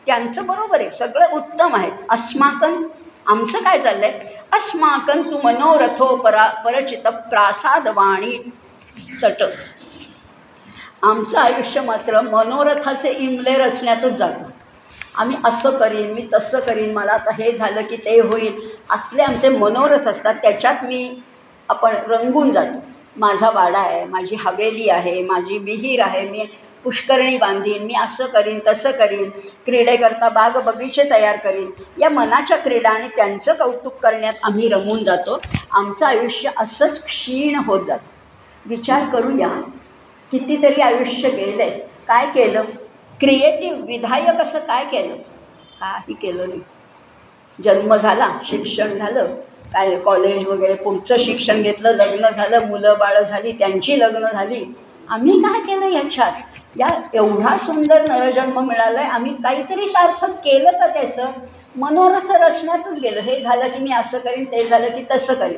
त्यांचं 0.08 0.46
बरोबर 0.46 0.80
आहे 0.80 0.92
सगळं 0.92 1.32
उत्तम 1.32 1.76
आहे. 1.76 1.92
अस्माकन 2.10 2.84
आमचं 3.26 3.64
काय 3.64 3.82
चाललं 3.82 4.06
आहे 4.06 4.36
अस्माकं 4.54 5.22
तू 5.22 5.38
मनोरथो 5.44 6.16
परा 6.16 6.48
परचित 6.66 7.08
प्रासादवाणी 7.30 8.38
तट. 9.24 9.44
आमचं 11.04 11.40
आयुष्य 11.40 11.82
मात्र 11.82 12.22
मनोरथाचे 12.22 13.12
इमले 13.12 13.56
रचण्यातच 13.58 14.14
जातं. 14.14 14.50
आम्ही 15.16 15.38
असं 15.46 15.78
करीन 15.78 16.12
मी 16.14 16.28
तसं 16.34 16.60
करीन 16.60 16.94
मला 16.94 17.12
आता 17.12 17.34
हे 17.34 17.52
झालं 17.52 17.82
की 17.82 17.98
ते 17.98 18.20
होईल 18.20 18.60
असले 18.90 19.24
आमचे 19.24 19.50
मनोरथ 19.50 20.08
असतात 20.08 20.36
त्याच्यात 20.36 20.84
मी 20.84 21.22
आपण 21.70 21.96
रंगून 22.08 22.52
जातो. 22.52 22.80
माझा 23.18 23.50
वाडा 23.50 23.80
आहे 23.80 24.04
माझी 24.06 24.36
हवेली 24.36 24.90
आहे 24.90 25.22
माझी 25.24 25.58
विहीर 25.58 26.02
आहे 26.02 26.30
मी 26.30 26.46
पुष्करणी 26.86 27.38
बांधीन 27.38 27.84
मी 27.84 27.94
असं 27.94 28.26
करीन 28.26 28.60
तसं 28.68 28.92
करीन 28.92 29.30
क्रीडेकरता 29.66 30.30
बाग 30.30 30.58
बगीचे 30.58 31.04
तयार 31.12 31.38
करीन. 31.38 31.70
या 32.00 32.10
मनाच्या 32.10 32.58
क्रीडा 32.58 32.90
आणि 32.90 33.08
त्यांचं 33.08 33.54
कौतुक 33.54 33.98
करण्यात 34.04 34.34
आम्ही 34.44 34.70
रमून 34.70 35.04
जातो. 35.04 35.40
आमचं 35.72 36.06
आयुष्य 36.06 36.50
असंच 36.58 37.04
क्षीण 37.04 37.56
होत 37.56 37.86
जातं. 37.88 38.04
विचार 38.66 39.10
करूया 39.10 39.48
कितीतरी 40.32 40.82
आयुष्य 40.82 41.30
गेलं 41.30 41.64
आहे 41.64 41.80
काय 42.08 42.26
केलं? 42.26 42.64
क्रिएटिव्ह 43.20 43.86
विधायक 43.86 44.42
असं 44.42 44.60
काय 44.60 44.86
केलं? 44.86 45.16
काही 45.80 46.14
केलं 46.14 46.50
नाही. 46.50 46.62
जन्म 47.60 47.96
झाला 47.96 48.28
शिक्षण 48.44 48.98
झालं. 48.98 49.36
काय 49.74 49.96
कॉलेज 49.96 50.48
वगैरे 50.48 50.74
पुढचं 50.74 51.18
शिक्षण 51.18 51.62
घेतलं 51.62 51.92
लग्न 51.92 52.30
झालं 52.30 52.68
मुलं 52.68 52.98
बाळं 53.00 53.24
झाली 53.24 53.52
त्यांची 53.52 54.00
लग्न 54.00 54.26
झाली. 54.26 54.64
आम्ही 55.10 55.40
काय 55.42 55.60
केलं 55.62 55.86
याच्यात? 55.86 56.32
या 56.78 56.88
एवढा 57.14 57.58
सुंदर 57.58 58.06
नरजन्म 58.10 58.60
मिळाला 58.60 59.00
आहे 59.00 59.10
आम्ही 59.10 59.34
काहीतरी 59.34 59.88
सार्थक 59.88 60.30
केलं 60.30 60.72
का 60.72 60.88
त्याचं? 60.88 61.32
मनोरथ 61.76 62.32
रचण्यातच 62.32 63.00
गेलं. 63.00 63.22
हे 63.22 63.42
झालं 63.42 63.68
की 63.68 63.80
मी 63.80 63.92
असं 63.92 64.18
करीन 64.18 64.46
ते 64.46 64.68
झालं 64.68 64.90
की 64.90 65.04
तसं 65.12 65.34
करीन. 65.34 65.58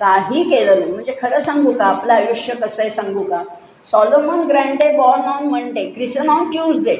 काही 0.00 0.42
केलं 0.50 0.80
नाही. 0.80 0.92
म्हणजे 0.92 1.16
खरं 1.22 1.40
सांगू 1.40 1.72
का? 1.72 1.84
आपलं 1.84 2.12
आयुष्य 2.12 2.54
कसं 2.54 2.82
आहे 2.82 2.90
सांगू 2.90 3.22
का? 3.22 3.42
Solomon 3.86 4.40
Grundy 4.40 4.96
born 4.96 5.22
on 5.22 5.46
Monday 5.46 5.84
christened 5.90 6.28
on 6.28 6.50
Tuesday. 6.50 6.96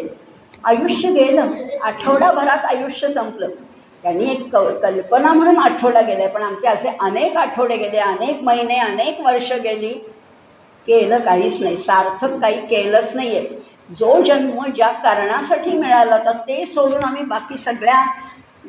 आयुष्य 0.65 1.11
गेलं. 1.11 1.51
आठवडाभरात 1.83 2.65
आयुष्य 2.65 3.09
संपलं. 3.09 3.49
त्यांनी 4.03 4.25
एक 4.25 4.57
क 4.57 4.59
कल्पना 4.83 5.33
म्हणून 5.33 5.59
आठवडा 5.59 6.01
गेला 6.01 6.19
आहे 6.19 6.29
पण 6.29 6.43
आमचे 6.43 6.69
असे 6.69 6.89
अनेक 7.01 7.37
आठवडे 7.37 7.77
गेले 7.77 7.99
अनेक 7.99 8.43
महिने 8.43 8.79
अनेक 8.79 9.21
वर्ष 9.21 9.53
गेली. 9.53 9.95
केलं 10.87 11.19
काहीच 11.19 11.63
नाही 11.63 11.77
सार्थक 11.77 12.41
काही 12.41 12.67
केलंच 12.67 13.17
नाही 13.17 13.37
आहे 13.37 13.49
जो 13.95 14.23
जन्म 14.23 14.65
ज्या 14.77 14.89
कारणासाठी 14.89 15.71
मिळाला 15.71 16.17
होता 16.17 16.33
ते 16.33 16.67
सोडून 16.67 17.05
आम्ही 17.05 17.23
बाकी 17.23 17.57
सगळ्या 17.57 18.05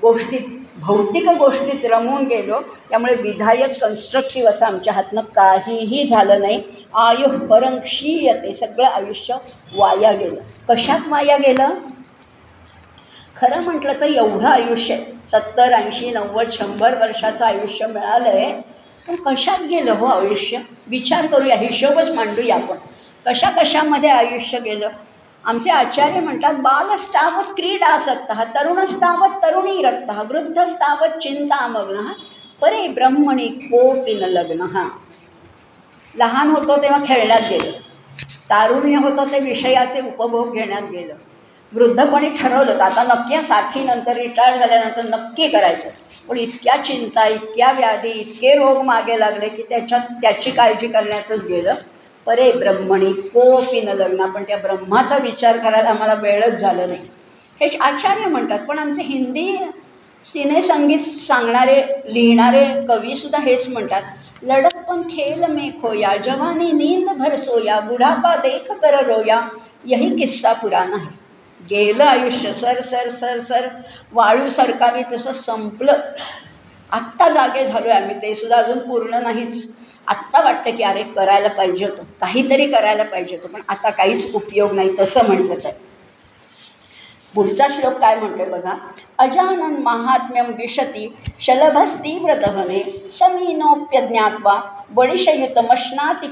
गोष्टीत 0.02 0.42
भौतिक 0.80 1.28
गोष्टीत 1.30 1.86
रमून 1.86 2.24
गेलो. 2.24 2.60
त्यामुळे 2.90 3.16
विधायक 3.16 3.80
कन्स्ट्रक्टिव्ह 3.82 4.50
असं 4.50 4.66
आमच्या 4.66 4.94
हातनं 4.94 5.22
काहीही 5.22 6.08
झालं 6.08 6.42
नाही. 6.42 6.62
आयु 6.94 7.28
परंक्षीयते 7.48 8.54
सगळं 8.54 8.88
आयुष्य 8.88 9.36
वाया 9.74 10.12
गेलं. 10.12 10.42
कशात 10.70 11.08
वाया 11.08 11.38
गेलं? 11.38 11.74
खरं 13.38 13.64
म्हटलं 13.64 14.02
तर 14.02 14.06
एवढं 14.06 14.48
आयुष्य 14.48 14.94
आहे. 14.94 15.04
सत्तर 15.26 15.74
ऐंशी 15.74 16.10
नव्वद 16.12 16.52
शंभर 16.52 16.98
वर्षाचं 17.02 17.46
आयुष्य 17.46 17.88
मिळालं 17.88 18.30
आहे 18.30 18.75
पण 19.08 19.16
कशात 19.16 19.62
गेलं 19.62 19.92
हो 19.92 20.06
आयुष्य? 20.06 20.58
विचार 20.88 21.26
करूया 21.28 21.56
हिशोबच 21.56 22.10
मांडूया 22.10 22.56
आपण. 22.56 22.78
कशा 23.26 23.50
कशामध्ये 23.50 24.10
आयुष्य 24.10 24.60
गेलं? 24.60 24.90
आमचे 25.44 25.70
आचार्य 25.70 26.20
म्हणतात 26.20 26.54
बालस्तावत 26.54 27.44
क्रीडा 27.44 27.98
क्रीडासक्त 27.98 28.56
तरुणस्तावत 28.56 29.44
तरुणी 29.44 29.82
रक्त 29.84 30.12
वृद्धस्तावत 30.32 31.10
चिंतामग्न 31.10 32.02
परे 32.62 32.88
ब्रह्मणी 32.88 33.48
कोपी 33.48 34.14
न 34.14 34.18
लग्न. 34.18 34.62
हा 34.62 34.90
लहान 36.16 36.50
होतो 36.50 36.82
तेव्हा 36.82 37.00
खेळण्यात 37.06 37.42
गेलं. 37.50 37.72
तारुण्य 38.50 38.96
होतं 38.96 39.32
ते 39.32 39.40
विषयाचे 39.40 40.02
उपभोग 40.02 40.54
घेण्यात 40.54 40.82
गेलं. 40.82 41.14
वृद्धपणी 41.76 42.30
ठरवलं. 42.30 42.74
तर 42.74 42.82
आता 42.82 43.04
नक्की 43.04 43.44
साठीनंतर 43.44 44.18
रिटायर 44.18 44.58
झाल्यानंतर 44.58 45.04
नक्की 45.10 45.48
करायचं. 45.48 45.90
पण 46.30 46.38
इतक्या 46.38 46.76
चिंता 46.84 47.28
इतक्या 47.28 47.72
व्याधी 47.72 48.10
इतके 48.10 48.54
रोग 48.56 48.82
मागे 48.86 49.20
लागले 49.20 49.50
की 49.50 49.64
त्याच्यात 49.70 50.12
त्याची 50.22 50.52
काळजी 50.52 50.88
करण्यातच 50.88 51.46
गेलं. 51.46 51.76
परे 52.28 52.52
ब्रह्मणी 52.52 53.12
कोपी 53.14 53.82
न 53.82 53.90
लग्न. 53.90 54.26
पण 54.26 54.44
त्या 54.44 54.58
ब्रह्माचा 54.58 55.18
विचार 55.18 55.58
करायला 55.58 55.90
आम्हाला 55.90 56.14
वेळच 56.14 56.60
झालं 56.60 56.88
नाही. 56.88 57.08
हे 57.62 57.68
आचार्य 57.82 58.26
म्हणतात 58.26 58.60
पण 58.60 58.80
आमचे 58.80 59.02
हिंदी 59.02 59.56
सिनेसंगीत 60.24 61.00
सांगणारे 61.00 61.82
लिहिणारे 62.06 62.66
कवीसुद्धा 62.88 63.40
हेच 63.40 63.68
म्हणतात. 63.68 64.02
लढत 64.44 64.78
पण 64.88 65.02
खेल 65.02 65.46
में 65.50 65.70
खोया 65.82 66.16
जवानी 66.18 66.72
नींद 66.72 67.10
भरसोया 67.18 67.80
बुढापा 67.80 68.36
देख 68.36 68.72
कर 68.72 69.04
रोया 69.06 69.40
यही 69.86 70.10
किस्सा 70.18 70.54
पुराण 70.54 70.94
आहे. 70.94 71.25
गेलं 71.60 72.04
आयुष्य 72.04 72.54
सर 72.54 72.82
सर 72.82 73.10
सर 73.10 73.40
सर. 73.40 73.68
वाळू 74.14 74.50
सरकावी 74.50 75.02
तसं 75.12 75.32
संपलं. 75.32 76.02
आत्ता 76.92 77.30
जागे 77.30 77.66
झालो 77.66 77.90
आहे 77.90 78.02
आम्ही. 78.02 78.16
ते 78.22 78.36
सुद्धा 78.36 78.58
अजून 78.58 78.80
पूर्ण 78.80 79.22
नाहीच. 79.24 79.66
आत्ता 80.08 80.44
वाटतं 80.44 80.76
की 80.76 80.84
अरे 80.84 81.04
करायला 81.04 81.48
पाहिजे 81.48 81.86
होतं. 81.86 82.04
काहीतरी 82.22 82.72
करायला 82.72 83.04
पाहिजे 83.04 83.36
होतं 83.36 83.50
पण 83.50 83.62
आता 83.70 83.90
काहीच 83.90 84.36
उपयोग 84.36 84.74
नाही 84.74 84.90
तसं 85.00 85.26
म्हटलं 85.28 85.64
तर. 85.64 85.72
पुढचा 87.36 87.68
श्लोक 87.70 87.94
काय 87.94 88.16
म्हणतोय 88.16 88.46
बघा? 88.46 88.74
अजानन 89.20 89.76
महात्म्यम 89.84 90.46
विशती 90.46 91.08
शलभस्तीव्र 91.40 92.34
दहने 92.34 93.10
समीनोप्य 93.12 94.02
ज्ञात्वा 94.08 94.54
बळिशयुतमश्नाति 94.90 96.28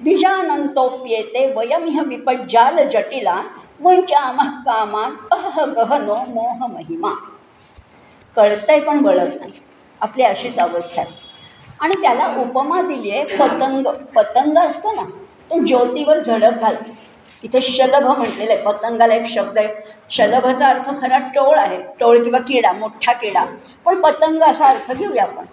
बीजानंतोप्येते 0.00 1.46
वयमिह 1.56 2.00
विपज्जाल 2.02 2.88
जटिला 2.88 3.40
मुंचामः 3.84 4.48
कामान 4.48 5.14
अह 5.32 5.64
गहनो 5.64 6.14
मोह 6.14 6.66
महिमा. 6.66 7.14
कळतंय 8.36 8.80
पण 8.80 9.04
वळत 9.06 9.40
नाही. 9.40 9.52
आपली 10.00 10.22
अशीच 10.22 10.58
अवस्था 10.58 11.02
आहे. 11.02 11.12
आणि 11.80 12.02
त्याला 12.02 12.36
उपमा 12.40 12.82
दिली 12.82 13.10
आहे 13.10 13.24
पतंग. 13.24 13.86
पतंग 13.86 14.58
असतो 14.58 14.92
ना 14.92 15.02
तो 15.50 15.64
ज्योतीवर 15.64 16.18
झडप 16.18 16.52
घाल 16.52 16.76
इथे 17.42 17.60
शलभ 17.60 18.06
म्हटलेलं 18.06 18.52
आहे. 18.52 18.62
पतंगाला 18.62 19.14
एक 19.14 19.26
शब्द 19.26 19.58
आहे. 19.58 19.68
शलभचा 20.10 20.68
अर्थ 20.68 20.90
खरा 21.02 21.18
टोळ 21.18 21.58
आहे. 21.58 21.82
टोळ 22.00 22.24
किंवा 22.24 22.38
किडा 22.38 22.72
मोठा 22.72 23.12
किडा. 23.12 23.44
पण 23.84 24.00
पतंग 24.00 24.42
असा 24.42 24.66
अर्थ 24.66 24.92
घेऊया 24.92 25.22
आपण. 25.22 25.44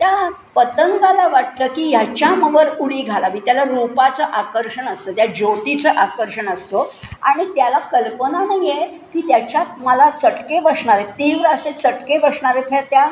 त्या 0.00 0.28
पतंगाला 0.54 1.26
वाटतं 1.28 1.66
की 1.66 1.84
ह्याच्यावर 1.88 2.68
उडी 2.80 3.00
घालावी. 3.02 3.40
त्याला 3.40 3.64
रूपाचं 3.64 4.24
आकर्षण 4.24 4.88
असतं 4.88 5.12
त्या 5.12 5.26
ज्योतीचं 5.26 5.96
आकर्षण 5.96 6.48
असतं. 6.48 6.84
आणि 7.22 7.44
त्याला 7.56 7.78
कल्पना 7.92 8.44
नाही 8.44 8.70
आहे 8.70 8.86
की 9.12 9.20
त्याच्यात 9.20 9.78
मला 9.78 10.08
चटके 10.12 10.60
बसणार 10.60 10.96
आहेत. 10.96 11.08
तीव्र 11.08 11.48
असे 11.48 11.72
चटके 11.72 12.18
बसणार 12.18 12.56
आहेत 12.56 12.82
त्या 12.90 13.06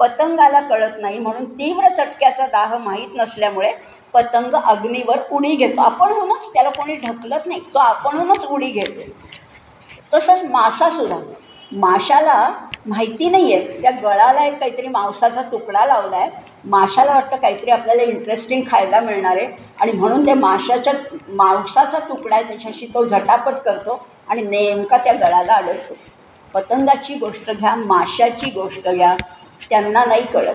पतंगाला 0.00 0.60
कळत 0.60 1.00
नाही. 1.00 1.18
म्हणून 1.18 1.44
तीव्र 1.50 1.88
चटक्याचा 1.88 2.46
दाह 2.46 2.76
माहीत 2.78 3.16
नसल्यामुळे 3.16 3.72
पतंग 4.14 4.54
अग्नीवर 4.54 5.18
उडी 5.30 5.54
घेतो. 5.56 5.80
आपणहूनच 5.80 6.48
त्याला 6.54 6.70
कोणी 6.70 6.94
ढकलत 6.96 7.46
नाही. 7.46 7.60
तो 7.74 7.78
आपणहूनच 7.78 8.46
उडी 8.46 8.70
घेतो 8.70 9.10
तसंच 10.12 10.42
मासासुद्धा 10.50 11.16
माशाला 11.70 12.36
माहिती 12.86 13.28
नाही 13.30 13.52
आहे 13.54 13.80
त्या 13.82 13.90
गळाला 13.92 14.44
एक 14.44 14.58
काहीतरी 14.58 14.88
मांसाचा 14.88 15.42
तुकडा 15.42 15.84
लावला 15.86 16.16
आहे 16.16 16.30
माशाला 16.64 17.12
वाटतं 17.12 17.36
काहीतरी 17.36 17.70
आपल्याला 17.70 18.02
इंटरेस्टिंग 18.02 18.62
खायला 18.66 19.00
मिळणार 19.00 19.36
आहे. 19.36 19.46
आणि 19.80 19.92
म्हणून 19.92 20.26
ते 20.26 20.34
माशाच्या 20.34 20.92
मांसाचा 21.30 21.98
तुकडा 22.08 22.36
आहे 22.36 22.44
त्याच्याशी 22.44 22.86
तो 22.94 23.04
झटापट 23.06 23.54
करतो 23.64 24.00
आणि 24.28 24.42
नेमका 24.42 24.96
त्या 24.96 25.12
गळाला 25.16 25.54
अडकतो 25.54 25.94
पतंगाची 26.54 27.14
गोष्ट 27.14 27.50
घ्या 27.50 27.74
माशाची 27.76 28.50
गोष्ट 28.50 28.88
घ्या 28.88 29.14
त्यांना 29.70 30.04
नाही 30.04 30.22
कळत. 30.26 30.54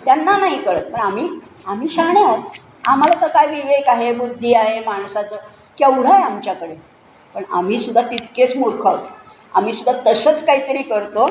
त्यांना 0.00 0.36
नाही 0.36 0.58
कळत. 0.58 0.84
पण 0.84 1.00
आम्ही 1.00 1.28
आम्ही 1.66 1.88
शहाणे 1.88 2.22
आहोत. 2.22 2.58
आम्हाला 2.84 3.20
तर 3.20 3.28
काय 3.28 3.46
विवेक 3.46 3.88
आहे 3.88 4.12
बुद्धी 4.12 4.52
आहे 4.54 4.78
माणसाचं. 4.86 5.36
केवढं 5.78 6.12
आहे 6.12 6.22
आमच्याकडे. 6.24 6.74
पण 7.34 7.42
आम्हीसुद्धा 7.52 8.00
तितकेच 8.02 8.56
मूर्ख 8.56 8.86
आहोत. 8.86 9.06
आम्हीसुद्धा 9.54 9.92
तसंच 10.06 10.44
काहीतरी 10.46 10.82
करतो. 10.82 11.26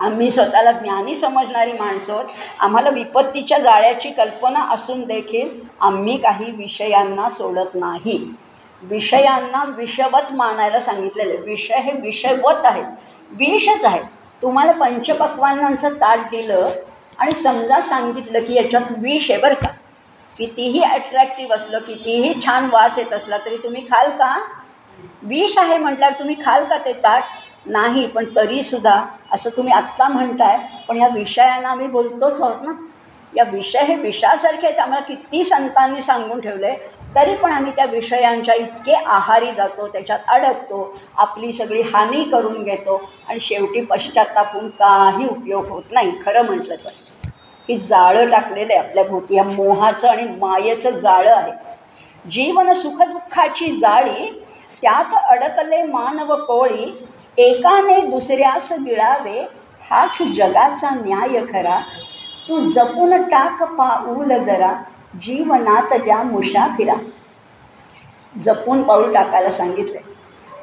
आम्ही 0.00 0.30
स्वतःला 0.30 0.72
ज्ञानी 0.72 1.16
समजणारी 1.16 1.72
माणसं 1.72 2.12
आहोत. 2.12 2.24
आम्हाला 2.60 2.90
विपत्तीच्या 2.90 3.58
जाळ्याची 3.58 4.10
कल्पना 4.10 4.66
असून 4.70 5.04
देखील 5.04 5.48
आम्ही 5.80 6.16
काही 6.16 6.50
विषयांना 6.52 7.28
सोडत 7.28 7.74
नाही. 7.74 8.18
विषयांना 8.82 9.64
विषवत 9.76 10.32
मानायला 10.32 10.80
सांगितलेलं 10.80 11.40
विषय 11.42 11.78
हे 11.78 11.92
विषयवत 11.92 12.64
आहेत 12.64 12.84
विषच 13.30 13.84
आहे. 13.84 14.00
तुम्हाला 14.42 14.72
पंचपक्वानांचं 14.72 15.94
ताट 15.94 16.18
दिलं 16.30 16.68
आणि 17.18 17.32
समजा 17.32 17.80
सांगितलं 17.80 18.44
की 18.44 18.54
याच्यात 18.54 18.92
विष 18.98 19.30
आहे 19.30 19.40
बरं 19.40 19.54
का. 19.54 19.68
कितीही 20.38 20.82
ॲट्रॅक्टिव्ह 20.82 21.54
असलं 21.54 21.78
कितीही 21.78 22.32
छान 22.44 22.68
वास 22.72 22.98
येत 22.98 23.12
असला 23.12 23.38
तरी 23.38 23.56
तुम्ही 23.56 23.82
खाल 23.82 24.10
का? 24.10 24.34
विष 25.22 25.56
आहे 25.58 25.76
म्हटल्यावर 25.78 26.18
तुम्ही 26.18 26.36
खाल 26.44 26.64
का 26.64 26.78
ते 26.78 26.92
ताट? 26.92 27.22
नाही 27.66 28.06
पण 28.06 28.24
तरीसुद्धा 28.36 29.02
असं 29.32 29.50
तुम्ही 29.50 29.72
आत्ता 29.72 30.08
म्हणताय 30.08 30.58
पण 30.88 30.96
या 30.96 31.08
विषयांना 31.08 31.68
आम्ही 31.68 31.86
बोलतोच 31.86 32.40
आहोत 32.40 32.62
ना. 32.62 32.72
या 33.36 33.44
विषय 33.44 33.84
हे 33.84 33.94
विषासारखे 33.94 34.66
आहेत 34.66 34.78
आम्हाला 34.78 35.04
किती 35.04 35.42
संतांनी 35.44 36.02
सांगून 36.02 36.40
ठेवले 36.40 36.72
तरी 37.16 37.34
पण 37.36 37.52
आम्ही 37.52 37.72
त्या 37.76 37.84
विषयांच्या 37.84 38.54
इतके 38.54 38.94
आहारी 38.94 39.52
जातो 39.52 39.86
त्याच्यात 39.86 40.18
अडकतो 40.28 40.96
आपली 41.16 41.52
सगळी 41.52 41.82
हानी 41.82 42.22
करून 42.24 42.62
घेतो 42.64 42.96
आणि 43.28 43.40
शेवटी 43.40 43.80
पश्चातापून 43.80 44.68
काही 44.68 45.26
उपयोग 45.26 45.68
होत 45.68 45.92
नाही 45.92 46.12
खरं 46.26 46.44
म्हटलं 46.44 46.74
तर. 46.74 46.90
की 47.68 47.78
जाळं 47.78 48.30
टाकलेलं 48.30 48.72
आहे 48.72 48.88
आपल्या 48.88 49.04
भोवती 49.04 49.36
या 49.36 49.42
मोहाचं 49.42 50.08
आणि 50.08 50.26
मायेचं 50.40 50.90
जाळं 50.90 51.30
आहे. 51.30 51.52
जीवन 52.30 52.72
सुखदुःखाची 52.74 53.76
जाळी 53.76 54.45
त्यात 54.82 55.14
अडकले 55.30 55.82
मानव 55.82 56.34
कोळी 56.44 56.92
एकाने 57.38 57.98
दुसऱ्यास 58.00 58.72
गिळावे 58.86 59.40
हाच 59.90 60.18
जगाचा 60.36 60.90
न्याय 60.90 61.44
खरा. 61.52 61.78
तू 62.48 62.60
जपून 62.70 63.22
टाक 63.22 63.62
पाऊल 63.78 64.36
जरा 64.44 64.72
जीवनात 65.22 65.94
ज्या 66.04 66.22
मुसाफिरा 66.22 66.94
जपून 68.34 68.82
पाऊल 68.82 69.12
टाकायला 69.14 69.50
सांगितले. 69.50 69.98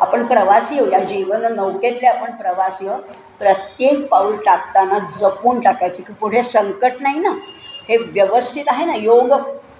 आपण 0.02 0.26
प्रवासी 0.28 0.80
हो 0.80 0.86
या 0.92 1.00
जीवन 1.00 1.46
नौकेतले 1.56 2.08
आपण 2.08 2.32
प्रवासी 2.36 2.88
हो 2.88 2.96
प्रत्येक 3.40 4.08
पाऊल 4.08 4.36
टाकताना 4.46 5.00
जपून 5.20 5.60
टाकायचं 5.60 6.04
की 6.04 6.14
पुढे 6.14 6.44
संकट 6.44 7.02
नाही 7.02 7.20
ना? 7.20 7.30
हे 7.90 7.98
व्यवस्थित 7.98 8.64
आहे 8.68 8.86
ना? 8.86 8.94
योग 8.96 9.34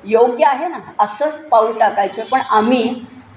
योग्य 0.06 0.46
आहे 0.46 0.68
ना? 0.68 0.78
असंच 1.00 1.34
पाऊल 1.50 1.78
टाकायचं. 1.80 2.24
पण 2.24 2.42
आम्ही 2.50 2.84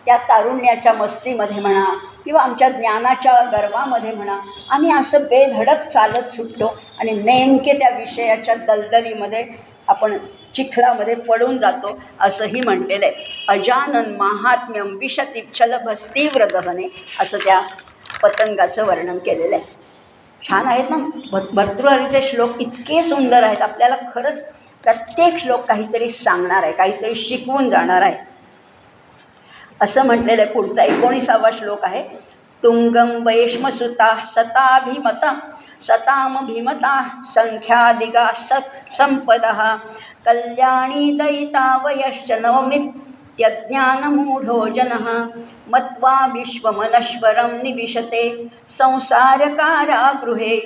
त्या 0.06 0.16
तारुण्याच्या 0.28 0.92
मस्तीमध्ये 0.92 1.60
म्हणा 1.60 1.84
किंवा 2.24 2.42
आमच्या 2.42 2.68
ज्ञानाच्या 2.68 3.40
गर्वामध्ये 3.52 4.12
म्हणा 4.12 4.38
आम्ही 4.68 4.92
असं 4.92 5.22
बेधडक 5.22 5.86
चालत 5.88 6.32
सुटलो 6.32 6.68
आणि 6.98 7.12
नेमके 7.12 7.72
त्या 7.78 7.90
विषयाच्या 7.98 8.54
दलदलीमध्ये 8.66 9.44
आपण 9.88 10.16
चिखलामध्ये 10.54 11.14
पडून 11.28 11.58
जातो 11.58 11.98
असंही 12.20 12.60
म्हटलेलं 12.60 13.06
आहे. 13.06 13.24
अजानन 13.48 14.14
महात्म्यम 14.16 14.96
विशती 14.98 15.40
छलभस्तीव्र 15.54 16.44
गहने 16.52 16.88
असं 17.18 17.38
त्या 17.38 17.60
पतंगाचं 18.22 18.86
वर्णन 18.86 19.18
केलेलं 19.18 19.56
आहे. 19.56 19.64
छान 20.42 20.66
आहेत 20.66 20.90
ना? 20.90 20.96
भ 21.32 21.38
भर्तृहरीचे 21.54 22.20
श्लोक 22.22 22.60
इतके 22.60 23.02
सुंदर 23.02 23.42
आहेत. 23.42 23.62
आपल्याला 23.62 23.96
खरंच 24.14 24.42
प्रत्येक 24.84 25.34
श्लोक 25.34 25.64
काहीतरी 25.68 26.08
सांगणार 26.08 26.62
आहे 26.62 26.72
काहीतरी 26.72 27.14
शिकवून 27.14 27.70
जाणार 27.70 28.02
आहे. 28.02 28.16
असं 29.82 30.06
म्हटलेलं 30.06 30.42
आहे 30.42 30.50
पुढचा. 30.50 30.82
एकोणीसावा 30.82 31.50
श्लोक 31.52 31.84
आहे. 31.84 32.04
तुंगम 32.62 33.26
वैष्मसुता 33.26 34.24
सताभिमता 34.26 35.38
सताम 35.82 36.46
भीमता 36.46 37.22
संख्यादिगा 37.26 38.30
स 38.34 38.52
संपद। 38.98 39.44
कल्याणी 40.26 41.18
दयिता 41.18 41.78
वयश्च 41.84 42.32
नवमित्यज्ञानमूढो 42.32 44.68
जनः 44.68 45.26
मत्वा 45.68 46.26
विश्वमनश्वरं 46.34 47.62
निविशते। 47.62 48.48
संसारकारागृहे 48.68 50.60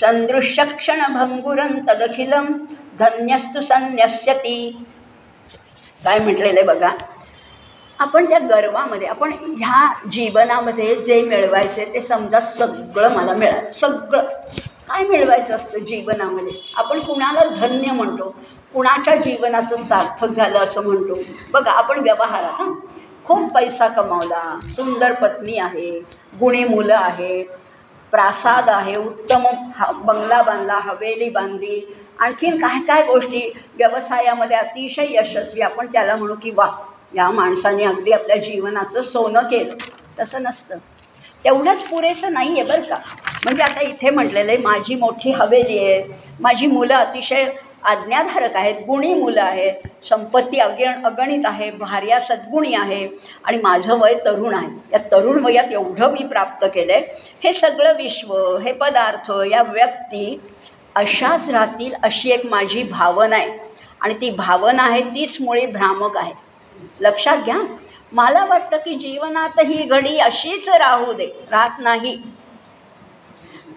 सन्दृश्यक्षणभङ्गुरं 0.00 1.68
तदखिलं 1.88 2.44
धन्यस्तु 2.98 3.62
संन्यस्यति 3.62 4.86
काय 6.04 6.18
म्हटलेलं 6.18 6.48
आहे 6.48 6.62
बघा? 6.62 6.90
आपण 7.98 8.28
त्या 8.28 8.38
गर्वामध्ये 8.38 9.08
आपण 9.08 9.32
ह्या 9.32 10.08
जीवनामध्ये 10.12 10.94
जे 10.96 11.22
मिळवायचे 11.22 11.84
ते 11.94 12.00
समजा 12.00 12.40
सगळं 12.40 13.14
मला 13.14 13.32
मिळालं. 13.32 13.72
सगळं. 13.72 14.26
काय 14.88 15.02
मिळवायचं 15.02 15.54
असतं 15.56 15.78
जीवनामध्ये? 15.78 16.52
आपण 16.76 16.98
कुणाला 17.00 17.44
धन्य 17.60 17.92
म्हणतो? 17.92 18.34
कुणाच्या 18.74 19.16
जीवनाचं 19.16 19.76
सार्थक 19.76 20.26
झालं 20.26 20.58
असं 20.58 20.82
म्हणतो? 20.82 21.14
बघा 21.52 21.70
आपण 21.70 22.00
व्यवहारात 22.00 22.60
हां. 22.60 22.72
खूप 23.24 23.54
पैसा 23.54 23.88
कमावला 23.88 24.58
सुंदर 24.76 25.12
पत्नी 25.12 25.58
आहे 25.58 25.90
गुणी 26.40 26.64
मुलं 26.64 26.94
आहेत 26.94 27.44
प्रासाद 28.10 28.68
आहे 28.70 28.96
उत्तम 28.96 29.46
हा 29.76 29.92
बंगला 29.92 30.42
बांधला 30.42 30.78
हवेली 30.82 31.30
बांधली. 31.30 31.80
आणखीन 32.18 32.58
काय 32.58 32.80
काय 32.88 33.02
गोष्टी 33.06 33.52
व्यवसायामध्ये 33.76 34.56
अतिशय 34.56 35.06
यशस्वी 35.10 35.60
आपण 35.60 35.86
त्याला 35.86 36.16
म्हणू 36.16 36.34
की 36.42 36.50
वा 36.50 36.66
या 37.14 37.30
माणसाने 37.30 37.84
अगदी 37.84 38.10
आपल्या 38.10 38.36
जीवनाचं 38.36 39.02
सोनं 39.02 39.40
केलं. 39.40 39.74
तसं 40.20 40.42
नसतं. 40.42 40.78
तेवढंच 41.44 41.82
पुरेसं 41.82 42.32
नाही 42.32 42.60
आहे 42.60 42.62
बरं 42.62 42.82
का. 42.82 42.96
म्हणजे 43.44 43.62
आता 43.62 43.80
इथे 43.80 44.10
म्हटलेलं 44.10 44.50
आहे 44.52 44.58
माझी 44.58 44.94
मोठी 44.94 45.30
हवेली 45.30 45.78
आहे 45.78 46.02
माझी 46.40 46.66
मुलं 46.66 46.94
अतिशय 46.94 47.50
आज्ञाधारक 47.82 48.56
आहेत 48.56 48.74
गुणी 48.86 49.12
मुलं 49.14 49.40
आहेत 49.42 50.04
संपत्ती 50.04 50.58
अगण 50.58 51.04
अगणित 51.04 51.44
आहे 51.44 51.70
भार्या 51.70 52.20
सद्गुणी 52.20 52.74
आहे 52.74 53.08
आणि 53.44 53.58
माझं 53.58 53.98
वय 53.98 54.14
तरुण 54.24 54.54
आहे. 54.54 54.68
या 54.92 54.98
तरुण 55.12 55.44
वयात 55.44 55.72
एवढं 55.72 56.12
मी 56.12 56.26
प्राप्त 56.26 56.66
केलं 56.74 56.92
आहे 56.92 57.02
हे 57.44 57.52
सगळं 57.52 57.96
विश्व 57.96 58.56
हे 58.56 58.72
पदार्थ 58.72 59.30
या 59.50 59.62
व्यक्ती 59.62 60.40
अशाच 60.94 61.50
राहतील 61.50 61.94
अशी 62.02 62.30
एक 62.30 62.46
माझी 62.46 62.82
भावना 62.82 63.36
आहे. 63.36 63.50
आणि 64.00 64.14
ती 64.14 64.30
भावना 64.30 64.82
आहे 64.82 65.00
तीच 65.00 65.36
मुळी 65.40 65.66
भ्रामक 65.66 66.16
आहे. 66.16 66.45
लक्षात 67.00 67.36
घ्या. 67.36 67.58
मला 68.12 68.44
वाटतं 68.44 68.76
की 68.76 68.94
जीवनात 68.94 69.60
ही 69.60 69.82
घडी 69.82 70.18
अशीच 70.18 70.68
राहू 70.68 71.12
दे 71.12 71.26
राहत 71.50 71.80
नाही. 71.80 72.16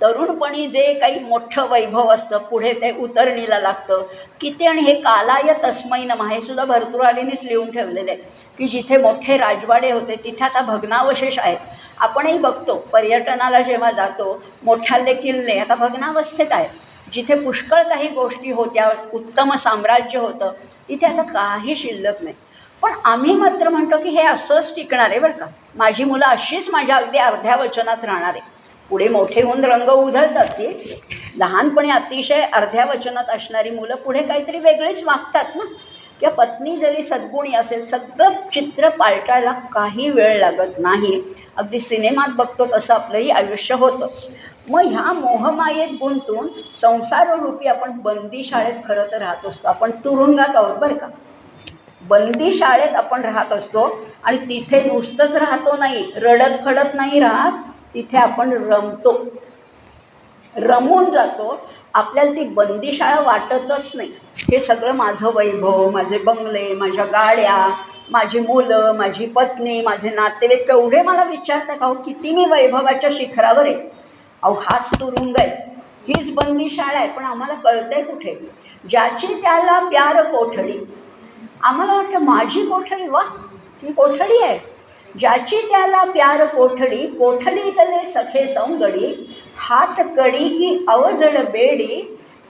तरुणपणी 0.01 0.67
जे 0.67 0.93
काही 0.93 1.19
मोठं 1.19 1.67
वैभव 1.69 2.09
असतं 2.09 2.37
पुढे 2.37 2.73
ते 2.73 2.91
उतरणीला 2.99 3.59
लागतं. 3.59 4.03
किती 4.41 4.65
आणि 4.65 4.81
हे 4.81 4.93
कालाय 4.93 5.53
तस्मै 5.63 6.03
नमः 6.03 6.29
हे 6.29 6.41
सुद्धा 6.41 6.65
भरतुरालीनेच 6.65 7.43
लिहून 7.43 7.71
ठेवलेले 7.71 8.11
आहे 8.11 8.21
की 8.57 8.67
जिथे 8.67 8.97
मोठे 8.97 9.37
राजवाडे 9.37 9.91
होते 9.91 10.15
तिथे 10.15 10.43
आता 10.45 10.61
भग्नावशेष 10.61 11.39
आहेत. 11.39 11.57
आपणही 11.97 12.37
बघतो 12.37 12.75
पर्यटनाला 12.93 13.61
जेव्हा 13.61 13.91
जातो 13.91 14.41
मोठ्याले 14.63 15.13
किल्ले 15.13 15.59
आता 15.59 15.75
भग्नावस्थेत 15.75 16.51
आहेत. 16.51 16.69
जिथे 17.13 17.35
पुष्कळ 17.35 17.83
काही 17.83 18.07
गोष्टी 18.07 18.51
होत्या 18.51 18.89
उत्तम 19.13 19.55
साम्राज्य 19.55 20.19
होतं 20.19 20.51
तिथे 20.89 21.05
आता 21.05 21.21
काही 21.23 21.75
शिल्लक 21.75 22.23
नाही. 22.23 22.35
पण 22.83 22.93
आम्ही 23.05 23.33
मात्र 23.35 23.69
म्हणतो 23.69 23.97
की 23.97 24.09
हे 24.09 24.25
असंच 24.27 24.75
टिकणार 24.75 25.09
आहे 25.09 25.19
बरं 25.19 25.31
का. 25.31 25.45
माझी 25.75 26.03
मुलं 26.03 26.25
अशीच 26.25 26.69
माझ्या 26.69 26.95
अगदी 26.95 27.17
अर्ध्या 27.17 27.55
वचनात 27.55 28.05
राहणार 28.05 28.33
आहे. 28.33 28.41
पुढे 28.89 29.07
मोठे 29.07 29.41
होऊन 29.41 29.65
रंग 29.65 29.89
उधळतात 29.89 30.45
ती. 30.45 30.67
लहानपणी 31.35 31.89
अतिशय 31.91 32.41
अर्ध्या 32.53 32.85
वचनात 32.85 33.29
असणारी 33.29 33.69
मुलं 33.69 33.95
पुढे 33.95 34.21
काहीतरी 34.23 34.59
वेगळीच 34.59 35.03
वागतात 35.03 35.55
ना. 35.55 35.63
किंवा 36.21 36.33
पत्नी 36.35 36.77
जरी 36.77 37.03
सद्गुणी 37.03 37.55
असेल 37.55 37.85
सगळं 37.85 38.33
चित्र 38.53 38.89
पालटायला 38.89 39.51
काही 39.51 40.09
वेळ 40.09 40.39
लागत 40.39 40.79
नाही. 40.79 41.21
अगदी 41.55 41.79
सिनेमात 41.79 42.29
बघतो 42.29 42.65
तसं 42.73 42.93
आपलंही 42.93 43.29
आयुष्य 43.29 43.75
होतं. 43.75 44.07
मग 44.67 44.85
ह्या 44.85 45.13
मोहमायेत 45.13 45.89
गुंतून 46.01 46.47
संसाररूपी 46.81 47.67
आपण 47.67 47.91
बंदी 48.01 48.43
शाळेत 48.43 48.83
खरं 48.87 49.05
तर 49.11 49.17
राहत 49.17 49.45
असतो. 49.45 49.67
आपण 49.67 49.91
तुरुंगात 49.91 50.55
आहोत 50.55 50.77
बरं 50.77 50.97
का. 50.97 51.07
बंदी 52.01 52.51
शाळेत 52.53 52.95
आपण 52.95 53.21
राहत 53.21 53.53
असतो 53.53 54.03
आणि 54.23 54.37
तिथे 54.49 54.81
नुसतंच 54.83 55.35
राहतो 55.35 55.75
नाही 55.77 56.11
रडत 56.15 56.65
खडत 56.65 56.95
नाही 56.95 57.19
राहत 57.19 57.63
तिथे 57.93 58.17
आपण 58.17 58.53
रमतो. 58.53 59.13
रमून 60.55 61.09
जातो 61.09 61.59
आपल्याला 61.93 62.31
ती 62.31 62.43
बंदीशाळा 62.43 63.19
वाटतच 63.19 63.91
नाही. 63.95 64.11
हे 64.51 64.59
सगळं 64.59 64.93
माझं 64.93 65.31
वैभव 65.35 65.89
माझे 65.89 66.17
बंगले 66.17 66.73
माझ्या 66.73 67.05
गाड्या 67.05 67.67
माझी 68.11 68.39
मुलं 68.39 68.91
माझी 68.97 69.25
पत्नी 69.25 69.81
माझे 69.81 70.09
नातेवाईक 70.09 70.65
केवढे 70.67 71.01
मला 71.01 71.23
विचारतात 71.23 71.81
अहो 71.81 71.93
किती 71.93 72.31
मी 72.35 72.45
वैभवाच्या 72.45 73.09
शिखरावर 73.13 73.65
आहे? 73.65 73.75
अहो 74.43 74.53
हाच 74.53 74.89
तुरुंग 74.99 75.35
आहे. 75.37 75.47
हीच 76.07 76.33
बंदीशाळा 76.33 76.97
आहे 76.99 77.07
पण 77.07 77.23
आम्हाला 77.23 77.53
कळतंय 77.53 78.03
कुठे? 78.03 78.33
ज्याची 78.89 79.27
त्याला 79.27 79.79
प्यार 79.79 80.21
कोठडी 80.23 80.77
आम्हाला 81.63 81.93
वाटलं 81.93 82.19
माझी 82.19 82.65
कोठडी 82.65 83.07
वा 83.07 83.21
ती 83.81 83.91
कोठडी 83.93 84.41
आहे. 84.43 84.57
ज्याची 85.19 85.57
त्याला 85.61 86.03
प्यार 86.03 86.45
कोठडी 86.45 87.05
कोठडीतले 87.07 88.03
सखे 88.05 88.47
सौंगडी 88.47 89.13
हात 89.57 90.01
कडी 90.17 90.47
की 90.57 90.85
अवजड 90.87 91.37
बेडी 91.51 92.01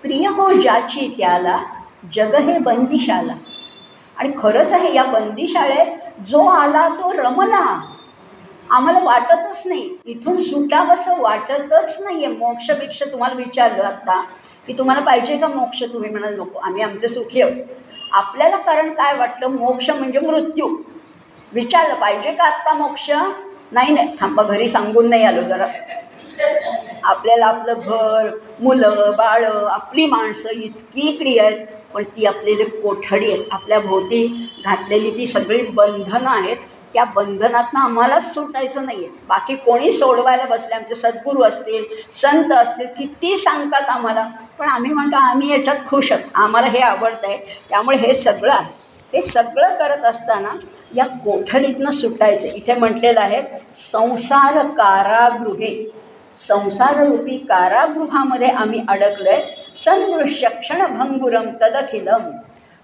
प्रिय 0.04 0.28
हो 0.28 0.52
ज्याची 0.54 1.08
त्याला 1.18 1.58
जग 2.16 2.36
हे 2.36 2.58
बंदिशाला. 2.60 3.34
आणि 4.18 4.32
खरंच 4.38 4.74
आहे 4.74 4.94
या 4.96 5.04
बंदीशाळेत 5.04 6.22
जो 6.28 6.46
आला 6.48 6.88
तो 6.90 7.12
रमला. 7.14 7.66
आम्हाला 8.72 9.00
वाटतच 9.00 9.62
नाही 9.66 9.90
इथून 10.06 10.36
सुटावंसं 10.38 11.22
वाटतच 11.22 11.98
नाही 12.02 12.26
आहे 12.26 12.34
मोक्षपेक्षा 12.36 13.06
तुम्हाला 13.06 13.36
विचारलं 13.36 13.84
आत्ता 13.84 14.22
की 14.68 14.74
तुम्हाला 14.78 15.02
पाहिजे 15.02 15.38
का 15.38 15.48
मोक्ष? 15.48 15.84
तुम्ही 15.84 16.10
म्हणाल 16.10 16.36
नको 16.40 16.60
आम्ही 16.60 16.82
आमचे 16.82 17.08
सुखी 17.08 17.42
आहोत. 17.42 17.64
आपल्याला 18.12 18.58
कारण 18.58 18.94
काय 18.94 19.16
वाटलं? 19.16 19.48
मोक्ष 19.48 19.90
म्हणजे 19.90 20.20
मृत्यू. 20.20 20.68
विचारलं 21.54 21.96
पाहिजे 21.96 22.32
का 22.32 22.44
आत्ता 22.44 22.74
मोक्ष? 22.74 23.12
नाही 23.72 23.94
नाही. 23.94 24.16
थांबा 24.20 24.44
घरी 24.44 24.70
सांगून 24.70 25.10
नाही 25.10 25.24
आलो 25.24 25.42
जरा. 25.42 25.68
आपल्याला 27.04 27.46
आपलं 27.46 27.74
घर 27.74 28.30
मुलं 28.60 29.12
बाळं 29.18 29.68
आपली 29.68 30.06
माणसं 30.06 30.50
इतकी 30.50 31.18
प्रिय 31.18 31.40
आहेत 31.40 31.66
पण 31.94 32.04
ती 32.04 32.26
आपलेली 32.26 32.64
कोठडी 32.64 33.32
आहेत. 33.32 33.46
आपल्या 33.52 33.80
भोवती 33.80 34.50
घातलेली 34.66 35.18
ती 35.18 35.28
सगळी 35.28 35.62
बंधनं 35.62 36.30
आहेत. 36.30 36.58
त्या 36.94 37.04
बंधनातनं 37.06 37.80
आम्हालाच 37.80 38.34
सुटायचं 38.34 38.86
नाही 38.86 38.98
आहे 38.98 39.08
बाकी 39.28 39.56
कोणी 39.56 39.92
सोडवायला 39.92 40.46
बसले 40.46 40.76
आमचे 40.76 40.96
सद्गुरू 40.96 41.44
असतील 41.44 41.84
संत 42.14 42.52
असतील 42.54 42.88
किती 42.98 43.36
सांगतात 43.38 43.90
आम्हाला. 43.90 44.28
पण 44.60 44.68
आम्ही 44.68 44.92
म्हणतो 44.94 45.18
आम्ही 45.18 45.52
याच्यात 45.52 45.76
खुश 45.90 46.12
आहोत. 46.12 46.24
आम्हाला 46.36 46.68
हे 46.68 46.80
आवडतं 46.80 47.28
आहे 47.28 47.38
त्यामुळे 47.70 47.98
हे 47.98 48.14
सगळं 48.14 48.52
आहे. 48.52 48.74
हे 49.14 49.22
सगळं 49.22 49.76
करत 49.76 50.06
असताना 50.06 50.50
या 50.96 51.06
कोठडीतनं 51.06 51.92
सुटायचं. 51.92 52.48
इथे 52.48 52.74
म्हटलेलं 52.74 53.20
आहे 53.20 53.42
संसार 53.76 54.66
कारागृहे. 54.68 55.92
संसाररूपी 56.38 57.38
कारागृहामध्ये 57.38 58.48
आम्ही 58.48 58.82
अडकलो 58.88 59.30
आहे 59.30 59.74
संदृश्य 59.78 60.50
क्षणभंगुरम 60.50 61.48
तदखिलम. 61.62 62.30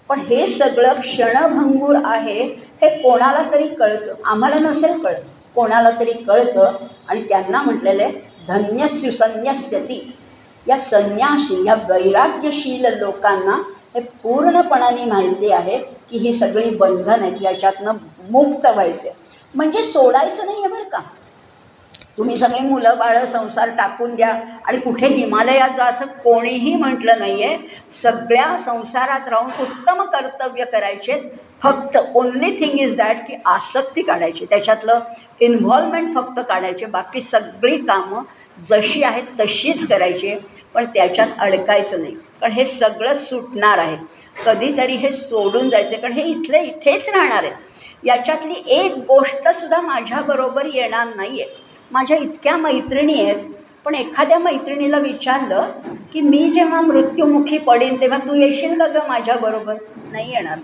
पण 0.10 0.20
हे 0.20 0.48
सगळं 0.48 0.94
क्षणभंगूर 0.94 1.96
आहे 2.06 2.44
हे 2.82 2.89
कोणाला 2.89 3.52
तरी 3.52 3.68
कळतं. 3.68 4.13
आम्हाला 4.26 4.56
नसेल 4.56 5.04
कळत. 5.04 5.22
कोणाला 5.56 5.89
तरी 5.89 6.12
कळतं. 6.12 6.76
आणि 7.08 7.24
त्यांना 7.24 7.62
म्हटलेलं 7.62 8.04
आहे 8.04 8.12
धन्यस्यु 8.48 9.12
संन्यस्यती. 9.12 10.18
या 10.68 10.78
संन्यासी 10.78 11.65
या 11.68 11.74
वैराग्यशील 11.74 12.86
लोकांना 12.86 13.62
हे 13.96 14.00
पूर्णपणाने 14.00 15.06
माहिती 15.06 15.52
आहे 15.52 15.78
की 15.78 16.18
ही 16.18 16.34
सगळी 16.34 16.70
बंधन 16.70 17.22
आहेत 17.22 17.41
याच्यातनं 17.41 17.94
मुक्त 18.30 18.65
व्हायचे 18.65 19.12
म्हणजे 19.56 19.84
सोडायचं 19.84 20.46
नाही 20.46 20.63
आहे 20.63 20.74
बरं 20.74 20.84
का. 20.84 20.98
तुम्ही 22.17 22.36
सगळे 22.38 22.60
मुलं 22.60 22.97
बाळं 22.97 23.25
संसार 23.25 23.69
टाकून 23.69 24.15
द्या. 24.15 24.30
आणि 24.65 24.80
कुठे 24.80 25.08
हिमालयात 25.08 25.69
जा 25.78 25.86
असं 25.86 26.06
कोणीही 26.23 26.75
म्हटलं 26.75 27.19
नाही 27.19 27.43
आहे 27.43 27.58
सगळ्या 27.93 28.58
संसारात 28.58 29.28
राहून 29.30 29.49
उत्तम 29.62 30.04
कर्तव्य 30.04 30.65
करायचे. 30.65 31.19
फक्त 31.63 31.97
ओन्ली 32.15 32.51
थिंग 32.51 32.80
इज 32.80 32.95
दॅट 32.95 33.17
की 33.28 33.36
आसक्ती 33.45 34.01
काढायची. 34.01 34.45
त्याच्यातलं 34.45 34.99
इन्व्हॉल्वमेंट 35.39 36.15
फक्त 36.15 36.39
काढायचे. 36.39 36.86
बाकी 36.86 37.21
सगळी 37.21 37.78
कामं 37.78 38.23
जशी 38.69 39.04
आहेत 39.04 39.23
तशीच 39.39 39.88
करायची. 39.88 40.36
पण 40.73 40.86
त्याच्यात 40.86 41.28
अडकायचं 41.39 42.01
नाही. 42.01 42.15
कारण 42.41 42.54
हे 42.54 42.65
सगळं 42.65 43.15
सुटणार 43.15 43.78
आहे. 43.78 43.97
कधीतरी 44.45 44.95
हे 44.95 45.12
सोडून 45.12 45.69
जायचं 45.69 45.97
कारण 45.97 46.13
हे 46.13 46.23
इथले 46.23 46.60
इथेच 46.60 47.10
राहणार 47.10 47.43
आहेत 47.43 48.06
याच्यातली 48.06 48.54
एक 48.67 48.95
गोष्टसुद्धा 49.08 49.80
माझ्याबरोबर 49.82 50.65
येणार 50.73 51.08
नाही 51.15 51.41
आहे 51.41 51.63
माझ्या 51.95 52.17
इतक्या 52.17 52.55
मैत्रिणी 52.58 53.21
आहेत 53.21 53.43
पण 53.86 53.95
एखाद्या 53.95 54.38
मैत्रिणीला 54.39 54.97
विचारलं 54.97 55.71
की 56.13 56.21
मी 56.21 56.49
जेव्हा 56.51 56.81
मृत्युमुखी 56.81 57.58
पडेन 57.58 57.99
तेव्हा 58.01 58.17
तू 58.19 58.34
येशील 58.36 58.79
का 58.79 58.88
गं 58.88 59.08
माझ्याबरोबर 59.08 59.75
नाही 60.12 60.31
येणार 60.31 60.58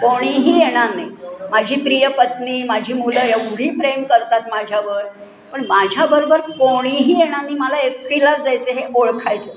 कोणीही 0.00 0.58
येणार 0.60 0.94
नाही. 0.94 1.08
माझी 1.50 1.76
प्रिय 1.76 2.06
पत्नी 2.08 2.62
माझी 2.62 2.92
मुलं 2.92 3.20
एवढी 3.20 3.68
प्रेम 3.70 4.02
करतात 4.04 4.48
माझ्यावर 4.50 5.04
पण 5.52 5.64
माझ्याबरोबर 5.68 6.40
कोणीही 6.40 7.18
येणार 7.20 7.42
नाही. 7.42 7.56
मला 7.58 7.78
एकटीलाच 7.78 8.40
जायचं 8.40 8.72
हे 8.72 8.86
ओळखायचं. 8.94 9.52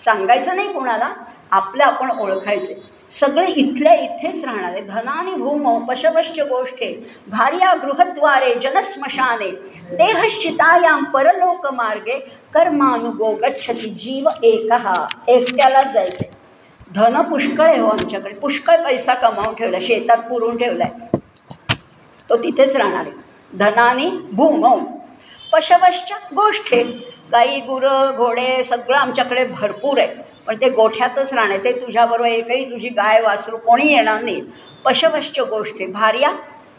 सांगायचं 0.00 0.56
नाही 0.56 0.72
कोणाला 0.72 1.12
आपलं 1.50 1.84
आपण 1.84 2.10
ओळखायचे. 2.20 2.74
सगळे 3.12 3.46
इथल्या 3.50 3.92
इथेच 3.94 4.44
राहणार. 4.44 4.70
आहे 4.70 4.80
धनानी 4.82 5.34
भूमो 5.36 5.78
पशवश्च 5.88 6.38
गोष्ठे 6.50 6.88
भार्या 7.30 7.72
गृहद्वारे 7.82 8.54
जनस्मशाने 8.62 9.50
देहश्चितायाम 9.96 11.04
परलोक 11.14 11.66
मार्गे 11.74 12.18
कर्मानुगो 12.54 13.32
गच्छती 13.42 13.90
जीव 13.94 14.28
एकहा 14.42 14.94
एकट्यालाच 15.28 15.92
जायचे 15.92 16.30
धन 16.94 17.20
पुष्कळ 17.28 17.66
आहे 17.66 17.78
हो 17.80 17.88
आमच्याकडे. 17.88 18.34
पुष्कळ 18.34 18.82
पैसा 18.84 19.14
कमावून 19.14 19.54
ठेवला 19.54 19.78
शेतात 19.82 20.28
पुरून 20.30 20.56
ठेवला 20.58 20.84
आहे 20.84 21.18
तो 22.30 22.36
तिथेच 22.44 22.76
राहणार 22.76 23.00
आहे. 23.00 23.12
धनानी 23.52 24.10
भूमो 24.32 24.76
पशवश्च 25.52 26.12
गोष्ठे. 26.34 26.82
गाई 27.32 27.60
गुरं 27.66 28.16
घोडे 28.16 28.62
सगळं 28.64 28.96
आमच्याकडे 28.96 29.44
भरपूर 29.44 29.98
आहे. 29.98 30.31
पण 30.46 30.56
ते 30.60 30.68
गोठ्यातच 30.68 31.32
राहणे 31.34 31.58
ते 31.58 31.72
तुझ्याबरोबर 31.72 32.28
एकही 32.28 32.64
तुझी 32.72 32.88
गाय 32.88 33.20
वासरू 33.20 33.56
कोणी 33.56 33.92
येणार 33.92 34.22
नाही. 34.22 34.42
पशवश्च 34.84 35.40
गोष्टी. 35.40 35.86
भार्या 35.86 36.30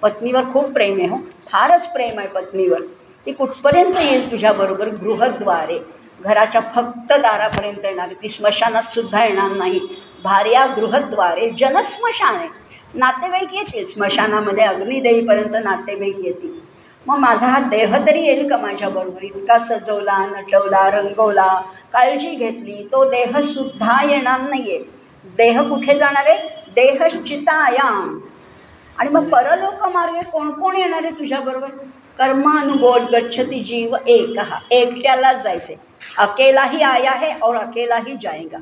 पत्नीवर 0.01 0.43
खूप 0.53 0.71
प्रेम 0.71 0.97
आहे 0.99 1.07
हो. 1.07 1.17
फारच 1.47 1.91
प्रेम 1.93 2.19
आहे 2.19 2.27
पत्नीवर. 2.27 2.81
ती 3.25 3.31
कुठपर्यंत 3.31 3.93
येईल 4.01 4.31
तुझ्याबरोबर? 4.31 4.89
गृहद्वारे. 4.89 5.79
घराच्या 6.21 6.61
फक्त 6.75 7.13
दारापर्यंत 7.13 7.85
येणार 7.85 8.09
ती 8.13 8.29
स्मशानात 8.29 8.83
सुद्धा 8.83 9.25
येणार 9.25 9.51
नाही. 9.51 9.79
भार्या 10.23 10.65
गृहद्वारे 10.65 11.49
जनस्मशान. 11.49 12.35
आहे 12.35 12.47
नातेवाईक 12.95 13.53
येतील. 13.53 13.85
स्मशानामध्ये 13.85 14.63
अग्निदेहीपर्यंत 14.63 15.55
नातेवाईक 15.63 16.25
येतील. 16.25 16.59
मग 17.07 17.17
माझा 17.19 17.47
हा 17.47 17.59
देह 17.69 17.95
तरी 18.05 18.25
येईल 18.25 18.49
का 18.49 18.57
माझ्याबरोबर 18.57 19.23
इतका 19.23 19.57
सजवला 19.59 20.17
नटवला 20.27 20.89
रंगवला 20.91 21.47
काळजी 21.93 22.29
घेतली 22.35 22.83
तो 22.91 23.03
देहसुद्धा 23.09 24.01
येणार 24.09 24.41
नाही 24.41 24.75
आहे 24.75 24.83
देह 25.37 25.61
कुठे 25.69 25.97
जाणार 25.97 26.27
आहे? 26.27 26.37
देहश्चितायाम 26.75 28.17
आणि 28.97 29.09
मग 29.09 29.27
परलोक 29.29 29.83
मार्गे 29.93 30.21
कोण 30.31 30.49
कोण 30.51 30.75
येणार 30.75 31.03
आहे 31.03 31.19
तुझ्याबरोबर 31.19 31.69
कर्मानुबोध 32.19 33.09
गच्छती 33.11 33.59
जीव 33.63 33.95
एक. 33.97 34.39
हा 34.39 34.59
एकट्यालाच 34.71 35.43
जायचे 35.43 35.75
अकेलाही 36.19 36.81
आया 36.83 37.11
है 37.19 37.33
और 37.43 37.55
अकेलाही 37.55 38.15
जाएगा 38.21 38.57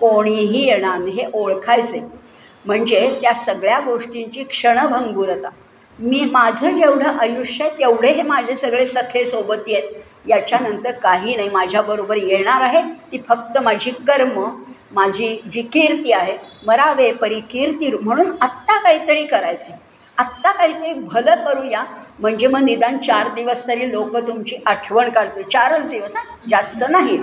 कोणीही 0.00 0.64
येणार 0.66 0.98
नाही 0.98 1.12
हे 1.14 1.26
ओळखायचे 1.34 2.00
म्हणजे 2.64 3.08
त्या 3.22 3.32
सगळ्या 3.34 3.78
गोष्टींची 3.80 4.42
क्षणभंगुरता. 4.44 5.48
मी 5.98 6.24
माझं 6.24 6.76
जेवढं 6.76 7.18
आयुष्य 7.18 7.64
आहे 7.64 7.78
तेवढे 7.78 8.12
हे 8.12 8.22
माझे 8.22 8.56
सगळे 8.56 8.86
सखे 8.86 9.26
सोबती 9.26 9.74
आहेत 9.74 10.28
याच्यानंतर 10.28 10.90
काही 10.90 11.36
नाही 11.36 11.48
माझ्याबरोबर 11.50 12.16
येणार 12.16 12.60
आहे. 12.60 12.82
ती 13.12 13.18
फक्त 13.28 13.58
माझी 13.58 13.90
कर्म 13.90 14.44
माझी 14.92 15.40
जी 15.52 15.62
कीर्ती 15.62 16.12
आहे. 16.12 16.36
मरावे 16.66 17.12
परी 17.12 17.40
कीर्ती 17.40 17.90
म्हणून 17.90 18.32
आत्ता 18.40 18.78
काहीतरी 18.82 19.26
करायचं. 19.26 19.72
आत्ता 20.18 20.52
काहीतरी 20.52 20.92
भलं 20.92 21.34
करूया. 21.34 21.84
म्हणजे 22.18 22.46
मग 22.46 22.62
निदान 22.62 22.98
चार 22.98 23.28
दिवस 23.28 23.68
तरी 23.68 23.92
लोक 23.92 24.16
तुमची 24.16 24.56
आठवण 24.66 25.10
काढतील. 25.10 25.42
चारच 25.42 25.88
दिवस 25.88 26.16
हा? 26.16 26.22
जास्त 26.50 26.84
नाही. 26.90 27.18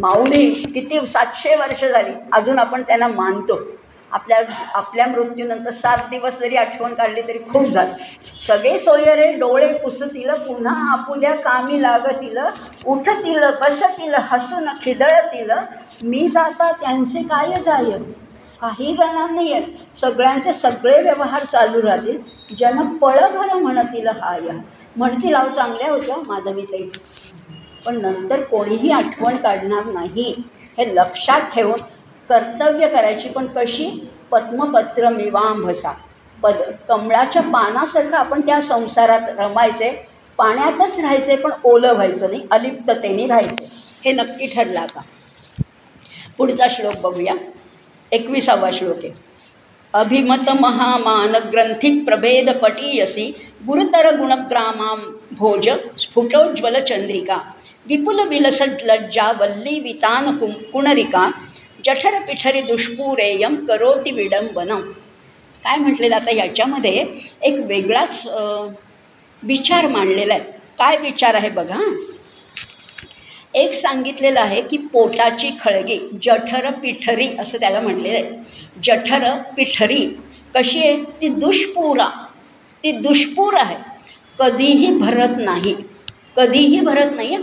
माऊली 0.00 0.50
किती 0.50 1.06
सातशे 1.06 1.56
वर्ष 1.56 1.84
झाली. 1.84 2.12
अजून 2.32 2.58
आपण 2.58 2.82
त्यांना 2.82 3.08
मानतो. 3.08 3.60
आपल्या 4.14 4.38
आपल्या 4.74 5.06
मृत्यूनंतर 5.06 5.70
सात 5.70 5.98
दिवस 6.10 6.38
जरी 6.40 6.56
आठवण 6.56 6.94
काढली 6.94 7.22
तरी 7.22 7.38
खूप 7.52 7.62
झालं. 7.64 7.92
सगळे 8.46 8.78
सोयरे 8.78 9.30
डोळे 9.32 9.72
पुसतील 9.78 10.30
पुन्हा 10.46 10.74
आपुल्या 10.92 11.34
कामी 11.36 11.80
लागतील 11.82 12.38
उठतील 12.86 13.44
बसतील 13.60 14.14
हसून 14.30 14.68
खिदळतील. 14.82 15.50
मी 16.04 16.28
जाता 16.28 16.70
त्यांचे 16.72 17.22
काय 17.22 17.60
जाय 17.62 17.90
काही 18.60 18.94
जाणार 18.96 19.30
नाही 19.30 19.52
आहे 19.52 19.96
सगळ्यांचे 19.96 20.52
सगळे 20.52 21.00
व्यवहार 21.02 21.44
चालू 21.44 21.82
राहतील. 21.82 22.18
जन 22.58 22.86
पळभर 22.96 23.54
म्हणतील 23.54 24.08
हाय. 24.08 24.40
म्हणतील 24.96 25.34
अहो 25.34 25.48
चांगल्या 25.48 25.90
होत्या 25.90 26.16
माधवीताई 26.26 26.88
पण 27.86 28.00
नंतर 28.02 28.42
कोणीही 28.42 28.90
आठवण 28.92 29.36
काढणार 29.36 29.84
नाही. 29.84 30.32
हे 30.78 30.94
लक्षात 30.94 31.40
ठेवून 31.54 31.80
कर्तव्य 32.28 32.88
करायची 32.88 33.28
पण 33.28 33.46
कशी? 33.46 33.90
पद्मपत्र 34.30 35.08
मिवांभसा 35.08 35.92
पद 36.42 36.62
कमळाच्या 36.88 37.42
पानासारखं 37.42 38.16
आपण 38.16 38.40
त्या 38.40 38.60
संसारात 38.62 39.28
रमायचे 39.38 39.90
पाण्यातच 40.38 40.98
राहायचे 40.98 41.36
पण 41.36 41.50
ओलं 41.64 41.92
व्हायचं 41.92 42.30
नाही 42.30 42.42
अलिप्ततेने 42.50 43.26
राहायचे. 43.26 43.68
हे 44.04 44.12
नक्की 44.12 44.46
ठरलं 44.46 44.80
आता. 44.80 45.00
पुढचा 46.38 46.66
श्लोक 46.70 46.96
बघूया. 47.02 47.34
एकविसावा 48.12 48.70
श्लोक. 48.72 49.04
आहे 49.04 49.12
अभिमत 49.94 50.50
महामान 50.60 51.34
ग्रंथी 51.52 51.90
प्रभेद 52.04 52.50
पटीयसी 52.50 53.26
गुरुतर 53.66 54.16
गुणग्रामां 54.16 54.94
भोज 55.32 55.68
स्फुटोज्ज्वल 55.98 56.80
चंद्रिका 56.80 57.36
विपुल 57.86 58.20
विलस 58.28 58.60
लज्जा 58.62 59.30
वल्ली 59.40 59.78
वितान 59.80 60.36
कुं 60.38 60.50
कुणरिका 60.72 61.30
जठर 61.84 62.18
पिठरी 62.26 62.60
दुष्पूरेयम 62.62 63.54
करोति 63.66 64.10
विडंबनम. 64.12 64.80
काय 65.62 65.76
म्हटलेलं 65.76 66.14
आता 66.16 66.30
याच्यामध्ये? 66.34 67.04
एक 67.42 67.54
वेगळाच 67.66 68.26
विचार 69.42 69.86
मांडलेला 69.88 70.34
आहे. 70.34 70.42
काय 70.78 70.96
विचार 70.98 71.34
आहे 71.34 71.48
बघा 71.50 71.78
एक 73.54 73.74
सांगितलेलं 73.74 74.40
आहे 74.40 74.60
की 74.60 74.76
पोटाची 74.92 75.50
खळगी 75.60 75.98
जठर 76.22 76.70
पिठरी 76.82 77.26
असं 77.40 77.58
त्याला 77.60 77.80
म्हटलेलं 77.80 78.16
आहे. 78.16 78.80
जठर 78.84 79.30
पिठरी 79.56 80.06
कशी 80.54 80.78
आहे? 80.78 80.96
ती 81.20 81.28
दुष्पूरा 81.28 82.08
ती 82.84 82.92
दुष्पूर 82.92 83.54
आहे. 83.56 83.76
कधीही 84.38 84.90
भरत 84.98 85.36
नाही. 85.38 85.74
कधीही 86.36 86.80
भरत 86.80 87.14
नाही 87.16 87.36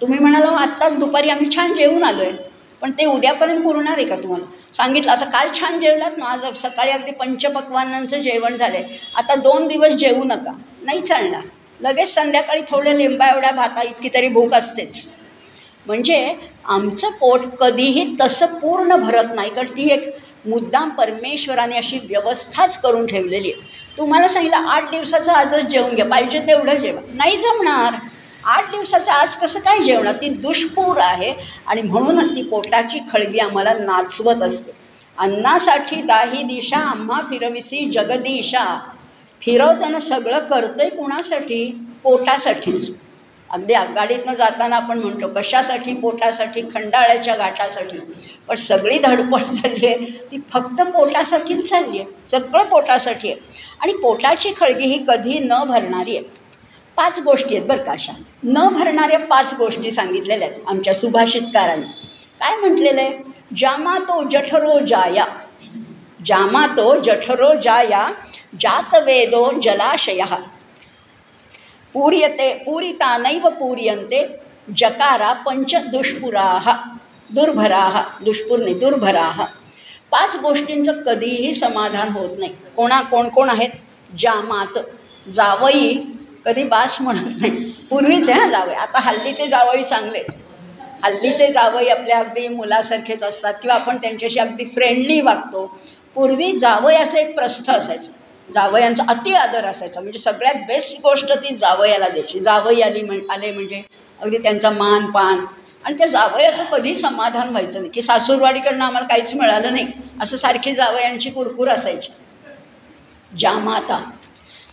तुम्ही 0.00 0.18
म्हणाला 0.18 0.46
हो, 0.46 0.56
आत्ताच 0.56 0.98
दुपारी 0.98 1.28
आम्ही 1.30 1.50
छान 1.54 1.74
जेवून 1.74 2.02
आलो 2.04 2.22
आहे 2.22 2.32
पण 2.82 2.90
ते 2.90 3.04
उद्यापर्यंत 3.06 3.62
पुरणार 3.64 3.98
आहे 3.98 4.06
का 4.06 4.16
तुम्हाला? 4.16 4.44
सांगितलं 4.74 5.12
आता 5.12 5.24
काल 5.24 5.48
छान 5.60 5.78
जेवलात 5.78 6.18
ना 6.18 6.26
आज 6.26 6.58
सकाळी 6.58 6.90
अगदी 6.90 7.10
पंचपक्वानांचं 7.10 8.20
जेवण 8.20 8.54
झालं 8.54 8.76
आहे 8.76 8.98
आता 9.16 9.34
दोन 9.34 9.66
दिवस 9.68 9.92
जेवू 9.92 10.24
नका. 10.24 10.52
नाही 10.82 11.00
चालणार. 11.00 11.42
लगेच 11.80 12.14
संध्याकाळी 12.14 12.62
थोड्या 12.68 12.94
लिंबा 12.94 13.28
एवढ्या 13.28 13.50
भाता 13.50 13.82
इतकी 13.82 14.08
तरी 14.14 14.28
भूक 14.28 14.54
असतेच. 14.54 15.06
म्हणजे 15.86 16.34
आमचं 16.64 17.10
पोट 17.10 17.40
कधीही 17.60 18.16
तसं 18.20 18.46
पूर्ण 18.46 18.96
भरत 18.96 19.34
नाही 19.34 19.50
कारण 19.50 19.66
ती 19.66 19.88
एक 19.92 20.10
मुद्दाम 20.46 20.90
परमेश्वराने 20.90 21.76
अशी 21.76 21.98
व्यवस्थाच 21.98 22.80
करून 22.80 23.06
ठेवलेली 23.06 23.52
आहे. 23.52 23.62
तुम्हाला 23.96 24.28
सांगितलं 24.28 24.56
आठ 24.56 24.90
दिवसाचं 24.90 25.32
आजच 25.32 25.60
जेवून 25.60 25.94
घ्या 25.94 26.06
पाहिजे 26.06 26.38
तेवढं 26.38 26.78
जेवा. 26.78 27.00
नाही 27.14 27.36
जमणार. 27.36 27.94
आठ 28.44 28.70
दिवसाचं 28.70 29.12
आज 29.12 29.36
कसं 29.36 29.58
काय 29.58 29.78
जेवणं? 29.78 30.12
ती 30.12 30.28
दुष्पूर 30.28 30.96
आहे 31.00 31.34
आणि 31.66 31.82
म्हणूनच 31.82 32.30
ती 32.36 32.42
पोटाची 32.42 32.98
खळगी 33.12 33.38
आम्हाला 33.38 33.72
नाचवत 33.72 34.42
असते. 34.42 34.72
अन्नासाठी 35.18 36.02
दाही 36.02 36.42
दिशा 36.42 36.76
आम्हा 36.76 37.20
फिरविसी 37.20 37.90
जगदिशा. 37.90 38.78
फिरवताना 39.42 39.98
सगळं 39.98 40.38
करतंय 40.38 40.88
कुणासाठी? 40.88 41.86
पोटासाठीच. 42.02 42.90
अगदी 43.50 43.74
आघाडीतनं 43.74 44.34
जाताना 44.34 44.76
आपण 44.76 44.98
म्हणतो 44.98 45.28
कशासाठी? 45.28 45.94
पोटासाठी 45.94 46.62
खंडाळ्याच्या 46.62 47.36
घाटासाठी. 47.36 47.98
पण 48.48 48.54
सगळी 48.54 48.98
धडपड 48.98 49.42
चालली 49.42 49.86
आहे. 49.86 49.96
ती 50.30 50.36
फक्त 50.52 50.82
पोटासाठीच 50.82 51.70
चालली 51.70 51.98
आहे. 51.98 52.06
सगळं 52.30 52.64
पोटासाठी 52.64 53.32
आहे. 53.32 53.40
आणि 53.80 53.92
पोटाची 53.92 54.52
खळगी 54.56 54.86
ही 54.86 55.04
कधी 55.08 55.38
न 55.38 55.64
भरणारी 55.66 56.16
आहे. 56.16 56.47
पाच 56.98 57.20
गोष्टी 57.20 57.56
आहेत 57.56 57.66
बरं 57.66 57.82
का 57.82 57.92
अशा 57.92 58.12
न 58.44 58.68
भरणाऱ्या 58.68 59.18
पाच 59.18 59.54
गोष्टी 59.54 59.90
सांगितलेल्या 59.90 60.48
आहेत 60.48 60.60
आमच्या 60.68 60.94
सुभाषितकाराने. 60.94 61.86
काय 62.40 62.56
म्हटलेलं 62.56 63.00
आहे? 63.00 63.18
जामा 63.56 63.98
तो 63.98 64.22
जठरो 64.28 64.78
जाया. 64.86 65.24
जामा 66.26 66.66
तो 66.66 67.00
जठरो 67.00 67.52
जाया 67.62 68.08
जातवेदो 68.60 69.50
जलाशय. 69.62 70.22
पूर्यते 71.94 72.52
पूरितानैव 72.66 73.48
पूर्यन्ते 73.48 74.26
जकारा 74.76 75.32
पंच 75.32 75.74
दुष्पुराः 75.74 76.70
दुर्भराः 77.30 78.02
दुष्पूर 78.24 78.58
नाही 78.58 78.74
दुर्भराः. 78.74 79.44
पाच 80.10 80.36
गोष्टींचं 80.36 81.02
कधीही 81.02 81.52
समाधान 81.52 82.08
होत 82.08 82.30
नाही. 82.38 82.52
कोणा 82.76 83.00
कोण 83.02 83.28
कोण 83.28 83.50
आहेत? 83.50 83.70
जामात. 84.18 84.78
जावई 85.34 85.98
कधी 86.48 86.62
बास 86.62 87.00
म्हणत 87.00 87.40
नाही. 87.40 87.50
पूर्वीचे 87.90 88.32
हां 88.32 88.50
जावई 88.50 88.74
आता 88.74 89.00
हल्लीचे 89.00 89.46
जावई 89.46 89.82
चांगले. 89.82 90.18
आहेत. 90.18 90.36
हल्लीचे 91.04 91.52
जावई 91.52 91.88
आपल्या 91.88 92.18
अगदी 92.18 92.48
मुलासारखेच 92.48 93.24
असतात 93.24 93.54
किंवा 93.62 93.74
आपण 93.74 93.96
त्यांच्याशी 93.96 94.40
अगदी 94.40 94.64
फ्रेंडली 94.64 95.20
वागतो. 95.20 95.78
पूर्वी 96.14 96.52
जावयाचं 96.58 97.18
एक 97.18 97.34
प्रस्थ 97.34 97.70
असायचं. 97.70 98.12
जावयांचा 98.54 99.04
अति 99.08 99.34
आदर 99.34 99.64
असायचा. 99.64 100.00
म्हणजे 100.00 100.18
सगळ्यात 100.18 100.54
बेस्ट 100.54 101.00
गोष्ट 101.02 101.32
ती 101.32 101.56
जावयाला 101.56 102.08
द्यायची. 102.08 102.38
जावई 102.38 102.80
आली 102.80 103.02
म्हण 103.02 103.20
आले 103.30 103.52
म्हणजे 103.52 103.82
अगदी 104.20 104.38
त्यांचा 104.38 104.70
मान 104.70 105.10
पान. 105.10 105.44
आणि 105.84 105.98
त्या 105.98 106.06
जावयाचं 106.06 106.64
कधी 106.64 106.94
समाधान 106.94 107.48
व्हायचं 107.48 107.78
नाही. 107.78 107.90
की 107.90 108.02
सासूरवाडीकडनं 108.02 108.84
आम्हाला 108.84 109.06
काहीच 109.06 109.34
मिळालं 109.34 109.72
नाही. 109.72 109.86
असं 110.22 110.36
सारखी 110.36 110.74
जावयांची 110.74 111.30
कुरकुर 111.30 111.68
असायची. 111.68 112.12
जामाता 113.38 114.10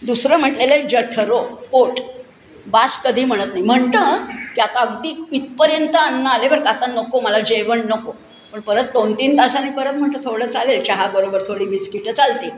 दुसरं 0.01 0.37
म्हटलेलं 0.39 0.87
जठरो 0.87 1.39
पोट 1.71 1.99
बास 2.67 2.97
कधी 3.03 3.23
म्हणत 3.25 3.47
नाही. 3.47 3.61
म्हणतं 3.63 4.25
की 4.55 4.61
आता 4.61 4.79
अगदी 4.79 5.13
इथपर्यंत 5.31 5.95
अन्न 5.95 6.27
आले 6.27 6.47
बरं 6.49 6.63
का 6.63 6.69
आता 6.69 6.85
नको 6.87 7.19
मला 7.19 7.39
जेवण 7.39 7.81
नको. 7.87 8.11
पण 8.53 8.59
परत 8.61 8.91
दोन 8.93 9.13
तीन 9.13 9.37
तासांनी 9.37 9.69
परत 9.71 9.93
म्हणतो 9.93 10.19
थोडं 10.23 10.49
चालेल 10.51 10.83
चहाबरोबर 10.83 11.41
थोडी 11.47 11.65
बिस्किटं 11.65 12.11
चालते 12.11 12.49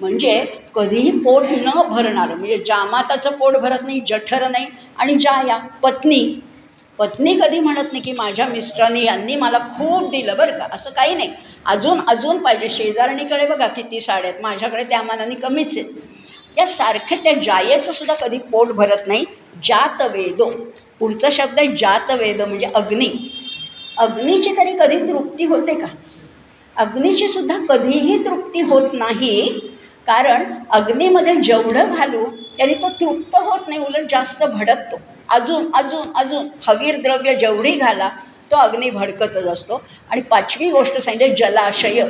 म्हणजे 0.00 0.44
कधीही 0.74 1.10
पोट 1.18 1.44
न 1.58 1.70
भरणारं 1.90 2.34
म्हणजे 2.34 2.58
जामाताचं 2.66 3.36
पोट 3.38 3.56
भरत 3.56 3.82
नाही 3.82 4.00
जठर 4.06 4.48
नाही 4.48 4.66
आणि 4.98 5.14
जाया 5.14 5.56
पत्नी. 5.82 6.22
पत्नी 6.98 7.34
कधी 7.34 7.58
म्हणत 7.60 7.92
नाही 7.92 8.00
की 8.00 8.12
माझ्या 8.18 8.46
मिस्टरांनी 8.46 9.04
यांनी 9.04 9.36
मला 9.36 9.58
खूप 9.78 10.10
दिलं 10.10 10.36
बरं 10.36 10.58
का 10.58 10.66
असं 10.72 10.90
काही 10.90 11.14
नाही. 11.14 11.30
अजून 11.66 12.00
अजून 12.08 12.38
पाहिजे. 12.38 12.68
शेजारणीकडे 12.68 13.46
बघा 13.46 13.66
किती 13.66 14.00
साड्या 14.00 14.30
आहेत. 14.30 14.42
माझ्याकडे 14.42 14.84
त्या 14.84 15.02
मानाने 15.02 15.34
कमीच 15.34 15.76
आहेत. 15.78 15.90
या 16.58 16.66
सारख्या 16.66 17.18
त्या 17.22 17.32
जायेचं 17.32 17.92
सुद्धा 17.92 18.14
कधी 18.14 18.38
पोट 18.38 18.68
भरत 18.68 19.06
नाही. 19.06 19.24
जात 19.64 20.02
वेदो 20.02 20.50
पुढचा 20.98 21.28
शब्द 21.32 21.58
आहे 21.58 21.76
जात 21.76 22.10
वेद 22.10 22.40
म्हणजे 22.42 22.66
अग्नी. 22.74 23.10
अग्नीची 23.98 24.52
तरी 24.52 24.76
कधी 24.80 24.98
तृप्ती 24.98 25.44
होते 25.44 25.74
का? 25.74 25.86
अग्नीची 26.76 27.28
सुद्धा 27.28 27.58
कधीही 27.68 28.18
तृप्ती 28.24 28.60
होत 28.60 28.90
नाही. 28.92 29.60
कारण 30.06 30.52
अग्नीमध्ये 30.70 31.34
जेवढं 31.34 31.94
घालू 31.94 32.24
त्याने 32.58 32.74
तो 32.74 32.88
तृप्त 32.88 33.36
होत 33.36 33.68
नाही 33.68 33.80
उलट 33.80 34.10
जास्त 34.10 34.42
भडकतो. 34.44 34.96
अजून 35.28 35.70
अजून 35.74 36.12
अजून 36.16 36.48
हवीर 36.68 36.96
द्रव्य 36.96 37.34
जेवढी 37.34 37.70
घाला 37.70 38.08
तो 38.52 38.56
अग्नी 38.56 38.90
भडकतच 38.90 39.46
असतो. 39.46 39.80
आणि 40.10 40.20
पाचवी 40.20 40.70
गोष्ट 40.70 40.98
सांगितली 40.98 41.34
जलाशय. 41.34 42.04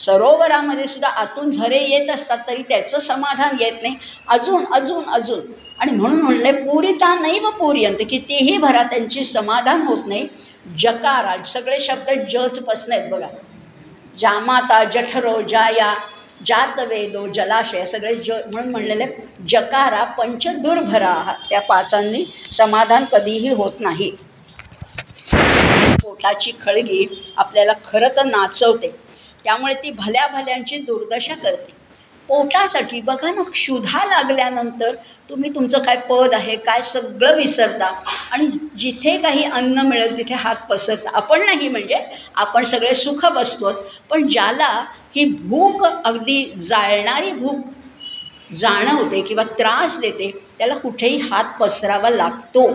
सरोवरामध्ये 0.00 0.86
सुद्धा 0.88 1.08
आतून 1.22 1.50
झरे 1.50 1.78
येत 1.80 2.10
असतात 2.10 2.38
तरी 2.48 2.62
त्याचं 2.62 2.98
समाधान 2.98 3.56
येत 3.60 3.82
नाही. 3.82 3.96
अजून 4.28 4.64
अजून 4.72 5.08
अजून. 5.10 5.40
आणि 5.78 5.92
म्हणून 5.92 6.20
म्हणले 6.20 6.52
पुरिता 6.54 7.14
नाही 7.14 7.38
व 7.38 7.50
पुर्यंत 7.50 8.02
कितीही 8.10 8.56
भरा 8.58 8.82
त्यांची 8.82 9.24
समाधान 9.24 9.82
होत 9.82 10.06
नाही. 10.06 10.26
जकारा 10.78 11.36
सगळे 11.46 11.78
शब्द 11.80 12.10
जच 12.30 12.58
आहेत 12.90 13.10
बघा. 13.10 13.28
जामाता 14.18 14.82
जठरो 14.84 15.40
जाया 15.42 15.94
जातवेदो 16.46 17.26
जलाशय 17.28 17.84
सगळे 17.86 18.14
ज 18.16 18.30
म्हणून 18.44 18.70
म्हणलेले 18.70 19.06
जकारा 19.48 20.02
पंचदुर्भरा 20.18 21.14
त्या 21.50 21.60
पाचांनी 21.60 22.24
समाधान 22.52 23.04
कधीही 23.04 23.52
होत 23.52 23.80
नाही. 23.80 24.10
पोटाची 26.02 26.52
खळगी 26.60 27.06
आपल्याला 27.36 27.72
खरं 27.84 28.16
तर 28.16 28.24
नाचवते. 28.24 28.92
त्यामुळे 29.44 29.74
ती 29.74 29.90
भल्या 29.90 30.26
भल्यांची 30.26 30.78
दुर्दशा 30.78 31.34
करते. 31.34 31.78
पोटासाठी 32.28 33.00
बघा 33.00 33.30
ना 33.30 33.42
क्षुधा 33.42 34.04
लागल्यानंतर 34.06 34.94
तुम्ही 35.30 35.50
तुमचं 35.54 35.82
काय 35.82 35.96
पद 36.10 36.34
आहे 36.34 36.56
काय 36.56 36.80
सगळं 36.80 37.34
विसरता. 37.36 37.86
आणि 38.32 38.46
जिथे 38.76 39.16
काही 39.18 39.44
अन्न 39.44 39.80
मिळेल 39.80 40.16
तिथे 40.16 40.34
हात 40.34 40.56
पसरता. 40.70 41.10
आपण 41.12 41.44
नाही 41.44 41.68
म्हणजे 41.68 41.98
आपण 42.34 42.64
सगळे 42.64 42.94
सुख 42.94 43.26
बसतो 43.26 43.72
पण 44.10 44.26
ज्याला 44.28 44.68
ही 45.16 45.24
भूक 45.40 45.84
अगदी 45.84 46.44
जाळणारी 46.62 47.32
भूक 47.32 47.66
जाणवते 48.54 49.20
किंवा 49.20 49.42
त्रास 49.58 49.98
देते 49.98 50.30
त्याला 50.58 50.74
कुठेही 50.74 51.18
हात 51.20 51.60
पसरावा 51.60 52.10
लागतो. 52.10 52.66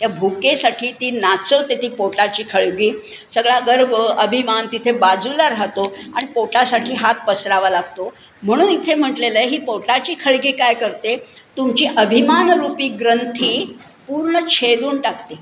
त्या 0.00 0.08
भुकेसाठी 0.08 0.90
ती 1.00 1.10
नाचवते 1.10 1.74
ती 1.82 1.88
पोटाची 1.88 2.42
खळगी. 2.50 2.90
सगळा 3.30 3.58
गर्व 3.60 3.94
अभिमान 3.96 4.66
तिथे 4.72 4.92
बाजूला 4.92 5.48
राहतो 5.50 5.82
आणि 6.14 6.26
पोटासाठी 6.26 6.94
हात 6.94 7.26
पसरावा 7.28 7.70
लागतो. 7.70 8.12
म्हणून 8.42 8.68
इथे 8.68 8.94
म्हटलेलं 8.94 9.38
आहे 9.38 9.48
ही 9.48 9.58
पोटाची 9.58 10.14
खळगी 10.20 10.52
काय 10.52 10.74
करते? 10.74 11.16
तुमची 11.56 11.86
अभिमानरूपी 11.96 12.88
ग्रंथी 13.00 13.76
पूर्ण 14.08 14.40
छेदून 14.48 15.00
टाकते. 15.00 15.34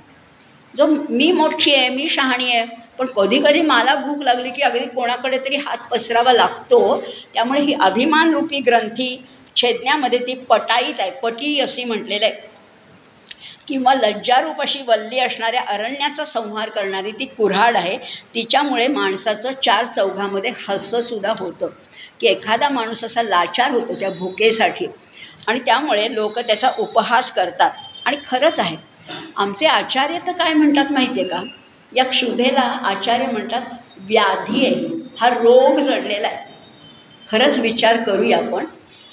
जो 0.74 0.86
मी 0.86 1.30
मोठी 1.32 1.74
आहे 1.74 1.88
मी 1.88 2.08
शहाणी 2.08 2.50
आहे 2.52 2.64
पण 2.98 3.06
कधी 3.06 3.38
कधी 3.38 3.60
मला 3.62 3.94
भूक 3.96 4.22
लागली 4.22 4.50
की 4.50 4.62
अगदी 4.62 4.86
कोणाकडे 4.86 5.38
तरी 5.38 5.56
हात 5.56 5.88
पसरावा 5.90 6.32
लागतो. 6.32 6.80
त्यामुळे 7.34 7.60
ही 7.60 7.74
अभिमानरूपी 7.80 8.60
ग्रंथी 8.60 9.16
छेदण्यामध्ये 9.56 10.18
ती 10.18 10.34
पटाईत 10.48 11.00
आहे 11.00 11.10
पटी 11.22 11.58
अशी 11.60 11.84
म्हटलेलं 11.84 12.24
आहे. 12.26 12.34
किंवा 13.68 13.94
लज्जारूप 13.94 14.60
अशी 14.60 14.78
वल्ली 14.86 15.18
असणाऱ्या 15.18 15.60
अरण्याचा 15.68 16.24
संहार 16.24 16.68
करणारी 16.68 17.10
ती 17.10 17.24
कुऱ्हाड 17.24 17.76
आहे 17.76 17.98
तिच्यामुळे 18.34 18.86
माणसाचं 18.86 19.50
चार 19.64 19.86
चौघामध्ये 19.86 20.52
हसंसुद्धा 20.68 21.32
होतं. 21.38 21.68
की 22.20 22.26
एखादा 22.26 22.68
माणूस 22.68 23.04
असा 23.04 23.22
लाचार 23.22 23.70
होतो 23.70 23.94
त्या 23.94 24.10
भुकेसाठी 24.10 24.86
आणि 25.48 25.60
त्यामुळे 25.60 26.14
लोक 26.14 26.38
त्याचा 26.38 26.70
उपहास 26.78 27.32
करतात. 27.32 27.70
आणि 28.06 28.16
खरंच 28.28 28.60
आहे 28.60 28.76
आमचे 29.36 29.66
आचार्य 29.66 30.18
तर 30.26 30.32
काय 30.32 30.52
म्हणतात 30.54 30.92
माहिती 30.92 31.20
आहे 31.20 31.28
का? 31.28 31.42
या 31.96 32.04
क्षुधेला 32.04 32.60
आचार्य 32.60 33.26
म्हणतात 33.26 33.62
व्याधी 33.96 34.66
आहे. 34.66 34.86
हा 35.20 35.28
रोग 35.28 35.78
जडलेला 35.78 36.26
आहे. 36.26 36.54
खरंच 37.30 37.58
विचार 37.58 38.02
करूया 38.02 38.38
आपण. 38.38 38.64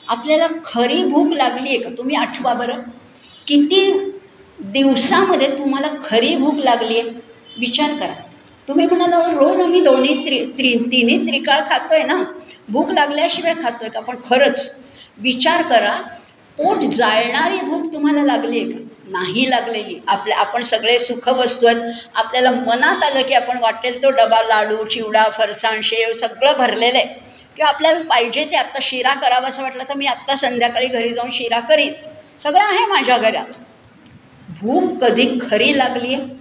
आपल्याला 0.08 0.48
खरी 0.66 1.04
भूक 1.04 1.34
लागली 1.34 1.70
आहे 1.70 1.80
का? 1.80 1.90
तुम्ही 1.98 2.16
आठवा 2.16 2.54
बरं. 2.54 2.80
किती 3.48 4.13
दिवसामध्ये 4.64 5.48
तुम्हाला 5.48 5.88
खरी 6.06 6.36
भूक 6.36 6.56
लागली 6.56 7.00
आहे 7.00 7.10
विचार 7.60 7.94
करा. 7.98 8.14
तुम्ही 8.68 8.86
म्हणाला 8.86 9.32
रोज 9.32 9.62
आम्ही 9.62 9.80
दोन्ही 9.80 10.26
त्रि 10.26 10.46
त्रि 10.58 10.76
तिन्ही 10.92 11.18
त्रिकाळ 11.28 11.60
खातो 11.60 11.94
आहे 11.94 12.04
ना? 12.04 12.24
भूक 12.70 12.92
लागल्याशिवाय 12.92 13.54
खातो 13.54 13.78
आहे 13.82 13.90
का? 13.90 14.00
पण 14.00 14.16
खरंच 14.30 14.76
विचार 15.18 15.62
करा 15.62 15.94
पोट 16.58 16.78
जाळणारी 16.78 17.58
भूक 17.66 17.94
तुम्हाला 17.94 18.24
लागली 18.24 18.60
आहे 18.60 18.72
का? 18.72 18.80
नाही 19.08 19.50
लागलेली. 19.50 20.00
आपल्या 20.08 20.38
आपण 20.38 20.64
सगळे 20.64 21.00
सुखवस्तू 21.00 21.68
आहेत. 21.68 21.82
आपल्याला 22.16 22.52
मनात 22.52 23.04
आलं 23.04 23.22
की 23.22 23.34
आपण 23.34 23.58
वाटेल 23.58 24.04
तो 24.04 24.10
डबा 24.10 24.42
लाडू 24.42 24.84
चिवडा 24.86 25.24
फरसाण 25.24 25.82
शेव 25.82 26.14
सगळं 26.14 26.54
भरलेलं 26.58 26.98
आहे. 26.98 27.08
किंवा 27.56 27.70
आपल्याला 27.70 28.00
पाहिजे 28.00 28.46
ते 28.46 28.56
आत्ता 28.56 28.80
शिरा 28.82 29.14
करावा 29.14 29.48
असं 29.48 29.64
वाटलं 29.64 29.84
तर 29.84 29.96
मी 29.96 30.06
आत्ता 30.06 30.36
संध्याकाळी 30.36 30.88
घरी 30.88 31.10
जाऊन 31.10 31.30
शिरा 31.32 31.60
करीन. 31.60 31.94
सगळं 32.44 32.64
आहे 32.64 32.86
माझ्या 32.86 33.18
घरात. 33.18 33.54
भूक 34.64 35.04
कधी 35.04 35.26
खरी 35.42 35.78
लागली 35.78 36.14
आहे 36.14 36.32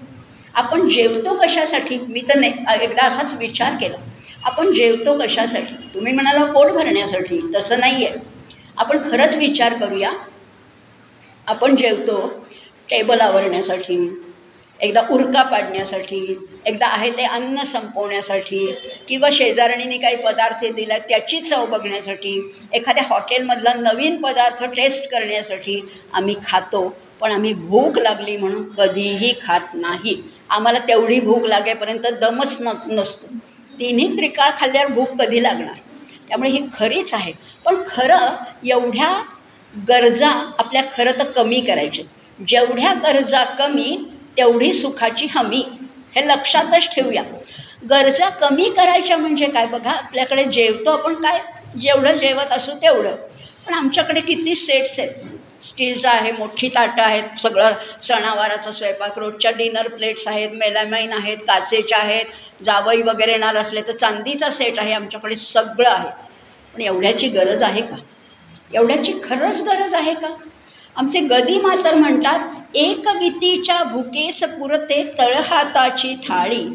आपण 0.54 0.88
जेवतो 0.88 1.34
कशासाठी? 1.34 1.98
मी 1.98 2.20
तर 2.28 2.38
नाही. 2.38 2.52
एकदा 2.82 3.06
असाच 3.06 3.32
विचार 3.34 3.74
केला. 3.74 3.96
आपण 4.44 4.72
जेवतो 4.72 5.16
कशासाठी? 5.18 5.74
तुम्ही 5.94 6.12
म्हणाला 6.12 6.44
पोट 6.52 6.70
भरण्यासाठी. 6.72 7.40
तसं 7.54 7.80
नाही 7.80 8.04
आहे 8.06 8.18
आपण 8.78 9.02
खरंच 9.10 9.36
विचार 9.36 9.74
करूया. 9.74 10.10
आपण 11.46 11.74
जेवतो 11.76 12.26
टेबल 12.90 13.20
आवरण्यासाठी 13.20 13.96
एकदा 14.80 15.02
उरका 15.10 15.42
पाडण्यासाठी 15.42 16.18
एकदा 16.66 16.86
आहे 16.86 17.10
ते 17.10 17.24
अन्न 17.24 17.62
संपवण्यासाठी 17.62 18.66
किंवा 19.08 19.28
शेजारणीने 19.32 19.98
काही 19.98 20.16
पदार्थ 20.16 20.64
दिला 20.66 20.98
त्याची 20.98 21.40
चव 21.40 21.64
बघण्यासाठी 21.66 22.40
एखाद्या 22.72 23.04
हॉटेलमधला 23.08 23.74
नवीन 23.74 24.20
पदार्थ 24.22 24.64
टेस्ट 24.66 25.10
करण्यासाठी 25.10 25.80
आम्ही 26.12 26.34
खातो. 26.46 26.82
पण 27.22 27.32
आम्ही 27.32 27.52
भूक 27.52 27.98
लागली 27.98 28.36
म्हणून 28.36 28.72
कधीही 28.72 29.34
खात 29.42 29.60
नाही. 29.74 30.22
आम्हाला 30.48 30.78
तेवढी 30.78 31.20
भूक 31.20 31.46
लागेपर्यंत 31.46 32.06
दमच 32.20 32.56
न 32.60 32.68
नसतो. 32.86 33.26
तिन्ही 33.78 34.08
त्रिकाळ 34.08 34.50
खाल्ल्यावर 34.58 34.92
भूक 34.92 35.08
कधी 35.08 35.42
लागणार? 35.42 35.74
त्यामुळे 36.28 36.50
ही 36.50 36.60
खरीच 36.78 37.14
आहे. 37.14 37.32
पण 37.64 37.82
खरं 37.86 38.28
एवढ्या 38.66 39.22
गरजा 39.88 40.28
आपल्या 40.58 40.82
खरं 40.96 41.10
तर 41.18 41.30
कमी 41.30 41.60
करायच्यात. 41.60 42.40
जेवढ्या 42.48 42.94
गरजा 42.94 43.44
कमी 43.44 44.04
तेवढी 44.36 44.72
सुखाची 44.72 45.26
हमी. 45.26 45.64
हे 46.16 46.28
लक्षातच 46.28 46.94
ठेवूया. 46.94 47.22
गरजा 47.90 48.28
कमी 48.28 48.70
करायच्या 48.70 49.16
म्हणजे 49.16 49.46
काय? 49.46 49.66
बघा 49.66 49.90
आपल्याकडे 49.90 50.44
जेवतो 50.44 50.90
आपण 50.90 51.14
काय? 51.14 51.40
जेवढं 51.80 52.16
जेवत 52.16 52.52
असू 52.52 52.72
तेवढं. 52.72 53.16
पण 53.66 53.74
आमच्याकडे 53.74 54.20
किती 54.20 54.54
सेट्स 54.54 55.00
आहेत? 55.00 55.10
स्टीलचं 55.62 56.08
आहे 56.08 56.32
मोठी 56.32 56.68
ताटं 56.68 57.02
आहेत 57.02 57.40
सगळं 57.40 57.72
सणावाराचा 58.02 58.70
स्वयंपाक 58.70 59.18
रोजच्या 59.18 59.50
डिनर 59.50 59.88
प्लेट्स 59.88 60.28
आहेत 60.28 60.50
मेलामाईन 60.50 61.12
आहेत 61.12 61.38
काचेच्या 61.38 61.98
आहेत 61.98 62.64
जावई 62.64 63.02
वगैरे 63.02 63.32
येणार 63.32 63.56
असले 63.56 63.80
तर 63.80 63.92
चांदीचा 63.92 64.50
सेट 64.50 64.78
आहे 64.78 64.92
आमच्याकडे 64.92 65.36
सगळं 65.36 65.90
आहे. 65.90 66.10
पण 66.74 66.80
एवढ्याची 66.80 67.28
गरज 67.28 67.62
आहे 67.62 67.80
का? 67.80 67.96
एवढ्याची 68.74 69.12
खरंच 69.24 69.62
गरज 69.62 69.94
आहे 69.94 70.14
का? 70.14 70.28
आमचे 70.96 71.20
गदी 71.20 71.58
मातर 71.58 71.94
म्हणतात 71.94 72.76
एक 72.76 73.08
वितीच्या 73.08 73.82
भुकेस 73.84 74.42
पुरते 74.42 75.02
तळहाताची 75.18 76.14
थाळी. 76.28 76.66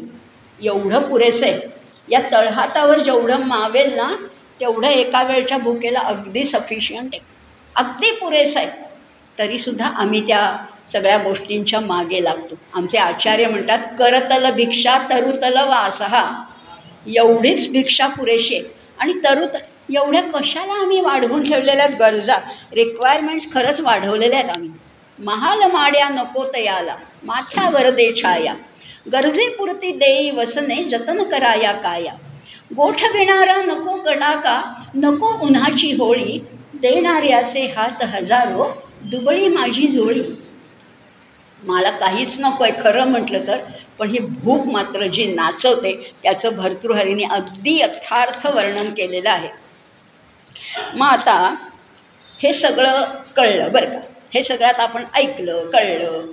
एवढं 0.62 1.08
पुरेसं 1.08 1.46
आहे. 1.46 1.60
या 2.08 2.20
तळहातावर 2.32 2.98
जेवढं 2.98 3.42
मावेल 3.42 3.94
ना 3.94 4.14
तेवढं 4.60 4.88
एका 4.88 5.22
वेळच्या 5.22 5.58
भुकेला 5.58 6.00
अगदी 6.00 6.44
सफिशियंट 6.44 7.14
आहे. 7.14 7.37
अगदी 7.78 8.10
पुरेसं 8.10 8.60
आहे. 8.60 8.68
तरीसुद्धा 9.38 9.86
आम्ही 9.86 10.20
त्या 10.20 10.66
सगळ्या 10.92 11.18
गोष्टींच्या 11.18 11.80
मागे 11.80 12.24
लागतो. 12.24 12.54
आमचे 12.74 12.98
आचार्य 12.98 13.46
म्हणतात 13.46 13.78
करतल 13.98 14.50
भिक्षा 14.50 14.98
तरुतल 15.10 15.56
वासहा 15.56 16.44
एवढीच 17.06 17.72
भिक्षा 17.72 18.06
पुरेशी 18.06 18.54
आहे. 18.54 18.64
आणि 18.98 19.12
तरुत 19.12 19.56
एवढ्या 19.94 20.22
कशाला 20.22 20.80
आम्ही 20.82 21.00
वाढवून 21.00 21.44
ठेवलेल्या 21.44 21.84
आहेत 21.84 21.96
गरजा? 21.98 22.36
रिक्वायरमेंट्स 22.72 23.52
खरंच 23.52 23.80
वाढवलेल्या 23.80 24.38
आहेत 24.38 24.50
आम्ही. 24.50 24.70
महाल 25.18 25.70
माड्या 25.72 26.08
नको 26.08 26.44
तयाला 26.54 26.96
माथ्यावर 27.22 27.90
दे 27.90 28.12
छाया. 28.22 28.54
गरजेपुरती 29.12 29.90
देई 29.90 30.30
वसने 30.30 30.84
जतन 30.84 31.22
कराया 31.22 31.72
काया. 31.72 32.12
गोठ 32.76 33.02
विणारा 33.12 33.62
नको 33.62 33.96
कडाका 33.96 34.62
नको 34.94 35.32
उन्हाची 35.46 35.92
होळी 35.92 36.38
देणाऱ्याचे 36.80 37.66
हात 37.66 38.02
हजारो 38.02 38.68
दुबळी 39.02 39.48
माझी 39.48 39.88
जोळी 39.88 40.22
मला 41.62 41.90
काहीच 41.90 42.40
नको 42.40 42.64
आहे 42.64 42.72
खरं 42.80 43.04
म्हटलं 43.04 43.46
तर 43.46 43.58
पण 43.98 44.10
ही 44.10 44.18
भूक 44.18 44.66
मात्र 44.66 45.06
जी 45.06 45.34
नाचवते 45.34 46.14
त्याचं 46.22 46.56
भर्तृहरीने 46.56 47.24
अगदी 47.30 47.78
यथार्थ 47.80 48.46
वर्णन 48.46 48.90
केलेलं 48.90 49.30
आहे. 49.30 49.48
मग 50.94 51.06
आता 51.06 51.54
हे 52.42 52.52
सगळं 52.52 53.04
कळलं 53.36 53.72
बरं 53.72 53.92
का? 53.92 53.98
हे 54.34 54.42
सगळ्यात 54.42 54.80
आपण 54.80 55.04
ऐकलं 55.14 55.70
कळलं 55.70 56.26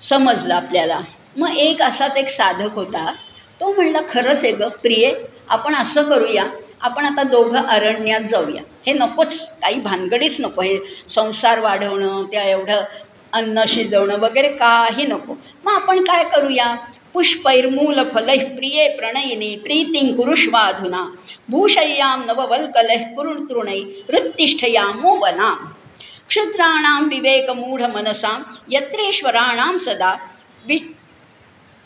समजलं 0.00 0.54
आपल्याला. 0.54 1.00
मग 1.36 1.56
एक 1.56 1.82
असाच 1.82 2.16
एक 2.16 2.28
साधक 2.28 2.74
होता. 2.74 3.14
तो 3.60 3.72
म्हणला 3.72 3.98
खरंच 4.08 4.44
आहे 4.44 4.52
गं 4.52 4.68
प्रिये 4.68 5.14
आपण 5.48 5.74
असं 5.74 6.02
करूया 6.02 6.44
आपण 6.84 7.06
आता 7.06 7.22
दोघं 7.22 7.62
अरण्यात 7.62 8.20
जाऊया. 8.20 8.62
हे 8.86 8.92
नकोच 8.92 9.50
काही 9.50 9.80
भानगडीच 9.80 10.40
नको. 10.40 10.62
हे 10.62 10.78
संसार 11.08 11.60
वाढवणं 11.60 12.24
त्या 12.24 12.42
एवढं 12.42 12.82
अन्न 13.32 13.64
शिजवणं 13.68 14.18
वगैरे 14.18 14.48
काही 14.48 15.06
नको. 15.06 15.34
मग 15.64 15.72
आपण 15.72 16.04
काय 16.04 16.24
करूया? 16.24 16.74
पुष्पैर्मूल 17.14 18.00
फलैः 18.14 18.44
प्रिये 18.56 18.88
प्रणयिनी 18.88 19.56
प्रीतिं 19.56 20.16
कुरुष्वाधुना 20.16 21.04
भूषय्यां 21.48 22.18
नववल्कलैः 22.26 23.02
कुरुतृणै 23.16 23.78
हृत्तिष्ठयामो 24.08 25.16
वना 25.16 25.50
क्षुद्राणां 26.28 27.02
विवेकमूढमनसां 27.02 28.40
यत्रेश्वराणां 28.70 29.78
सदा। 29.78 30.12
वि 30.66 30.78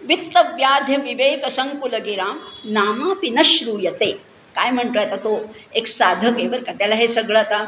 वित्तव्याध्य 0.01 0.97
विवेकसंकुलगिरां 0.97 2.35
नामापि 2.73 3.31
न 3.31 3.43
श्रूयते। 3.43 4.28
काय 4.55 4.71
म्हणतो 4.71 4.99
आता 5.01 5.17
तो? 5.17 5.39
एक 5.75 5.87
साधक 5.87 6.37
आहे 6.37 6.47
बरं 6.49 6.63
का. 6.63 6.73
त्याला 6.73 6.95
हे 6.95 7.09
सगळं 7.09 7.39
आता 7.39 7.65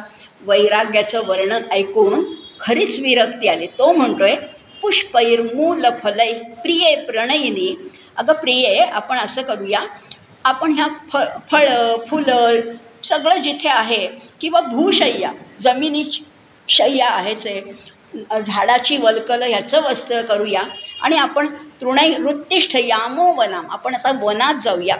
वैराग्याचं 0.47 1.26
वर्णन 1.26 1.70
ऐकून 1.72 2.24
खरीच 2.61 2.99
विरक्ती 3.01 3.49
आली. 3.49 3.66
तो 3.78 3.93
म्हणतो 3.93 4.24
आहे 4.24 4.37
पुष्पैर्मूल 4.83 5.87
फलै 6.03 6.33
प्रिये 6.62 6.95
प्रणयिनी. 7.07 7.74
अगं 8.16 8.33
प्रिये 8.33 8.78
आपण 8.78 9.18
असं 9.18 9.43
करूया. 9.43 9.85
आपण 10.45 10.72
ह्या 10.72 10.87
फ 11.12 11.16
फळं 11.51 12.05
फुलं 12.07 12.61
सगळं 13.05 13.41
जिथे 13.43 13.68
आहे 13.68 14.07
किंवा 14.41 14.61
भूशय्या 14.61 15.33
जमिनीची 15.62 16.22
शय्या 16.68 17.09
आहेच 17.09 17.47
आहे 17.47 18.41
झाडाची 18.41 18.97
वलकलं 18.97 19.47
ह्याचं 19.47 19.83
वस्त्र 19.83 20.20
करूया 20.22 20.62
आणि 21.03 21.16
आपण 21.16 21.47
तृणय 21.81 22.14
वृत्तिष्ठ 22.18 22.76
यामो 22.76 23.33
वनाम. 23.35 23.66
आपण 23.70 23.95
आता 23.95 24.12
वनात 24.22 24.62
जाऊया. 24.62 24.97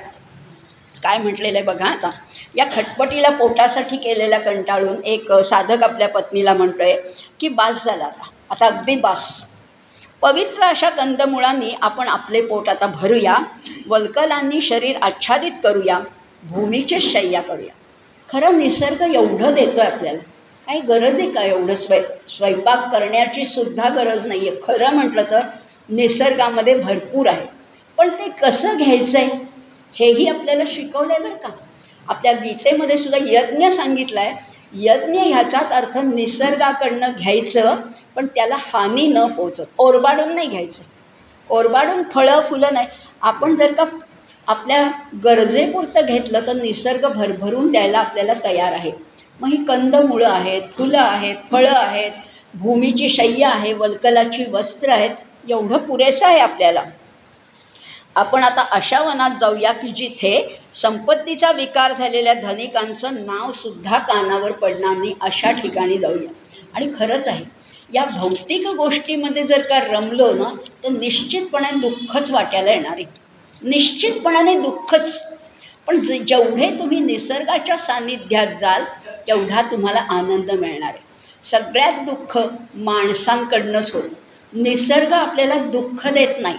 काय 1.03 1.19
म्हटलेलं 1.19 1.59
आहे 1.59 1.67
बघा 1.67 1.87
आता. 1.87 2.11
या 2.57 2.65
खटपटीला 2.75 3.31
पोटासाठी 3.31 3.97
केलेल्या 3.97 4.39
कंटाळून 4.41 5.05
एक 5.05 5.33
साधक 5.33 5.83
आपल्या 5.83 6.09
पत्नीला 6.09 6.55
म्हणतो 6.55 6.83
आहे 6.83 6.97
की 7.41 7.49
बास 7.49 7.85
झाला 7.85 8.05
आता. 8.05 8.31
आता 8.51 8.67
अगदी 8.67 8.97
बास. 8.97 9.29
पवित्र 10.23 10.63
अशा 10.63 10.89
कंदमुळांनी 10.91 11.71
आपण 11.83 12.09
आपले 12.09 12.41
पोट 12.47 12.69
आता 12.69 12.87
भरूया 12.87 13.37
वल्कलांनी 13.89 14.61
शरीर 14.61 14.97
आच्छादित 15.03 15.53
करूया 15.65 15.99
भूमीचे 16.43 17.01
शय्या 17.01 17.41
करूया. 17.43 17.73
खरं 18.29 18.59
निसर्ग 18.59 19.03
एवढं 19.03 19.55
देतो 19.55 19.81
आहे 19.81 19.91
आपल्याला. 19.91 20.19
काही 20.67 20.81
गरज 20.81 21.21
आहे 21.21 21.31
का 21.31 21.43
एवढं 21.43 21.75
स्वय 21.75 22.03
स्वयंपाक 22.29 22.91
करण्याची 22.93 23.45
सुद्धा 23.45 23.89
गरज 23.89 24.27
नाही 24.27 24.49
आहे 24.49 24.61
खरं 24.63 24.95
म्हटलं 24.95 25.23
तर 25.31 25.41
निसर्गामध्ये 25.89 26.75
भरपूर 26.75 27.29
आहे. 27.29 27.47
पण 27.99 28.09
ते 28.09 28.29
कसं 28.43 28.77
घ्यायचं 28.77 29.19
आहे 29.19 29.29
हेही 29.95 30.29
आपल्याला 30.29 30.65
शिकवलं 30.67 31.13
आहे 31.13 31.23
बरं 31.23 31.37
का. 31.37 31.49
आपल्या 32.09 32.33
गीतेमध्ये 32.33 32.99
सुद्धा 32.99 33.19
यज्ञ 33.27 33.69
सांगितलं 33.69 34.21
आहे 34.21 34.59
यज्ञ 34.75 35.19
ह्याचाच 35.19 35.73
अर्थ 35.73 35.99
निसर्गाकडनं 35.99 37.13
घ्यायचं 37.19 37.81
पण 38.17 38.27
त्याला 38.27 38.57
हानी 38.59 39.07
न 39.07 39.27
पोचत 39.27 39.63
ओरबाडून 39.79 40.35
नाही 40.35 40.49
घ्यायचं. 40.49 40.83
ओरबाडून 41.51 42.03
फळं 42.15 42.41
फुलं 42.41 42.73
नाही. 42.73 42.87
आपण 43.23 43.57
जर 43.57 43.73
का 43.73 43.85
आपल्या 44.49 44.91
गरजेपुरतं 45.25 46.07
घेतलं 46.07 46.47
तर 46.47 46.57
निसर्ग 46.57 47.07
भरभरून 47.09 47.71
द्यायला 47.71 47.99
आपल्याला 47.99 48.33
तयार 48.45 48.73
आहे. 48.73 48.93
मग 49.41 49.49
ही 49.49 49.65
कंदमुळं 49.65 50.29
आहेत 50.29 50.63
फुलं 50.77 50.99
आहेत 50.99 51.37
फळं 51.51 51.75
आहेत 51.75 52.13
भूमीची 52.55 53.09
शय्या 53.09 53.49
आहे 53.49 53.73
वल्कलाची 53.73 54.45
वस्त्र 54.51 54.91
आहेत 54.91 55.51
एवढं 55.51 55.79
पुरेसं 55.79 56.27
आहे 56.27 56.39
आपल्याला. 56.39 56.83
आपण 58.17 58.45
आता 58.45 58.63
अशा 58.63 59.01
वनात 59.01 59.31
जाऊया 59.41 59.73
की 59.73 59.89
जिथे 59.89 60.59
संपत्तीचा 60.75 61.51
विकार 61.53 61.93
झालेल्या 61.93 62.35
धनिकांचं 62.35 63.15
नावसुद्धा 63.27 63.99
कानावर 63.99 64.53
पडणार 64.53 64.97
नाही 64.97 65.15
अशा 65.21 65.51
ठिकाणी 65.51 65.99
जाऊया. 65.99 66.31
आणि 66.75 66.93
खरंच 66.99 67.29
आहे 67.29 67.45
या 67.95 68.05
भौतिक 68.05 68.67
गोष्टीमध्ये 68.67 69.43
जर 69.43 69.63
का 69.63 69.79
रमलो 69.81 70.33
ना 70.33 70.51
तर 70.85 70.89
निश्चितपणे 70.89 71.71
दुःखच 71.81 72.31
वाट्याला 72.31 72.71
येणार 72.71 72.93
आहे. 72.93 73.05
निश्चितपणाने 73.63 74.61
दुःखच. 74.61 75.23
पण 75.87 76.01
ज 76.01 76.13
जेवढे 76.13 76.71
तुम्ही 76.71 77.01
निसर्गाच्या 77.01 77.77
सान्निध्यात 77.77 78.47
जाल 78.61 78.85
तेवढा 79.27 79.63
तुम्हाला 79.63 80.01
आनंद 80.01 80.51
मिळणार 80.51 80.89
आहे. 80.89 80.99
सगळ्यात 81.43 81.93
दुःख 81.93 82.39
माणसांकडनंच 82.75 83.93
होतं. 83.93 84.09
निसर्ग 84.53 85.13
आपल्याला 85.13 85.55
दुःख 85.55 86.07
देत 86.09 86.41
नाही. 86.41 86.59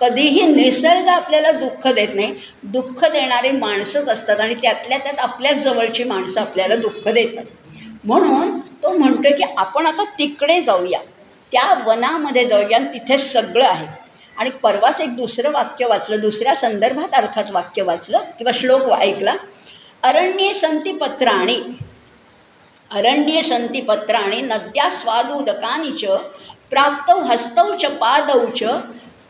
कधीही 0.00 0.46
निसर्ग 0.46 1.08
आपल्याला 1.08 1.52
दुःख 1.52 1.86
देत 1.86 2.08
नाही. 2.14 2.34
दुःख 2.62 3.04
देणारे 3.04 3.50
माणसंच 3.50 4.08
असतात 4.08 4.40
आणि 4.40 4.54
त्यातल्या 4.54 4.98
त्यात 4.98 5.18
आपल्याच 5.18 5.56
जवळची 5.56 6.04
माणसं 6.04 6.40
आपल्याला 6.40 6.76
दुःख 6.76 7.08
देतात. 7.08 7.44
म्हणून 8.04 8.60
तो 8.60 8.90
म्हणतो 8.90 9.34
की 9.36 9.44
आपण 9.56 9.86
आता 9.86 10.04
तिकडे 10.04 10.60
जाऊया. 10.60 10.98
त्या 11.52 11.82
वनामध्ये 11.86 12.48
जाऊया 12.48 12.76
आणि 12.76 12.98
तिथे 12.98 13.18
सगळं 13.18 13.64
आहे. 13.64 13.86
आणि 14.38 14.50
परवाच 14.50 15.00
एक 15.00 15.16
दुसरं 15.16 15.50
वाक्य 15.50 15.86
वाचलं 15.86 16.20
दुसऱ्या 16.20 16.54
संदर्भात 16.56 17.08
अर्थात 17.14 17.44
वाक्य 17.52 17.82
वाचलं 17.82 18.18
किंवा 18.18 18.52
श्लोक 18.54 18.92
ऐकला. 18.92 19.34
अरण्ये 20.02 20.54
संती 20.54 20.92
पत्राणी. 20.92 21.78
अरण्ये 22.90 23.42
संती 23.42 23.80
पत्राणी 23.80 24.40
नद्या 24.40 24.90
स्वादुदकानी 24.90 25.92
च 25.92 26.04
प्राप्तौ 26.70 27.20
हस्तौ 27.20 27.74
च 27.76 27.84
पादौ 27.84 28.46
च 28.46 28.62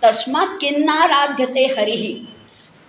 तस्मात 0.03 0.57
किन्नाराध्यते 0.61 1.65
हरिही 1.79 2.15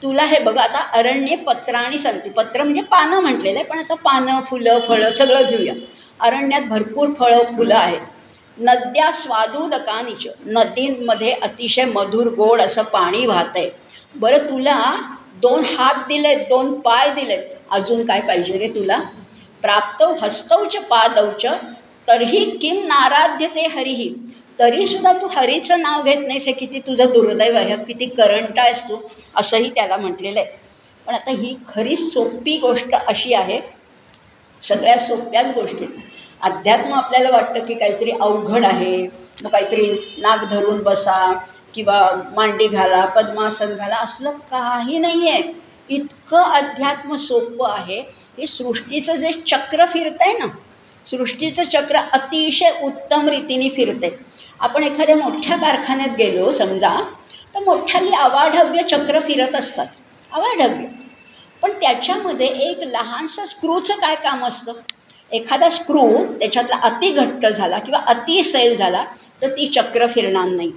तुला 0.01 0.23
हे 0.23 0.39
बघा 0.39 0.61
आता 0.61 0.79
अरण्ये 0.93 1.35
पत्राणी 1.35 1.97
संती 1.97 2.29
पत्र 2.29 2.63
म्हणजे 2.63 2.81
पानं 2.81 3.19
म्हटलेलं 3.19 3.59
आहे 3.59 3.67
पण 3.67 3.79
आता 3.79 3.95
पानं 3.95 4.39
फुलं 4.49 4.79
फळं 4.87 5.11
सगळं 5.11 5.41
घेऊया. 5.41 5.73
अरण्यात 6.19 6.61
भरपूर 6.61 7.13
फळं 7.19 7.53
फुलं 7.55 7.75
आहेत. 7.75 8.01
नद्या 8.57 9.11
स्वादुदकानीच. 9.11 10.27
नदींमध्ये 10.45 11.31
अतिशय 11.33 11.85
मधुर 11.85 12.27
गोड 12.35 12.61
असं 12.61 12.83
पाणी 12.83 13.25
वाहत 13.25 13.57
आहे 13.57 13.69
बरं 14.15 14.49
तुला 14.49 14.77
दोन 15.41 15.63
हात 15.69 16.07
दिलेत 16.07 16.47
दोन 16.49 16.79
पाय 16.79 17.09
दिलेत. 17.11 17.43
अजून 17.71 18.05
काय 18.05 18.21
पाहिजे 18.21 18.57
रे 18.57 18.67
तुला? 18.75 18.99
प्राप्तौ 19.61 20.13
हस्तौच 20.21 20.75
पादौच 20.89 21.45
तरीही 22.07 22.43
किम 22.57 22.77
नाराध्य 22.85 23.47
ते 23.47 23.65
हरिही 23.67 24.13
तरीसुद्धा 24.59 25.11
तू 25.13 25.27
हरीचं 25.27 25.81
नाव 25.81 26.03
घेत 26.03 26.27
नाहीस 26.27 26.45
हे 26.47 26.53
किती 26.53 26.79
तुझं 26.79 27.11
दुर्दैव 27.13 27.55
आहे 27.57 27.75
किती 27.85 28.05
करंट 28.05 28.59
आहेस 28.59 28.83
तू 28.89 28.97
असंही 29.35 29.69
त्याला 29.69 29.97
म्हटलेलं 29.97 30.39
आहे. 30.39 30.65
पण 31.07 31.13
आता 31.13 31.31
ही 31.31 31.55
खरी 31.67 31.95
सोपी 31.95 32.57
गोष्ट 32.57 32.95
अशी 32.95 33.33
आहे 33.33 33.59
सगळ्या 34.63 34.97
सोप्याच 34.99 35.51
गोष्टी 35.51 35.85
अध्यात्म 36.41 36.93
आपल्याला 36.93 37.29
वाटतं 37.29 37.65
की 37.65 37.73
काहीतरी 37.73 38.11
अवघड 38.11 38.65
आहे 38.65 38.97
मग 39.43 39.49
काहीतरी 39.49 39.85
नाक 40.17 40.43
धरून 40.49 40.81
बसा 40.83 41.21
किंवा 41.73 41.99
मांडी 42.35 42.67
घाला 42.67 43.05
पद्मासन 43.05 43.75
घाला 43.75 43.95
असलं 43.95 44.31
काही 44.51 44.97
नाही 44.97 45.29
आहे 45.29 45.41
इतकं 45.89 46.51
अध्यात्म 46.51 47.15
सोपं 47.15 47.69
आहे 47.71 47.99
हे 48.37 48.47
सृष्टीचं 48.47 49.15
जे 49.15 49.31
चक्र 49.47 49.85
फिरतं 49.85 50.25
आहे 50.25 50.37
ना 50.37 50.47
सृष्टीचं 51.07 51.63
चक्र 51.63 51.97
अतिशय 52.13 52.71
उत्तम 52.83 53.29
रीतीने 53.29 53.69
फिरते 53.69 54.09
आपण 54.59 54.83
एखाद्या 54.83 55.15
मोठ्या 55.15 55.55
कारखान्यात 55.57 56.15
गेलो 56.17 56.51
समजा 56.53 56.93
तर 57.55 57.59
मोठ्याली 57.59 58.11
अवाढव्य 58.11 58.83
चक्र 58.83 59.19
फिरत 59.19 59.55
असतात. 59.55 59.87
अवाढव्य. 60.31 60.85
पण 61.61 61.71
त्याच्यामध्ये 61.71 62.47
एक 62.47 62.79
लहानसं 62.83 63.45
स्क्रूचं 63.45 63.93
काय 63.93 64.15
काम 64.15 64.45
असतं? 64.45 64.73
एखादा 65.31 65.69
स्क्रू 65.69 66.25
त्याच्यातला 66.25 66.75
अति 66.75 67.09
घट्ट 67.11 67.45
झाला 67.45 67.79
किंवा 67.79 67.99
अति 68.07 68.43
सैल 68.43 68.75
झाला 68.75 69.03
तर 69.41 69.49
ती 69.49 69.67
चक्र 69.67 70.07
फिरणार 70.07 70.47
नाही. 70.47 70.71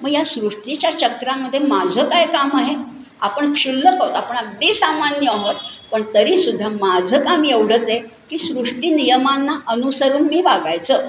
मग 0.00 0.12
या 0.12 0.24
सृष्टीच्या 0.24 0.90
चक्रामध्ये 0.98 1.60
माझं 1.60 2.08
काय 2.08 2.26
काम 2.26 2.50
आहे? 2.54 2.74
आपण 3.20 3.52
क्षुल्लक 3.52 4.02
आहोत 4.02 4.16
आपण 4.16 4.36
अगदी 4.36 4.72
सामान्य 4.74 5.30
आहोत 5.30 5.54
पण 5.92 6.02
तरीसुद्धा 6.14 6.68
माझं 6.68 7.22
काम 7.22 7.44
एवढंच 7.44 7.88
आहे 7.88 7.98
की 8.30 8.38
सृष्टी 8.38 8.94
नियमांना 8.94 9.58
अनुसरून 9.66 10.22
मी 10.22 10.40
वागायचं. 10.40 11.06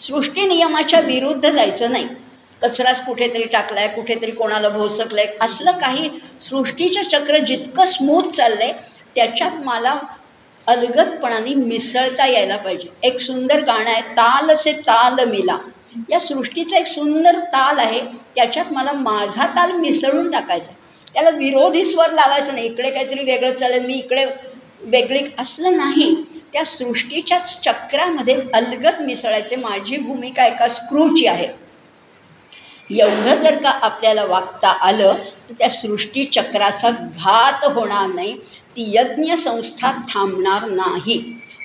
सृष्टी 0.00 0.46
नियमाच्या 0.46 1.00
विरुद्ध 1.00 1.48
जायचं 1.48 1.92
नाही. 1.92 2.06
कचराच 2.62 3.04
कुठेतरी 3.06 3.44
टाकला 3.44 3.80
आहे 3.80 3.88
कुठेतरी 3.88 4.30
कोणाला 4.30 4.68
भोसकलं 4.68 5.20
आहे 5.20 5.36
असलं 5.40 5.78
काही 5.78 6.08
सृष्टीचं 6.42 7.02
चक्र 7.02 7.38
जितकं 7.38 7.84
स्मूथ 7.84 8.30
चाललं 8.30 8.64
आहे 8.64 8.72
त्याच्यात 9.16 9.64
मला 9.64 9.94
अलगदपणाने 10.66 11.54
मिसळता 11.54 12.26
यायला 12.26 12.56
पाहिजे. 12.56 12.88
एक 13.02 13.20
सुंदर 13.20 13.60
गाणं 13.60 13.90
आहे 13.90 14.00
ताल 14.16 14.54
से 14.54 14.72
ताल 14.86 15.24
मिला. 15.28 15.56
या 16.10 16.18
सृष्टीचा 16.20 16.78
एक 16.78 16.86
सुंदर 16.86 17.38
ताल 17.52 17.78
आहे 17.78 18.00
त्याच्यात 18.36 18.72
मला 18.72 18.92
माझा 18.92 19.46
ताल 19.46 19.72
मिसळून 19.72 20.30
टाकायचा 20.30 20.72
त्याला 21.12 21.30
विरोधी 21.30 21.84
स्वर 21.84 22.10
लावायचं 22.10 22.54
नाही. 22.54 22.66
इकडे 22.66 22.90
काहीतरी 22.90 23.24
वेगळं 23.24 23.54
चालेल 23.56 23.84
मी 23.86 23.94
इकडे 23.94 24.24
वेगळी 24.80 25.20
असलं 25.38 25.76
नाही. 25.76 26.14
त्या 26.52 26.64
सृष्टीच्याच 26.64 27.60
चक्रामध्ये 27.60 28.40
अलगद 28.54 29.00
मिसळायचे 29.00 29.56
माझी 29.56 29.96
भूमिका 29.96 30.46
एका 30.46 30.68
स्क्रूची 30.68 31.26
आहे. 31.26 31.48
एवढं 32.90 33.42
जर 33.42 33.62
का 33.62 33.70
आपल्याला 33.70 34.24
वागता 34.24 34.68
आलं 34.68 35.14
तर 35.48 35.54
त्या 35.58 35.68
सृष्टीचक्राचा 35.70 36.90
घात 36.90 37.64
होणार 37.64 38.06
नाही. 38.06 38.36
ती 38.76 38.96
यज्ञ 38.96 39.34
संस्था 39.34 39.92
थांबणार 39.92 40.70
नाही. 40.70 41.22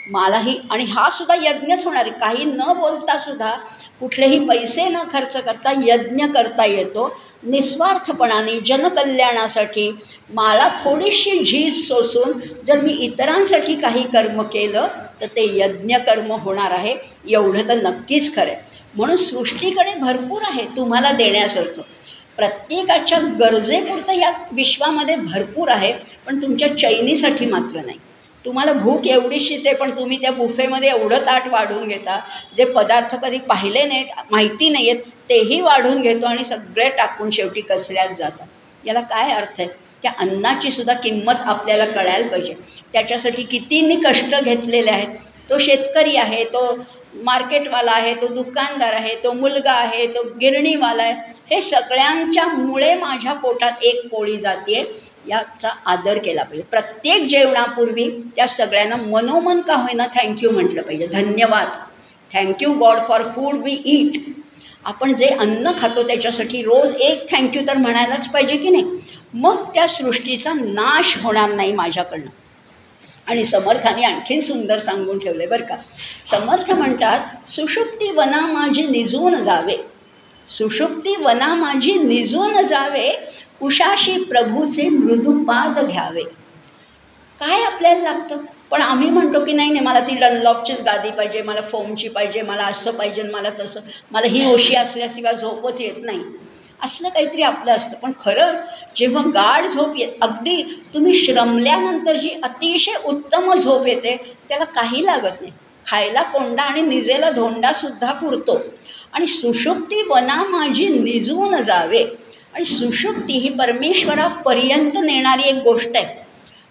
मलाही 0.09 0.57
आणि 0.71 0.83
हा 0.83 1.09
सुद्धा 1.09 1.35
यज्ञच 1.35 1.85
होणार 1.85 2.05
आहे. 2.05 2.19
काही 2.19 2.45
न 2.45 2.73
बोलता 2.79 3.17
सुद्धा 3.17 3.51
कुठलेही 3.99 4.39
पैसे 4.39 4.87
न 4.89 4.97
खर्च 5.11 5.37
करता 5.37 5.71
यज्ञ 5.83 6.25
करता 6.25 6.65
येतो. 6.65 7.07
निस्वार्थपणाने 7.43 8.59
जनकल्याणासाठी 8.65 9.89
मला 10.29 10.67
थोडीशी 10.79 11.43
झीज 11.43 11.87
सोसून 11.87 12.39
जर 12.67 12.79
मी 12.79 12.93
इतरांसाठी 12.93 13.75
काही 13.75 14.03
कर्म 14.03 14.41
केलं 14.41 14.87
तर 15.21 15.25
ते 15.25 15.45
यज्ञ 15.57 15.97
कर्म 15.97 16.31
होणार 16.31 16.71
आहे. 16.71 16.95
एवढं 17.29 17.67
तर 17.67 17.81
नक्कीच 17.81 18.35
खरं 18.35 18.51
आहे 18.51 18.79
म्हणून 18.95 19.15
सृष्टीकडे 19.15 19.99
भरपूर 19.99 20.41
आहे 20.47 20.65
तुम्हाला 20.77 21.11
देण्यासारखं. 21.11 21.81
प्रत्येकाच्या 22.37 23.19
गरजेपुरतं 23.19 24.13
या 24.13 24.31
विश्वामध्ये 24.51 25.15
भरपूर 25.15 25.69
आहे 25.69 25.93
पण 26.25 26.41
तुमच्या 26.41 26.77
चैनीसाठी 26.77 27.45
मात्र 27.45 27.79
नाही. 27.85 27.97
तुम्हाला 28.45 28.73
भूक 28.73 29.07
एवढीशीच 29.07 29.67
आहे 29.67 29.75
पण 29.75 29.91
तुम्ही 29.97 30.21
त्या 30.21 30.31
बुफेमध्ये 30.31 30.89
एवढं 30.89 31.17
ताट 31.17 31.47
वाढवून 31.47 31.87
घेता 31.87 32.19
जे 32.57 32.65
पदार्थ 32.65 33.15
कधी 33.15 33.37
पाहिले 33.39 33.83
नाहीत 33.85 34.05
माहिती 34.31 34.69
नाही 34.69 34.89
आहेत 34.89 35.01
तेही 35.29 35.61
वाढून 35.61 36.01
घेतो 36.01 36.25
आणि 36.25 36.43
सगळे 36.43 36.89
टाकून 36.89 37.29
शेवटी 37.29 37.61
कचऱ्यात 37.61 38.15
जातात. 38.17 38.47
याला 38.83 38.99
काय 38.99 39.31
अर्थ 39.31 39.59
आहे? 39.59 39.67
त्या 40.03 40.11
अन्नाची 40.19 40.71
सुद्धा 40.71 40.93
किंमत 40.93 41.43
आपल्याला 41.45 41.85
कळायला 41.85 42.27
पाहिजे. 42.27 42.53
त्याच्यासाठी 42.93 43.43
कितींनी 43.43 43.95
कष्ट 43.95 44.35
घेतलेले 44.43 44.91
आहेत? 44.91 45.07
तो 45.49 45.57
शेतकरी 45.57 46.15
आहे 46.15 46.43
तो 46.43 46.77
मार्केटवाला 47.13 47.91
आहे 47.91 48.13
तो 48.15 48.27
दुकानदार 48.27 48.93
आहे 48.93 49.15
तो 49.23 49.31
मुलगा 49.33 49.71
आहे 49.71 50.05
तो 50.07 50.23
गिरणीवाला 50.41 51.03
आहे 51.03 51.33
हे 51.51 51.59
सगळ्यांच्या 51.61 52.47
मुळे 52.47 52.93
माझ्या 52.95 53.33
पोटात 53.33 53.83
एक 53.83 54.07
पोळी 54.07 54.37
जाते 54.37 54.79
याचा 55.27 55.69
आदर 55.85 56.17
केला 56.17 56.43
पाहिजे. 56.43 56.63
प्रत्येक 56.71 57.27
जेवणापूर्वी 57.27 58.07
त्या 58.35 58.47
सगळ्यांना 58.47 58.95
मनोमन 58.95 59.61
का 59.61 59.75
होईना 59.75 60.05
थँक्यू 60.15 60.51
म्हटलं 60.51 60.81
पाहिजे. 60.81 61.07
धन्यवाद. 61.07 61.67
Thank you 62.31 62.73
God 62.73 62.99
for 63.07 63.23
food 63.35 63.63
we 63.63 63.81
eat 63.85 64.21
आपण 64.85 65.13
जे 65.15 65.25
अन्न 65.25 65.71
खातो 65.79 66.03
त्याच्यासाठी 66.03 66.61
रोज 66.63 66.95
एक 67.01 67.25
थँक्यू 67.31 67.61
तर 67.67 67.77
म्हणायलाच 67.77 68.27
पाहिजे 68.29 68.57
की 68.57 68.69
नाही? 68.69 68.99
मग 69.33 69.63
त्या 69.73 69.87
सृष्टीचा 69.87 70.53
नाश 70.53 71.17
होणार 71.23 71.53
नाही 71.53 71.73
माझ्याकडनं. 71.73 72.29
आणि 73.27 73.45
समर्थाने 73.45 74.03
आणखीन 74.03 74.39
सुंदर 74.39 74.79
सांगून 74.79 75.19
ठेवले 75.19 75.45
बरं 75.45 75.65
का. 75.65 75.75
समर्थ 76.25 76.71
म्हणतात 76.71 77.49
सुषुप्ती 77.49 78.11
वना 78.11 78.45
माझी 78.45 78.83
निजून 78.83 79.35
जावे. 79.35 79.77
सुषुप्ती 80.47 81.15
वना 81.15 81.53
माझी 81.53 81.93
निजून 81.93 82.67
जावे 82.67 83.25
उषाशी 83.61 84.23
प्रभूचे 84.23 84.89
मृदुपाद 84.89 85.79
घ्यावे. 85.85 86.23
काय 87.39 87.63
आपल्याला 87.63 88.01
लागतं? 88.01 88.37
पण 88.71 88.81
आम्ही 88.81 89.09
म्हणतो 89.09 89.45
की 89.45 89.53
नाही 89.53 89.69
नाही 89.69 89.85
मला 89.85 89.99
ती 89.99 90.15
डनलॉपचीच 90.15 90.81
गादी 90.81 91.11
पाहिजे 91.11 91.41
मला 91.41 91.61
फोमची 91.61 92.09
पाहिजे 92.09 92.41
मला 92.41 92.63
असं 92.63 92.91
पाहिजे 92.91 93.23
मला 93.23 93.49
तसं. 93.59 93.79
मला 94.11 94.27
ही 94.27 94.53
ओशी 94.53 94.75
असल्याशिवाय 94.75 95.33
झोपच 95.33 95.81
येत 95.81 95.93
नाही. 95.97 96.23
असलं 96.83 97.09
काहीतरी 97.09 97.41
आपलं 97.41 97.71
असतं. 97.71 97.97
पण 97.97 98.11
खरं 98.25 98.55
जेव्हा 98.95 99.23
गाढ 99.23 99.67
झोप 99.67 99.93
येत 99.97 100.09
अगदी 100.21 100.83
तुम्ही 100.93 101.13
श्रमल्यानंतर 101.13 102.15
जी 102.15 102.29
अतिशय 102.43 102.91
उत्तम 103.05 103.53
झोप 103.53 103.87
येते 103.87 104.35
त्याला 104.49 104.63
काही 104.63 105.05
लागत 105.05 105.41
नाही. 105.41 105.51
खायला 105.87 106.21
कोंडा 106.21 106.63
आणि 106.63 106.81
निजेला 106.81 107.29
धोंडासुद्धा 107.29 108.11
पुरतो. 108.11 108.59
आणि 109.13 109.27
सुषुप्ती 109.27 110.01
वना 110.09 110.43
माझी 110.49 110.87
निजून 110.87 111.61
जावे. 111.61 112.03
आणि 112.53 112.65
सुषुप्ती 112.65 113.33
ही 113.33 113.49
परमेश्वरापर्यंत 113.49 114.91
नेणारी 115.03 115.49
एक 115.49 115.55
गोष्ट 115.55 115.89
आहे. 115.95 116.21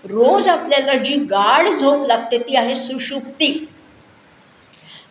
रोज 0.04 0.48
आपल्याला 0.48 0.94
जी 0.94 1.14
गाढ 1.14 1.68
झोप 1.68 2.06
लागते 2.06 2.38
ती 2.38 2.56
आहे 2.56 2.74
सुषुप्ती 2.74 3.68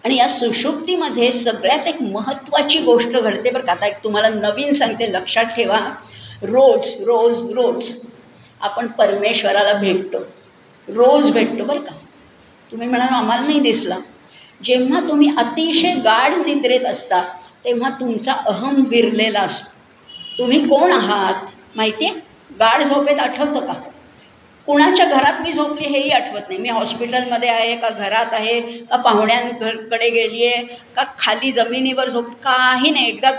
आणि 0.06 0.16
या 0.16 0.28
सुषुप्तीमध्ये 0.28 1.32
सगळ्यात 1.32 1.88
एक 1.88 2.02
महत्त्वाची 2.02 2.80
गोष्ट 2.80 3.10
घडते 3.10 3.52
बरं 3.52 3.66
का. 3.66 3.72
आता 3.72 3.88
एक 3.88 4.04
तुम्हाला 4.04 4.30
नवीन 4.30 4.74
सांगते 4.74 5.12
लक्षात 5.14 5.46
ठेवा. 5.46 5.80
रोज 6.42 6.88
रोज 7.00 7.42
रोज 7.54 7.92
आपण 8.62 8.88
परमेश्वराला 8.88 9.74
भेटतो. 9.74 10.20
रोज 10.88 11.30
भेटतो 11.32 11.64
बरं 11.64 11.80
का. 11.80 11.96
तुम्ही 12.72 12.88
म्हणाल 12.88 13.08
आम्हाला 13.08 13.42
नाही 13.42 13.60
दिसला. 13.60 13.98
जेव्हा 14.64 15.00
तुम्ही 15.10 15.30
अतिशय 15.38 15.94
गाढ 15.96 16.34
निद्रेत 16.34 16.86
असता 16.86 17.22
तेव्हा 17.66 17.90
तुमचा 17.90 18.34
अहम 18.34 18.84
विरलेला 18.88 19.40
असतो. 19.40 19.72
तुम्ही 20.40 20.60
कोण 20.68 20.92
आहात? 20.92 21.52
माहिती 21.76 22.06
आहे 22.06 22.20
गाढ 22.60 22.84
झोपेत 22.84 23.20
आठवतं 23.20 23.66
का? 23.66 23.74
कुणाच्या 24.70 25.06
घरात 25.06 25.42
मी 25.42 25.52
झोपली 25.54 25.88
हेही 25.90 26.10
आठवत 26.10 26.42
नाही. 26.48 26.58
मी 26.58 26.70
हॉस्पिटलमध्ये 26.70 27.50
आहे 27.50 27.76
का 27.76 27.90
घरात 27.90 28.34
आहे 28.34 28.60
का 28.82 28.96
पाहुण्यांकडे 28.96 30.10
गेली 30.10 30.46
आहे 30.46 30.62
का 30.96 31.04
खाली 31.20 31.52
जमिनीवर 31.52 32.10
झोप 32.10 32.26
काही 32.44 32.92
नाही. 32.92 33.08
एकदा 33.08 33.32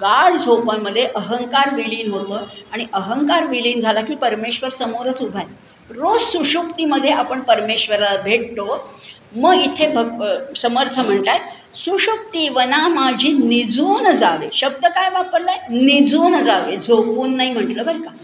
गाढ 0.00 0.36
झोपामध्ये 0.36 1.04
अहंकार 1.16 1.74
विलीन 1.74 2.10
होतं 2.10 2.44
आणि 2.72 2.86
अहंकार 2.92 3.46
विलीन 3.46 3.80
झाला 3.80 4.00
की 4.00 4.14
परमेश्वर 4.14 4.70
समोरच 4.70 5.22
उभा 5.22 5.38
आहे. 5.38 5.94
रोज 5.94 6.20
सुषुप्तीमध्ये 6.22 7.10
आपण 7.10 7.40
परमेश्वराला 7.42 8.20
भेटतो. 8.22 8.90
मग 9.36 9.54
इथे 9.54 9.86
भग 9.86 10.52
समर्थ 10.56 11.00
म्हणतात 11.00 11.76
सुषुप्ती 11.76 12.48
वना 12.48 12.86
माझी 12.88 13.32
निजून 13.32 14.14
जावे. 14.16 14.48
शब्द 14.52 14.86
काय 14.86 15.10
वापरला 15.10 15.50
आहे 15.50 15.84
निजून 15.84 16.42
जावे. 16.42 16.76
झोपून 16.76 17.36
नाही 17.36 17.52
म्हटलं 17.52 17.84
बरं 17.86 18.02
का. 18.02 18.16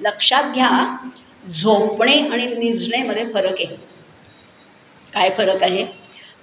लक्षात 0.00 0.44
घ्या 0.54 0.68
झोपणे 1.50 2.12
आणि 2.12 2.46
निजणेमध्ये 2.46 3.24
फरक 3.34 3.54
आहे. 3.58 3.76
काय 5.14 5.30
फरक 5.30 5.62
आहे? 5.62 5.84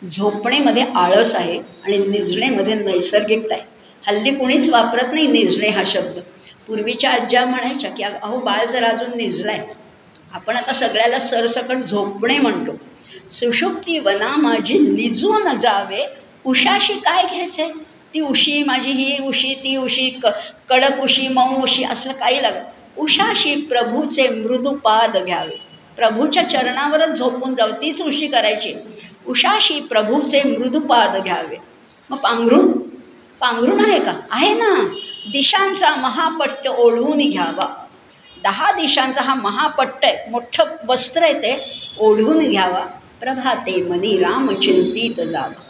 झोपणेमध्ये 0.08 0.86
आळस 0.95 1.36
आहे 1.36 1.58
आणि 1.58 1.97
निजणेमध्ये 1.97 2.74
नैसर्गिकता 2.74 3.56
आहे. 3.56 3.64
हल्ली 4.08 4.32
कुणीच 4.32 4.70
वापरत 4.70 5.14
नाही 5.14 5.28
निजणे 5.28 5.70
हा 5.70 5.84
शब्द. 5.86 6.20
पूर्वीच्या 6.68 7.12
आज्या 7.12 7.45
म्हणायच्या 7.45 7.91
की 7.91 8.04
अहो 8.04 8.38
बाळ 8.38 8.66
जर 8.66 8.84
अजून 8.84 9.18
निजलाय. 9.18 9.66
आपण 10.34 10.58
आता 10.58 10.74
सगळ्याला 10.74 11.20
सरसकट 11.20 11.84
झोपणे 11.84 12.38
म्हणतो. 12.38 12.76
सुषुप्ती 13.32 13.99
वना 13.99 14.36
माझी 14.36 14.78
निजून 14.80 15.58
जावे. 15.58 16.06
उशाशी 16.45 16.93
काय 16.93 17.24
घ्यायचं 17.24 17.64
आहे 17.64 17.72
ती 18.14 18.20
उशी 18.22 18.64
माझी 18.64 18.91
ही 18.91 19.24
उशी 19.24 19.54
ती 19.54 19.78
उशी 19.78 20.10
क 20.10 20.28
कडक 20.70 20.99
उशी 20.99 21.28
मऊ 21.28 21.64
उशी 21.64 21.84
असलं 21.84 22.14
काही 22.14 22.41
लागत. 22.41 22.66
उषाशी 22.97 23.55
प्रभूचे 23.55 24.29
मृदुपाद 24.29 25.17
घ्यावे. 25.17 25.61
प्रभूच्या 25.97 26.49
चरणावरच 26.49 27.17
झोपून 27.17 27.55
जाऊ 27.55 27.71
तीच 27.71 28.01
उशी 28.01 28.27
करायची. 28.27 28.73
उषाशी 29.27 29.79
प्रभूचे 29.79 30.43
मृदुपाद 30.43 31.23
घ्यावे. 31.23 31.55
मग 32.09 32.17
पांघरून 32.17 32.71
पांघरून 33.39 33.85
आहे 33.85 33.99
का? 33.99 34.13
आहे 34.31 34.53
ना. 34.53 34.83
दिशांचा 35.31 35.95
महापट्ट 35.95 36.67
ओढवून 36.67 37.17
घ्यावा. 37.17 37.75
दहा 38.43 38.71
दिशांचा 38.71 39.21
हा 39.21 39.33
महापट्ट 39.33 40.05
आहे 40.05 40.29
मोठं 40.29 40.63
वस्त्र 40.87 41.23
आहे 41.23 41.33
ते 41.33 41.65
ओढवून 41.99 42.39
घ्यावा. 42.39 42.85
प्रभाते 43.19 43.83
मनी 43.83 44.17
रामचिंतित 44.17 45.25
जावा. 45.25 45.61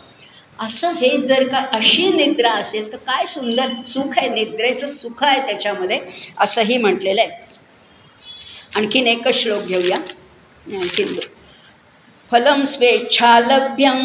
असं 0.59 0.93
हे 0.95 1.17
जर 1.25 1.47
का 1.47 1.57
अशी 1.73 2.09
निद्रा 2.09 2.51
असेल 2.51 2.91
तर 2.91 2.97
काय 2.97 3.25
सुंदर 3.25 3.71
सुख 3.87 4.17
आहे 4.17 4.29
निद्रेचं 4.29 4.87
सुख 4.87 5.23
आहे 5.23 5.39
त्याच्यामध्ये 5.39 5.99
असंही 6.39 6.77
म्हटलेलं 6.77 7.21
आहे. 7.21 7.31
आणखीन 8.75 9.07
एकच 9.07 9.35
श्लोक 9.35 9.63
घेऊया. 9.63 9.95
आणखीन 10.71 11.19
फलं 12.29 12.65
स्वेच्छालभ्यं 12.65 13.99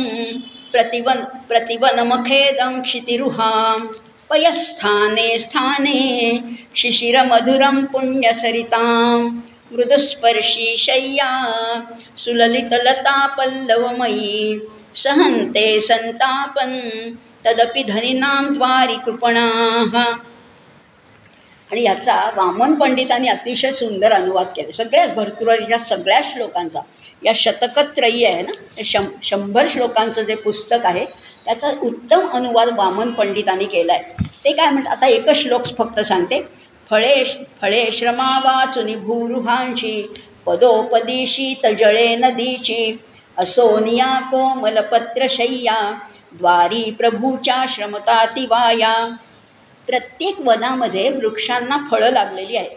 प्रतिवन 0.73 1.23
प्रतिवनमखेदं 1.49 2.81
क्षितिरुहां 2.83 3.87
पयस्थाने 4.31 5.39
स्थाने 5.39 6.41
शिशिरमधुरं 6.75 7.85
पुण्यसरितां 7.85 9.21
मृदुस्पर्शी 9.71 10.77
शय्या 10.77 11.31
सुललितलता 12.19 13.27
पल्लवमयी 13.27 14.59
सहन्ते 14.95 15.81
संतापन 15.81 16.79
तदपि 17.47 17.83
धनिनां 17.83 18.53
द्वारी 18.53 18.95
कृपणाः. 18.95 19.97
आणि 21.73 21.83
याचा 21.83 22.15
वामन 22.37 22.75
पंडितांनी 22.75 23.29
अतिशय 23.29 23.71
सुंदर 23.71 24.13
अनुवाद 24.13 24.47
केला. 24.47 24.71
सगळ्याच 24.71 25.15
भरतुराच्या 25.15 25.79
सगळ्या 25.79 26.21
श्लोकांचा 26.23 26.81
या 27.25 27.33
शतकत्रयी 27.35 28.25
आहे 28.25 28.43
ना 28.43 28.83
शं 28.85 29.05
शंभर 29.23 29.67
श्लोकांचं 29.69 30.23
जे 30.23 30.35
पुस्तक 30.35 30.87
आहे 30.87 31.05
त्याचा 31.45 31.69
उत्तम 31.83 32.29
अनुवाद 32.29 32.69
वामन 32.77 33.11
पंडितांनी 33.11 33.65
केला 33.65 33.93
आहे 33.93 34.25
ते 34.45 34.53
काय 34.53 34.71
म्हणतात? 34.71 34.93
आता 34.93 35.07
एकच 35.07 35.37
श्लोक 35.37 35.67
फक्त 35.79 36.01
सांगते. 36.01 36.41
फळे 36.91 37.25
फळे 37.63 37.91
श्रमा 37.93 38.39
वाचुनी 38.39 38.95
भूरुहांची 38.97 40.13
पदोपदीशी 40.47 41.55
तजळे 41.65 42.17
नदीची 42.17 42.99
असोनिया 43.39 44.21
कोमलपत्रशय्या 44.31 45.99
द्वारी 46.33 46.91
प्रभूच्या 46.91 47.65
श्रमतातिवाया 47.69 49.17
प्रत्येक 49.87 50.41
वनामध्ये 50.41 51.11
वृक्षांना 51.11 51.77
फळं 51.91 52.11
लागलेली 52.11 52.57
आहेत. 52.57 52.77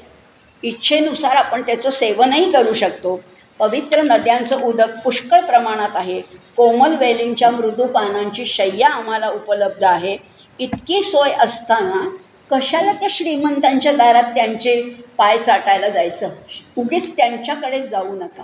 इच्छेनुसार 0.63 1.35
आपण 1.35 1.61
त्याचं 1.61 1.89
सेवनही 1.89 2.51
करू 2.51 2.73
शकतो. 2.73 3.21
पवित्र 3.59 4.01
नद्यांचं 4.01 4.61
उदक 4.61 4.99
पुष्कळ 5.03 5.41
प्रमाणात 5.41 5.89
आहे. 5.93 6.21
कोमल 6.57 6.95
वेलींच्या 6.95 7.51
मृदू 7.51 7.85
पानांची 7.85 8.45
शय्या 8.45 8.89
आम्हाला 8.89 9.29
उपलब्ध 9.29 9.83
आहे. 9.83 10.17
इतकी 10.59 11.03
सोय 11.03 11.31
असताना 11.31 12.09
कशाला 12.51 12.91
त्या 12.91 13.07
श्रीमंतांच्या 13.09 13.93
दारात 13.93 14.23
त्यांचे 14.23 14.81
पाय 15.17 15.37
चाटायला 15.37 15.89
जायचं? 15.89 16.29
उगीच 16.77 17.17
त्यांच्याकडे 17.17 17.87
जाऊ 17.87 18.15
नका. 18.15 18.43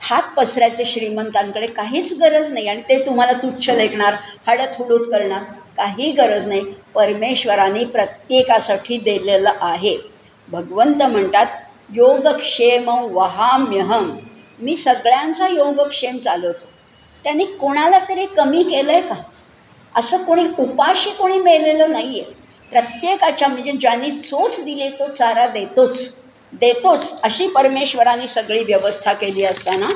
हात 0.00 0.22
पसरायचे 0.36 0.84
श्रीमंतांकडे 0.84 1.66
काहीच 1.66 2.12
गरज 2.20 2.52
नाही 2.52 2.68
आणि 2.68 2.80
ते 2.88 2.98
तुम्हाला 3.06 3.32
तुच्छ 3.32 3.70
लेखणार 3.70 4.14
हडतहुडूत 4.46 5.06
करणार 5.10 5.42
काही 5.76 6.10
गरज 6.12 6.46
नाही. 6.46 6.60
परमेश्वराने 6.94 7.84
प्रत्येकासाठी 7.84 8.96
दिलेलं 8.96 9.50
आहे. 9.60 9.96
भगवंत 10.48 11.02
म्हणतात 11.02 11.46
योगक्षेम 11.94 12.88
वहाम्यहम 13.12 14.10
मी 14.60 14.76
सगळ्यांचा 14.76 15.46
योगक्षेम 15.48 16.18
चालवतो. 16.18 16.64
त्यांनी 17.24 17.44
कोणाला 17.44 17.98
तरी 17.98 18.26
कमी 18.26 18.62
केलं 18.62 18.92
आहे 18.92 19.00
का? 19.00 19.14
असं 19.94 20.22
कोणी 20.24 20.44
उपाशी 20.58 21.10
कोणी 21.10 21.38
मेलेलं 21.38 21.92
नाही 21.92 22.20
आहे 22.20 22.32
प्रत्येकाच्या 22.72 23.48
म्हणजे 23.48 23.72
ज्यांनी 23.72 24.10
चोच 24.10 24.60
दिले 24.64 24.88
तो 24.90 25.08
चारा 25.08 25.46
देतोच. 25.46 26.16
देतोच 26.52 27.12
अशी 27.22 27.46
परमेश्वराने 27.46 28.26
सगळी 28.26 28.64
व्यवस्था 28.64 29.12
केली 29.12 29.44
असताना. 29.44 29.88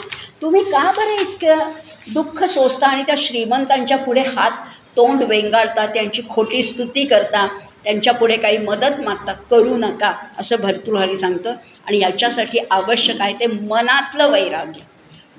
तुम्ही 0.42 0.62
का 0.64 0.92
बरं 0.92 1.20
इतकं 1.20 1.70
दुःख 2.14 2.44
सोसता 2.44 2.86
आणि 2.86 3.02
त्या 3.02 3.14
श्रीमंतांच्या 3.18 3.98
पुढे 3.98 4.20
हात 4.20 4.50
तोंड 4.96 5.22
वेंगाळता 5.22 5.86
त्यांची 5.86 6.22
खोटी 6.30 6.62
स्तुती 6.62 7.04
करता 7.04 7.46
त्यांच्या 7.84 8.12
पुढे 8.14 8.36
काही 8.36 8.58
मदत 8.58 9.00
मागता? 9.00 9.32
करू 9.32 9.76
नका 9.76 10.12
असं 10.38 10.56
भरतृहरी 10.56 11.16
सांगतं. 11.16 11.54
आणि 11.86 11.98
याच्यासाठी 11.98 12.58
आवश्यक 12.70 13.20
आहे 13.20 13.34
ते 13.34 13.46
मनातलं 13.46 14.30
वैराग्य. 14.30 14.80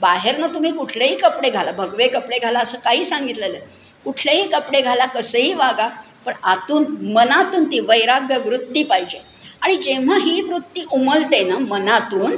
बाहेरनं 0.01 0.53
तुम्ही 0.53 0.71
कुठलेही 0.71 1.15
कपडे 1.15 1.49
घाला 1.49 1.71
भगवे 1.71 2.07
कपडे 2.07 2.39
घाला 2.39 2.59
असं 2.59 2.77
काही 2.77 3.05
सांगितलेलं. 3.05 3.57
आहे 3.57 3.65
कुठलेही 4.05 4.47
कपडे 4.47 4.81
घाला 4.81 5.05
कसेही 5.05 5.53
वागा 5.53 5.87
पण 6.25 6.33
आतून 6.43 6.85
मनातून 7.01 7.63
ती 7.63 7.79
वैराग्य 7.79 8.37
वृत्ती 8.37 8.83
पाहिजे. 8.83 9.34
आणि 9.65 9.75
जेव्हा 9.77 10.17
ही 10.17 10.41
वृत्ती 10.41 10.83
उमलते 10.91 11.43
ना 11.43 11.57
मनातून 11.57 12.35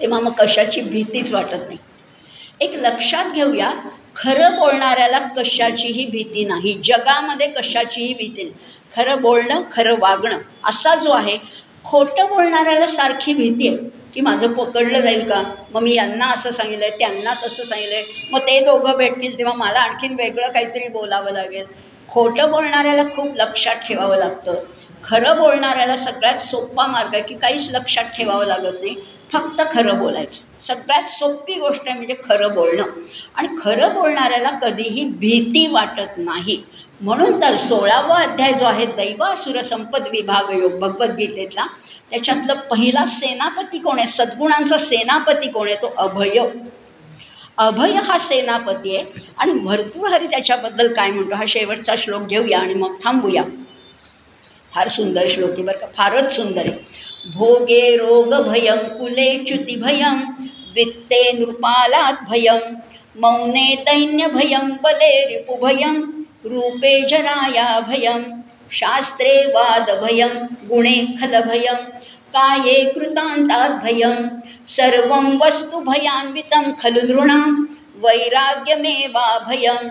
तेव्हा 0.00 0.18
मग 0.20 0.32
कशाची 0.32 0.80
भीतीच 0.80 1.32
वाटत 1.32 1.66
नाही. 1.66 1.76
एक 2.60 2.74
लक्षात 2.76 3.32
घेऊया 3.34 3.70
खरं 4.16 4.56
बोलणाऱ्याला 4.56 5.18
कशाचीही 5.36 6.06
भीती 6.06 6.44
नाही 6.44 6.72
जगामध्ये 6.84 7.46
कशाचीही 7.46 8.14
भीती 8.14 8.42
नाही. 8.42 8.54
खरं 8.96 9.20
बोलणं 9.22 9.62
खरं 9.72 9.98
वागणं 9.98 10.38
असा 10.64 10.94
जो 10.94 11.10
आहे 11.10 11.36
खोटं 11.84 12.28
बोलणाऱ्याला 12.28 12.86
सारखी 12.86 13.34
भीती 13.34 13.68
आहे 13.68 13.76
की 14.14 14.20
माझं 14.20 14.52
पकडलं 14.52 15.00
जाईल 15.00 15.28
का? 15.28 15.42
मग 15.70 15.82
मी 15.82 15.94
यांना 15.94 16.26
असं 16.26 16.50
सांगितलं 16.50 16.84
आहे 16.84 16.98
त्यांना 16.98 17.34
तसं 17.44 17.62
सांगितलं 17.62 17.94
आहे 17.94 18.28
मग 18.30 18.40
ते 18.40 18.58
दोघं 18.60 18.96
भेटतील 18.96 19.38
तेव्हा 19.38 19.54
मला 19.54 19.80
आणखीन 19.80 20.14
वेगळं 20.14 20.52
काहीतरी 20.52 20.88
बोलावं 20.88 21.32
लागेल. 21.32 21.64
खोटं 22.12 22.50
बोलणाऱ्याला 22.50 23.02
खूप 23.02 23.36
लक्षात 23.36 23.76
ठेवावं 23.76 24.16
लागतं. 24.16 24.54
खरं 25.04 25.38
बोलणाऱ्याला 25.38 25.96
सगळ्यात 25.96 26.38
सोपा 26.38 26.86
मार्ग 26.86 27.14
आहे 27.14 27.22
की 27.22 27.34
काहीच 27.34 27.70
लक्षात 27.70 28.04
ठेवावं 28.04 28.46
लागत 28.46 28.72
नाही 28.80 28.96
फक्त 29.32 29.62
खरं 29.72 29.98
बोलायचं. 29.98 30.60
सगळ्यात 30.60 31.10
सोपी 31.10 31.54
गोष्ट 31.54 31.82
आहे 31.86 31.96
म्हणजे 31.96 32.14
खरं 32.24 32.54
बोलणं. 32.54 32.82
आणि 33.34 33.48
खरं 33.62 33.94
बोलणाऱ्याला 33.94 34.50
कधीही 34.50 35.04
भीती 35.04 35.66
वाटत 35.66 36.18
नाही. 36.18 36.62
म्हणून 37.00 37.42
तर 37.42 37.56
सोळावा 37.56 38.16
अध्याय 38.16 38.52
जो 38.52 38.64
आहे 38.64 38.86
दैवासुर 38.86 39.60
संपद 39.60 40.08
विभाग 40.08 40.52
योग 40.52 40.78
भगवद्गीतेतला 40.78 41.66
त्याच्यातलं 42.10 42.54
पहिला 42.54 43.06
सेनापती 43.06 43.78
कोण 43.78 43.98
आहे? 43.98 44.06
सद्गुणांचा 44.06 44.78
सेनापती 44.78 45.48
कोण 45.50 45.66
आहे? 45.66 45.76
तो 45.76 45.92
अभय. 45.96 46.38
अभय 47.62 47.92
हा 47.92 48.18
सेनापती 48.18 48.96
आहे. 48.96 49.04
आणि 49.38 49.52
भरतृहरी 49.52 50.26
त्याच्याबद्दल 50.26 50.92
काय 50.94 51.10
म्हणतो? 51.10 51.34
हा 51.34 51.44
शेवटचा 51.48 51.94
श्लोक 51.98 52.22
घेऊया 52.22 52.58
आणि 52.58 52.74
मग 52.74 52.94
थांबूया. 53.04 53.42
फार 54.74 54.88
सुंदर 54.88 55.26
श्लोक 55.28 55.50
आहे 55.50 55.62
बरं 55.62 55.78
का. 55.78 55.86
फारच 55.96 56.36
सुंदर 56.36 56.60
आहे. 56.60 56.78
भोगे 57.34 57.96
रोग 57.96 58.34
भयम 58.34 58.78
कुले 58.98 59.44
च्युती 59.44 59.76
भयं 59.76 60.20
वित्ते 60.74 61.20
नृपालात 61.32 62.28
भयम 62.28 62.74
मौने 63.20 63.74
दैन्यभयं 63.88 64.68
बले 64.82 65.24
रिपुभयं 65.26 66.00
रूपे 66.44 67.00
जराया 67.08 67.80
भयं 67.80 68.22
शास्त्रे 68.70 69.34
वादभयं 69.46 70.38
गुणे 70.68 71.04
खलभयं 71.20 71.76
काये 72.34 72.84
कृतांतात 72.84 73.70
भयं 73.82 74.26
सर्वं 74.66 75.36
वस्तु 75.36 75.80
भयान्वितं 75.80 76.70
खलु 76.82 77.00
नृणां 77.06 77.64
वैराग्यमेवा 77.94 79.38
भयं 79.38 79.88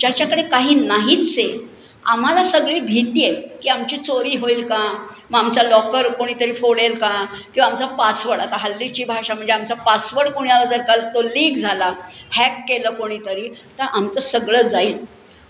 ज्याच्याकडे 0.00 0.42
काही 0.42 0.74
नाहीच 0.74 1.38
आहे 1.38 1.70
आम्हाला 2.06 2.44
सगळी 2.44 2.80
भीती 2.80 3.24
आहे 3.24 3.58
की 3.62 3.68
आमची 3.68 3.96
चोरी 3.96 4.36
होईल 4.36 4.62
का? 4.66 5.08
मग 5.30 5.38
आमचा 5.38 5.62
लॉकर 5.62 6.08
कोणीतरी 6.08 6.52
फोडेल 6.52 6.94
का? 6.94 7.24
किंवा 7.54 7.66
आमचा 7.68 7.86
पासवर्ड 7.86 8.40
आता 8.40 8.56
हल्लीची 8.56 9.04
भाषा 9.04 9.34
म्हणजे 9.34 9.52
आमचा 9.52 9.74
पासवर्ड 9.74 10.30
कोणाला 10.30 10.64
जर 10.64 10.82
का 10.82 10.96
तो 11.14 11.22
लीक 11.22 11.56
झाला 11.56 11.92
हॅक 12.32 12.58
केलं 12.68 12.90
कोणीतरी 12.90 13.48
तर 13.78 13.84
आमचं 13.84 14.20
सगळं 14.20 14.62
जाईल. 14.62 14.96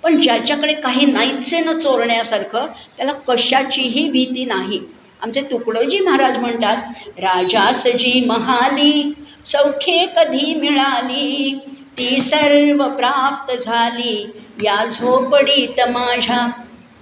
पण 0.04 0.20
ज्याच्याकडे 0.20 0.72
काही 0.72 1.06
नाहीच 1.06 1.54
आहे 1.54 1.64
ना 1.64 1.72
चोरण्यासारखं 1.72 2.66
त्याला 2.96 3.12
कशाचीही 3.12 4.08
भीती 4.10 4.44
नाही. 4.44 4.80
आमचे 5.22 5.40
तुकडोजी 5.40 5.98
महाराज 6.00 6.38
म्हणतात 6.38 7.08
राजासजी 7.18 8.24
महाली 8.26 9.12
सौख्ये 9.46 10.06
कधी 10.16 10.54
मिळाली? 10.54 11.58
ती 11.98 12.20
सर्व 12.20 12.82
प्राप्त 12.88 13.52
झाली 13.62 14.16
या 14.62 14.84
झोपडीत 14.84 15.80
माझ्या. 15.88 16.46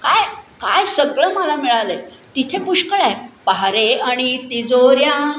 काय 0.02 0.24
काय 0.60 0.84
सगळं 0.84 1.32
मला 1.34 1.56
मिळालं 1.56 1.92
आहे 1.92 2.18
तिथे 2.36 2.58
पुष्कळ 2.58 3.00
आहे. 3.00 3.14
पहारे 3.46 3.92
आणि 3.94 4.36
तिजोऱ्या 4.50 5.32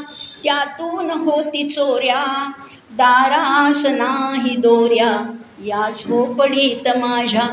त्यातून 0.44 1.12
होती 1.12 1.68
चोऱ्या 1.70 2.24
दारास 2.92 3.86
नाही 3.86 4.56
दोऱ्या. 4.56 5.12
या 5.66 5.90
झोपडीत 5.96 6.88
माझ्या 6.98 7.48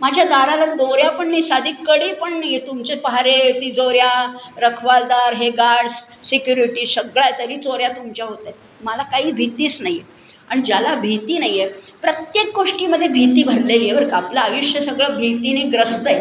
माझ्या 0.00 0.24
दाराला 0.24 0.64
दोऱ्या 0.64 1.10
पण 1.10 1.30
नाही 1.30 1.42
साधी 1.42 1.70
कडी 1.86 2.12
पण 2.12 2.38
नाही 2.38 2.54
आहे 2.56 2.66
तुमचे 2.66 2.94
पहारे 2.94 3.52
तिजोऱ्या 3.52 4.10
रखवालदार 4.58 5.34
हे 5.34 5.50
गार्ड्स 5.50 5.94
सिक्युरिटी 6.22 6.86
सगळ्या 6.86 7.30
तरी 7.38 7.56
चोऱ्या 7.56 7.88
तुमच्या 7.88 8.26
होत 8.26 8.36
आहेत 8.44 8.84
मला 8.84 9.02
काही 9.02 9.30
भीतीच 9.32 9.80
नाही 9.82 9.98
आहे 9.98 10.14
आणि 10.50 10.62
ज्याला 10.62 10.94
भीती 10.94 11.38
नाही 11.38 11.60
आहे 11.60 11.68
प्रत्येक 12.02 12.54
गोष्टीमध्ये 12.54 13.08
भीती 13.08 13.42
भरलेली 13.44 13.88
आहे 13.88 13.94
बरं 13.96 14.08
का. 14.08 14.16
आपलं 14.16 14.40
आयुष्य 14.40 14.80
सगळं 14.80 15.16
भीतीने 15.16 15.62
ग्रस्त 15.62 16.06
आहे. 16.06 16.20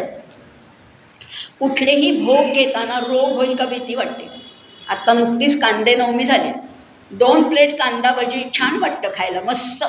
कुठलेही 1.59 2.11
भोग 2.25 2.51
घेताना 2.53 2.99
रोग 2.99 3.35
होईल 3.35 3.55
का 3.55 3.65
भीती 3.65 3.95
वाटते? 3.95 4.27
आत्ता 4.87 5.13
नुकतीच 5.13 5.61
कांदे 5.61 5.95
नवमी 5.95 6.23
झाले. 6.23 6.51
दोन 7.11 7.49
प्लेट 7.49 7.77
कांदा 7.79 8.11
भजी 8.11 8.43
छान 8.53 8.77
वाटतं 8.77 9.09
खायला 9.15 9.41
मस्त. 9.41 9.83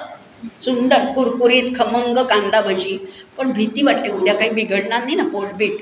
सुंदर 0.63 1.05
कुरकुरीत 1.15 1.69
खमंग 1.77 2.19
कांदा 2.31 2.61
भजी 2.61 2.97
पण 3.39 3.53
भीती 3.53 3.83
वाटते 3.83 4.11
उद्या 4.11 4.35
काही 4.35 4.51
बिघडणार 4.51 5.05
नाही 5.05 5.17
ना 5.17 5.25
पोटबीट. 5.29 5.77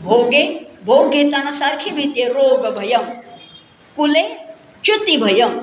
भोगे 0.00 0.42
भोग 0.84 1.10
घेताना 1.10 1.52
सारखी 1.52 1.90
भीती 1.90 2.22
आहे 2.22 2.32
रोग 2.32 2.66
भयम 2.74 3.04
कुले 3.96 4.22
च्युती 4.84 5.16
भयम 5.16 5.58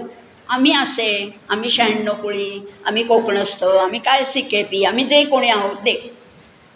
आम्ही 0.50 0.72
असे 0.74 1.10
आम्ही 1.50 1.70
शहाण्णव 1.70 2.14
कुळी 2.14 2.50
आम्ही 2.86 3.04
कोकणस्थ 3.04 3.64
आम्ही 3.64 4.00
काय 4.00 4.24
सिकेपी 4.26 4.84
आम्ही 4.86 5.04
जे 5.06 5.24
कोणी 5.26 5.50
आहोत 5.50 5.76
ते 5.86 5.96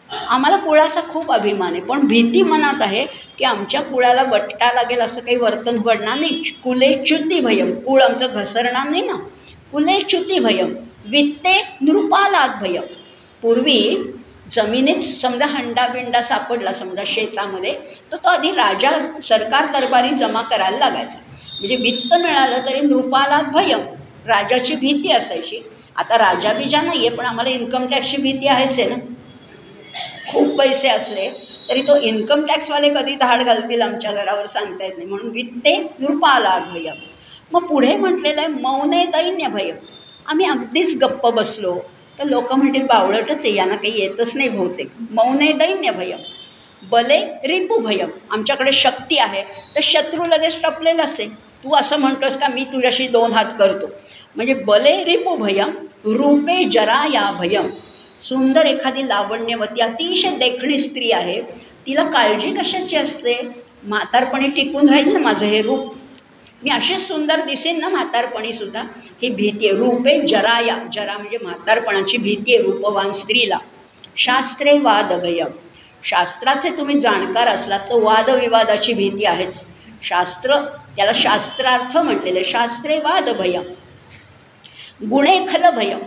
आम्हाला 0.09 0.57
कुळाचा 0.57 1.01
खूप 1.09 1.31
अभिमान 1.31 1.73
आहे 1.73 1.81
पण 1.81 2.05
भीती 2.07 2.41
मनात 2.43 2.81
आहे 2.81 3.05
की 3.37 3.45
आमच्या 3.45 3.81
कुळाला 3.81 4.23
वट्टा 4.23 4.71
लागेल 4.73 4.99
असं 5.01 5.21
काही 5.21 5.37
वर्तन 5.37 5.77
घडणार 5.77 6.17
नाही. 6.19 6.41
कुले 6.63 6.93
च्युती 7.03 7.39
भयम 7.39 7.73
कुळ 7.79 8.01
आमचं 8.01 8.33
घसरणार 8.33 8.89
नाही 8.89 9.01
ना. 9.01 9.15
कुले 9.71 9.99
च्युती 10.01 10.39
भयम 10.39 10.73
वित्ते 11.11 11.61
नृपालात 11.81 12.61
भयम 12.61 12.85
पूर्वी 13.43 13.81
जमिनीत 14.51 15.01
समजा 15.03 15.45
हंडा 15.45 15.87
बिंडा 15.87 16.21
सापडला 16.21 16.73
समजा 16.73 17.03
शेतामध्ये 17.05 17.73
तर 18.11 18.17
तो 18.17 18.29
आधी 18.29 18.51
राजा 18.51 18.91
सरकार 19.23 19.65
दरबारी 19.71 20.09
जमा 20.17 20.41
करायला 20.41 20.77
लागायचा. 20.77 21.17
म्हणजे 21.59 21.75
वित्त 21.75 22.13
मिळालं 22.13 22.65
तरी 22.65 22.81
नृपालात 22.81 23.51
भय. 23.53 23.73
राजाची 24.27 24.75
भीती 24.75 25.11
असायची. 25.11 25.61
आता 25.95 26.17
राजा 26.17 26.53
बीजा 26.53 26.81
नाही 26.81 27.07
आहे 27.07 27.15
पण 27.17 27.25
आम्हाला 27.25 27.49
इन्कम 27.49 27.85
टॅक्सची 27.87 28.17
भीती 28.17 28.47
आहेच 28.47 28.79
आहे 28.79 28.89
ना. 28.89 28.95
खूप 30.31 30.57
पैसे 30.59 30.87
असले 30.89 31.29
तरी 31.69 31.81
तो 31.81 31.95
इन्कम 32.01 32.45
टॅक्सवाले 32.45 32.89
कधी 32.89 33.15
धाड 33.15 33.43
घालतील 33.43 33.81
आमच्या 33.81 34.11
घरावर 34.11 34.45
सांगता 34.45 34.85
येत 34.85 34.97
नाही. 34.97 35.09
म्हणून 35.09 35.29
वित्ते 35.29 35.77
नृपालात 35.99 36.71
भय. 36.73 36.89
मग 37.51 37.67
पुढे 37.67 37.95
म्हटलेलं 37.95 38.41
आहे 38.41 38.47
मौने 38.47 39.05
दैन्य 39.05 39.47
भय. 39.47 39.71
आम्ही 40.27 40.45
अगदीच 40.45 40.97
गप्प 41.03 41.27
बसलो. 41.27 41.79
तर 42.19 42.23
लोक 42.23 42.53
म्हणतील 42.53 42.83
बावळटच 42.83 43.45
आहे 43.45 43.55
यांना 43.55 43.75
काही 43.75 43.99
येतच 44.01 44.35
नाही 44.35 44.49
बहुतेक. 44.49 44.89
मौने 45.11 45.51
दैन्य 45.51 45.91
भयम 45.91 46.19
बले 46.83 47.19
रिपू 47.47 47.77
भयम 47.77 48.09
आमच्याकडे 48.31 48.71
शक्ती 48.71 49.17
आहे. 49.17 49.43
तर 49.75 49.79
शत्रू 49.83 50.23
लगेच 50.23 50.61
टपलेलाच 50.61 51.19
आहे. 51.19 51.29
तू 51.63 51.75
असं 51.75 51.99
म्हणतोस 51.99 52.37
का 52.37 52.47
मी 52.47 52.63
तुझ्याशी 52.63 53.07
दोन 53.07 53.31
हात 53.31 53.45
करतो? 53.59 53.87
म्हणजे 54.35 54.53
बले 54.53 55.03
रिपू 55.03 55.35
भयम 55.35 55.69
रूपे 56.05 56.63
जरा 56.63 57.07
या 57.13 57.31
भयम 57.31 57.69
सुंदर 58.21 58.65
एखादी 58.65 59.07
लावण्यवती 59.07 59.81
अतिशय 59.81 60.29
देखणी 60.29 60.79
स्त्री 60.79 61.11
आहे. 61.11 61.41
तिला 61.87 62.03
काळजी 62.03 62.53
कशाची 62.53 62.95
असते? 62.95 63.49
म्हातारपणी 63.83 64.47
टिकून 64.47 64.89
राहील 64.89 65.13
ना 65.13 65.19
माझं 65.19 65.45
हे 65.45 65.61
रूप? 65.61 65.93
मी 66.61 66.69
अशीच 66.71 66.99
सुंदर 66.99 67.41
दिसेन 67.41 67.79
ना 67.79 67.89
म्हातारपणीसुद्धा 67.89 68.81
ही 69.21 69.29
भीती 69.29 69.67
आहे 69.67 69.77
रूपे 69.77 70.19
जराया 70.27 70.77
जरा 70.93 71.17
म्हणजे 71.17 71.37
म्हातारपणाची 71.41 72.17
भीती 72.17 72.55
आहे 72.55 72.63
रूपवान 72.63 73.11
स्त्रीला. 73.11 73.57
शास्त्रे 74.15 74.77
वादभयम 74.79 75.51
शास्त्राचे 76.03 76.69
तुम्ही 76.77 76.99
जाणकार 76.99 77.47
असलात 77.47 77.79
तर 77.79 78.01
वादविवादाची 78.03 78.93
भीती 78.93 79.25
आहेच. 79.25 79.59
शास्त्र 80.01 80.55
त्याला 80.95 81.11
शास्त्रार्थ 81.15 81.97
म्हटलेलं 81.97 82.41
शास्त्रे 82.45 82.97
वादभय. 82.97 83.57
गुणे 85.09 85.39
खलभयम 85.49 85.99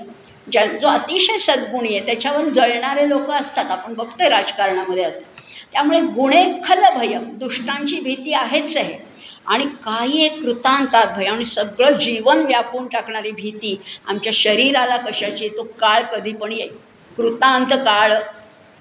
ज्या 0.53 0.64
जो 0.66 0.88
अतिशय 0.88 1.38
सद्गुणी 1.38 1.88
आहे 1.88 2.07
त्याच्यावर 2.07 2.44
जळणारे 2.44 3.09
लोक 3.09 3.30
असतात. 3.30 3.70
आपण 3.70 3.94
बघतोय 3.94 4.28
राजकारणामध्ये. 4.28 5.05
आता 5.05 5.26
त्यामुळे 5.72 6.01
गुणे 6.14 6.44
खलभयम 6.64 7.24
दुष्टांची 7.38 8.01
भीती 8.01 8.32
आहेच 8.32 8.76
आहे 8.76 8.98
आणि 9.47 9.64
काही 9.84 10.24
एक 10.24 10.41
कृतांतात 10.43 11.14
भय 11.16 11.26
आणि 11.26 11.45
सगळं 11.45 11.97
जीवन 11.99 12.45
व्यापून 12.47 12.86
टाकणारी 12.86 13.30
भीती 13.30 13.76
आमच्या 14.07 14.32
शरीराला 14.34 14.97
कशाची 14.97 15.49
तो 15.49 15.62
काळ 15.80 16.03
कधी 16.12 16.32
पण 16.32 16.53
येईल 16.53 16.76
कृतांत 17.16 17.72
काळ 17.76 18.12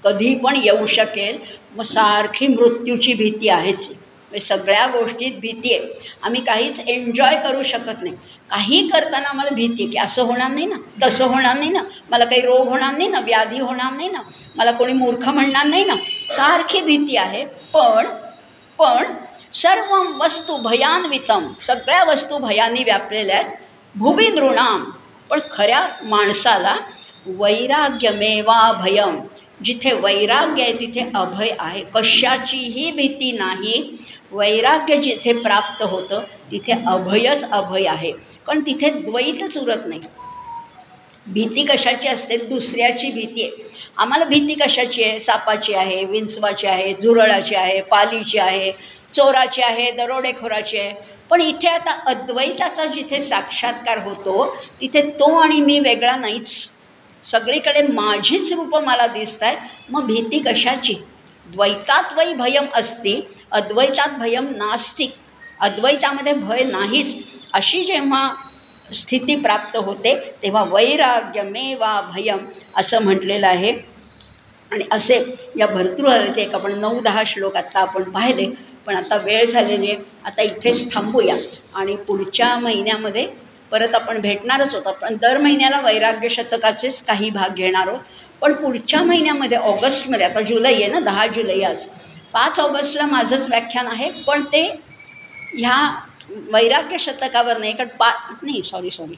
कधी 0.03 0.36
पण 0.36 0.55
येऊ 0.55 0.86
शकेल. 0.86 1.38
मग 1.76 1.84
सारखी 1.84 2.47
मृत्यूची 2.47 3.14
भीती 3.14 3.49
आहेच. 3.49 3.88
म्हणजे 3.88 4.39
सगळ्या 4.39 4.86
गोष्टीत 4.88 5.39
भीती 5.41 5.74
आहे. 5.74 5.89
आम्ही 6.24 6.41
काहीच 6.41 6.80
एन्जॉय 6.80 7.36
करू 7.43 7.64
शकत 7.64 8.01
नाही. 8.03 8.16
काही 8.51 8.88
करताना 8.89 9.32
मला 9.34 9.49
भीती 9.49 9.84
आहे 9.84 9.91
की 9.91 9.97
असं 9.97 10.24
होणार 10.24 10.51
नाही 10.51 10.66
ना 10.66 10.76
तसं 11.03 11.26
होणार 11.26 11.57
नाही 11.57 11.70
ना 11.70 11.82
मला 12.10 12.26
काही 12.26 12.41
रोग 12.41 12.68
होणार 12.68 12.93
नाही 12.97 13.10
ना 13.10 13.20
व्याधी 13.20 13.60
होणार 13.60 13.93
नाही 13.93 14.10
ना 14.10 14.22
मला 14.55 14.72
कोणी 14.72 14.93
मूर्ख 14.93 15.28
म्हणणार 15.30 15.66
नाही 15.66 15.84
ना. 15.84 15.95
सारखी 16.30 16.82
भीती 16.82 17.16
आहे. 17.18 17.43
पण 17.74 18.07
पण 18.80 19.14
सर्व 19.54 20.24
वस्तू 20.24 20.58
भयान्वितम 20.58 21.54
सगळ्या 21.62 22.04
वस्तू 22.04 22.38
भयानी 22.38 22.84
व्यापलेल्या 22.84 23.36
आहेत. 23.36 23.45
भुवी 23.95 24.28
नृणाम. 24.28 24.91
पण 25.30 25.39
खऱ्या 25.52 25.88
माणसाला 26.04 26.76
वैराग्यमेवा 27.26 28.72
भयम 28.72 29.20
जिथे 29.64 29.91
वैराग्य 29.93 30.64
आहे 30.64 30.74
तिथे 30.74 31.12
अभय 31.16 31.50
आहे. 31.60 31.84
कशाचीही 31.95 32.91
भीती 32.91 33.32
नाही. 33.32 33.97
वैराग्य 34.32 34.97
जिथे 34.97 35.34
प्राप्त 35.34 35.84
होतं 35.84 36.22
तिथे 36.52 36.74
अभयच 36.88 37.52
अभय 37.52 37.86
आहे. 37.86 38.12
कारण 38.47 38.60
तिथे 38.60 38.89
द्वैतच 38.89 39.58
उरत 39.58 39.82
नाही. 39.86 40.02
भीती 41.28 41.66
कशाची 41.66 42.08
असते? 42.08 42.38
दुसऱ्याची 42.38 43.12
भीती 43.12 43.43
आहे. 43.43 43.70
आम्हाला 43.97 44.26
भीती 44.26 44.54
कशाची 44.54 45.04
आहे? 45.04 45.20
सापाची 45.20 45.74
आहे 45.74 46.06
विंचवाची 46.06 46.68
आहे 46.68 46.93
झुरळाची 46.93 47.56
आहे 47.56 47.82
पालीची 47.82 48.38
आहे. 48.38 48.99
चोराची 49.14 49.62
आहे 49.62 49.91
दरोडेखोराची 49.91 50.78
आहे. 50.78 50.93
पण 51.30 51.41
इथे 51.41 51.68
आता 51.68 51.91
अद्वैताचा 52.07 52.86
जिथे 52.86 53.22
साक्षात्कार 53.22 53.97
होतो 54.03 54.55
तिथे 54.82 55.01
तो 55.10 55.34
आणि 55.39 55.60
मी 55.62 55.80
वेगळा 55.80 56.16
नाहीच. 56.16 56.70
सगळीकडे 57.24 57.82
माझीच 57.82 58.51
रूपं 58.53 58.84
मला 58.84 59.07
दिसत 59.07 59.43
आहेत 59.43 59.91
मग 59.91 60.05
भीती 60.05 60.39
कशाची? 60.39 60.93
द्वैतात 61.45 62.14
वै 62.18 62.34
भयम 62.34 62.66
असती 62.74 63.20
अद्वैतात 63.51 64.10
भयम 64.10 64.47
नास्ती. 64.47 65.12
अद्वैतामध्ये 65.60 66.34
भय 66.34 66.64
नाहीच. 66.64 67.16
अशी 67.53 67.84
जेव्हा 67.86 68.30
स्थिती 68.93 69.36
प्राप्त 69.36 69.78
होते 69.78 70.16
तेव्हा 70.43 70.64
वैराग्यमेवा 70.64 71.99
भयम 72.16 72.45
असं 72.76 73.01
म्हटलेलं 73.01 73.47
आहे. 73.47 73.74
आणि 74.72 74.84
असे 74.91 75.24
या 75.60 75.68
भर्तृहरीचे 75.68 76.41
एक 76.41 76.53
आपण 76.55 76.80
नऊ 76.80 76.99
दहा 76.99 77.24
श्लोक 77.26 77.55
आत्ता 77.55 77.80
आपण 77.80 78.03
पाहिले. 78.03 78.45
पण 78.90 78.96
आता 78.96 79.16
वेळ 79.16 79.46
झालेली 79.46 79.90
आहे. 79.92 79.98
आता 80.26 80.42
इथेच 80.42 80.94
थांबूया. 80.94 81.36
आणि 81.76 81.96
पुढच्या 81.98 82.56
महिन्यामध्ये 82.58 83.26
परत 83.72 83.96
आपण 83.96 84.20
भेटणारच 84.22 84.74
होतो 84.76 84.92
पण 84.92 85.16
दर 85.22 85.38
महिन्याला 85.38 85.80
वैराग्य 85.82 86.30
शतकाचेच 86.30 87.02
काही 87.04 87.30
भाग 87.30 87.54
घेणार 87.56 87.88
आहोत. 87.88 88.00
पण 88.42 88.54
पुढच्या 88.54 89.02
महिन्यामध्ये 89.04 89.58
ऑगस्टमध्ये 89.58 90.26
आता 90.26 90.42
जुलै 90.42 90.74
आहे 90.74 90.88
ना 90.88 91.00
दहा 91.00 91.26
जुलै 91.28 91.62
आज. 91.64 91.86
पाच 92.34 92.60
ऑगस्टला 92.60 93.06
माझंच 93.06 93.48
व्याख्यान 93.50 93.88
आहे 93.88 94.10
पण 94.28 94.44
ते 94.54 94.64
ह्या 95.54 95.78
वैराग्य 96.52 96.98
शतकावर 97.00 97.58
नाही 97.58 97.74
कारण 97.74 97.90
पा 98.00 98.10
नाही 98.44 98.62
सॉरी 98.64 98.92
सॉरी 98.92 99.16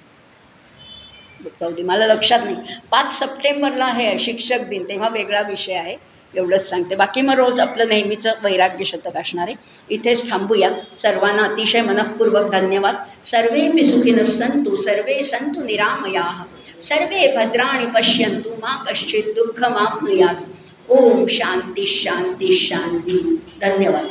होती 1.62 1.84
मला 1.84 2.08
लक्षात 2.08 2.40
नाही. 2.44 2.56
पाच 2.92 3.18
सप्टेंबरला 3.20 3.86
आहे 3.86 4.18
शिक्षक 4.20 4.68
दिन 4.70 4.84
तेव्हा 4.90 5.10
वेगळा 5.10 5.42
विषय 5.42 5.74
आहे. 5.74 5.96
एवढंच 6.36 6.70
सांगते. 6.70 6.96
बाकी 6.96 7.22
मग 7.22 7.34
रोज 7.34 7.60
आपलं 7.60 7.88
नेहमीचं 7.88 8.32
वैराग्य 8.44 8.84
शतक 8.84 9.18
असणार 9.18 9.48
आहे. 9.48 9.56
इथेच 9.90 10.32
थांबूया. 10.32 10.70
सर्वांना 10.98 11.44
अतिशय 11.44 11.82
मनपूर्वक 11.82 12.52
धन्यवाद. 12.52 12.96
सर्वे 13.26 13.84
सुखिनः 13.84 14.24
सन्तु 14.24 14.76
सर्वे 14.76 15.24
सन्तु 15.24 15.62
निरामयाः. 15.62 16.44
सर्वे 16.82 17.36
भद्राणि 17.38 17.86
पश्यन्तु 17.86 18.50
मा 18.50 18.84
कश्चित् 18.84 19.36
दुःखमाप्नुयात् 19.36 20.44
ओम 20.90 21.26
शांती 21.28 21.86
शांती 21.86 22.52
शांती 22.54 23.42
धन्यवाद. 23.62 24.08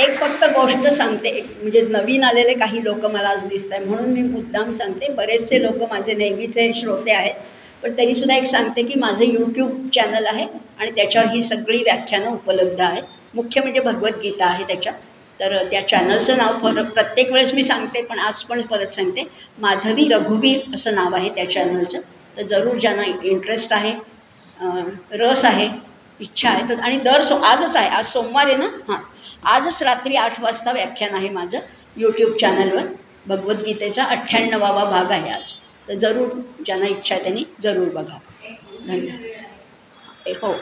एक 0.00 0.16
फक्त 0.16 0.44
गोष्ट 0.44 0.86
सांगते. 0.88 1.28
एक 1.28 1.46
म्हणजे 1.60 1.80
नवीन 1.80 2.24
आलेले 2.24 2.54
काही 2.54 2.84
लोक 2.84 3.04
मला 3.04 3.28
आज 3.28 3.46
दिसत 3.46 3.72
आहे 3.72 3.84
म्हणून 3.84 4.10
मी 4.10 4.22
मुद्दाम 4.22 4.72
सांगते. 4.72 5.08
बरेचसे 5.08 5.62
लोक 5.62 5.90
माझे 5.90 6.14
नेहमीचे 6.14 6.72
श्रोते 6.74 7.12
आहेत. 7.12 7.34
पण 7.82 7.92
तरीसुद्धा 7.98 8.36
एक 8.36 8.44
सांगते 8.44 8.82
की 8.82 8.98
माझं 8.98 9.24
यूट्यूब 9.24 9.88
चॅनल 9.94 10.26
आहे 10.26 10.46
आणि 10.80 10.90
त्याच्यावर 10.90 11.28
ही 11.28 11.42
सगळी 11.42 11.82
व्याख्यानं 11.82 12.30
उपलब्ध 12.30 12.80
आहेत. 12.80 13.02
मुख्य 13.34 13.60
म्हणजे 13.60 13.80
भगवद्गीता 13.80 14.46
आहे 14.46 14.64
त्याच्यात. 14.64 14.94
तर 15.40 15.56
त्या 15.70 15.86
चॅनलचं 15.88 16.38
नाव 16.38 16.58
फर 16.58 16.82
प्रत्येक 16.84 17.30
वेळेस 17.32 17.52
मी 17.54 17.64
सांगते 17.64 18.02
पण 18.02 18.18
आज 18.18 18.42
पण 18.42 18.60
परत 18.62 18.94
सांगते. 18.94 19.28
माधवी 19.58 20.08
रघुवीर 20.08 20.74
असं 20.74 20.94
नाव 20.94 21.14
आहे 21.14 21.28
त्या 21.28 21.50
चॅनलचं 21.50 22.00
तर 22.36 22.42
जरूर 22.42 22.78
ज्यांना 22.78 23.02
इंटरेस्ट 23.22 23.72
आहे 23.72 23.92
रस 25.12 25.44
आहे 25.44 25.68
इच्छा 26.20 26.48
आहे 26.50 26.68
तर 26.68 26.80
आणि 26.80 26.96
दर 26.96 27.22
सो 27.22 27.36
आजच 27.36 27.76
आहे. 27.76 27.88
आज 27.88 28.06
सोमवार 28.06 28.46
आहे 28.46 28.56
ना? 28.56 28.66
हां. 28.88 28.98
आजच 29.44 29.82
रात्री 29.82 30.16
आठ 30.16 30.40
वाजता 30.40 30.72
व्याख्यान 30.72 31.14
आहे 31.14 31.28
माझं 31.28 31.58
यूट्यूब 31.96 32.36
चॅनलवर 32.36 32.86
भगवद्गीतेचा 33.26 34.04
अठ्ठ्याण्णवावा 34.04 34.84
भाग 34.84 35.10
आहे 35.10 35.30
आज. 35.30 35.52
तर 35.88 35.94
जरूर 35.98 36.28
ज्यांना 36.64 36.86
इच्छा 36.86 37.14
आहे 37.14 37.22
त्यांनी 37.22 37.44
जरूर 37.62 37.88
बघा 37.88 38.18
धन्यवाद. 38.86 39.20
हो. 40.42 40.54